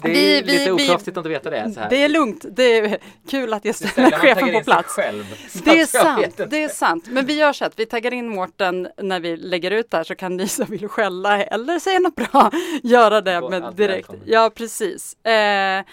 vi, 0.03 0.41
lite 0.41 0.71
oproffsigt 0.71 1.17
att 1.17 1.25
veta 1.25 1.49
det. 1.49 1.71
Så 1.73 1.79
här. 1.79 1.89
Det 1.89 2.03
är 2.03 2.09
lugnt. 2.09 2.45
Det 2.49 2.77
är 2.77 2.97
kul 3.29 3.53
att 3.53 3.65
jag 3.65 3.75
ställer 3.75 4.11
chefen 4.19 4.51
på 4.51 4.61
plats. 4.61 4.89
Själv, 4.89 5.25
det 5.63 5.79
är 5.79 5.85
sant. 5.85 6.41
Det 6.49 6.63
är 6.63 6.69
sant. 6.69 7.05
Men 7.09 7.25
vi 7.25 7.33
gör 7.33 7.53
så 7.53 7.65
att 7.65 7.79
vi 7.79 7.85
taggar 7.85 8.13
in 8.13 8.29
Mårten 8.29 8.87
när 8.97 9.19
vi 9.19 9.37
lägger 9.37 9.71
ut 9.71 9.91
där 9.91 10.03
så 10.03 10.15
kan 10.15 10.37
ni 10.37 10.47
som 10.47 10.65
vill 10.65 10.87
skälla 10.87 11.43
eller 11.43 11.79
säga 11.79 11.99
något 11.99 12.15
bra 12.15 12.51
göra 12.83 13.21
det 13.21 13.49
med 13.49 13.73
direkt. 13.75 14.09
Ja, 14.25 14.51
precis. 14.55 15.25
Eh, 15.25 15.83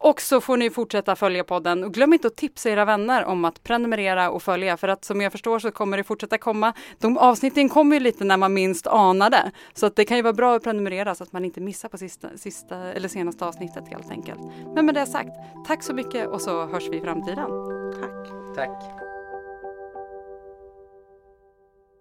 och 0.00 0.20
så 0.20 0.40
får 0.40 0.56
ni 0.56 0.70
fortsätta 0.70 1.16
följa 1.16 1.44
podden 1.44 1.84
och 1.84 1.94
glöm 1.94 2.12
inte 2.12 2.26
att 2.26 2.36
tipsa 2.36 2.70
era 2.70 2.84
vänner 2.84 3.24
om 3.24 3.44
att 3.44 3.62
prenumerera 3.62 4.30
och 4.30 4.42
följa 4.42 4.76
för 4.76 4.88
att 4.88 5.04
som 5.04 5.20
jag 5.20 5.32
förstår 5.32 5.58
så 5.58 5.70
kommer 5.70 5.96
det 5.96 6.04
fortsätta 6.04 6.38
komma. 6.38 6.72
De 6.98 7.18
avsnitten 7.18 7.68
kommer 7.68 7.96
ju 7.96 8.00
lite 8.00 8.24
när 8.24 8.36
man 8.36 8.54
minst 8.54 8.86
anade 8.86 9.50
så 9.74 9.86
att 9.86 9.96
det 9.96 10.04
kan 10.04 10.16
ju 10.16 10.22
vara 10.22 10.32
bra 10.32 10.56
att 10.56 10.62
prenumerera 10.62 11.14
så 11.14 11.24
att 11.24 11.32
man 11.32 11.44
inte 11.44 11.60
missar 11.60 11.88
på 11.88 11.98
sista, 11.98 12.28
sista 12.36 12.76
eller 12.76 13.08
senaste 13.08 13.44
avsnittet 13.44 13.88
helt 13.88 14.10
enkelt. 14.10 14.40
Men 14.74 14.86
med 14.86 14.94
det 14.94 15.06
sagt, 15.06 15.30
tack 15.66 15.82
så 15.82 15.94
mycket 15.94 16.28
och 16.28 16.40
så 16.40 16.66
hörs 16.66 16.88
vi 16.90 16.96
i 16.96 17.00
framtiden. 17.00 17.50
Tack. 18.00 18.56
Tack. 18.56 19.09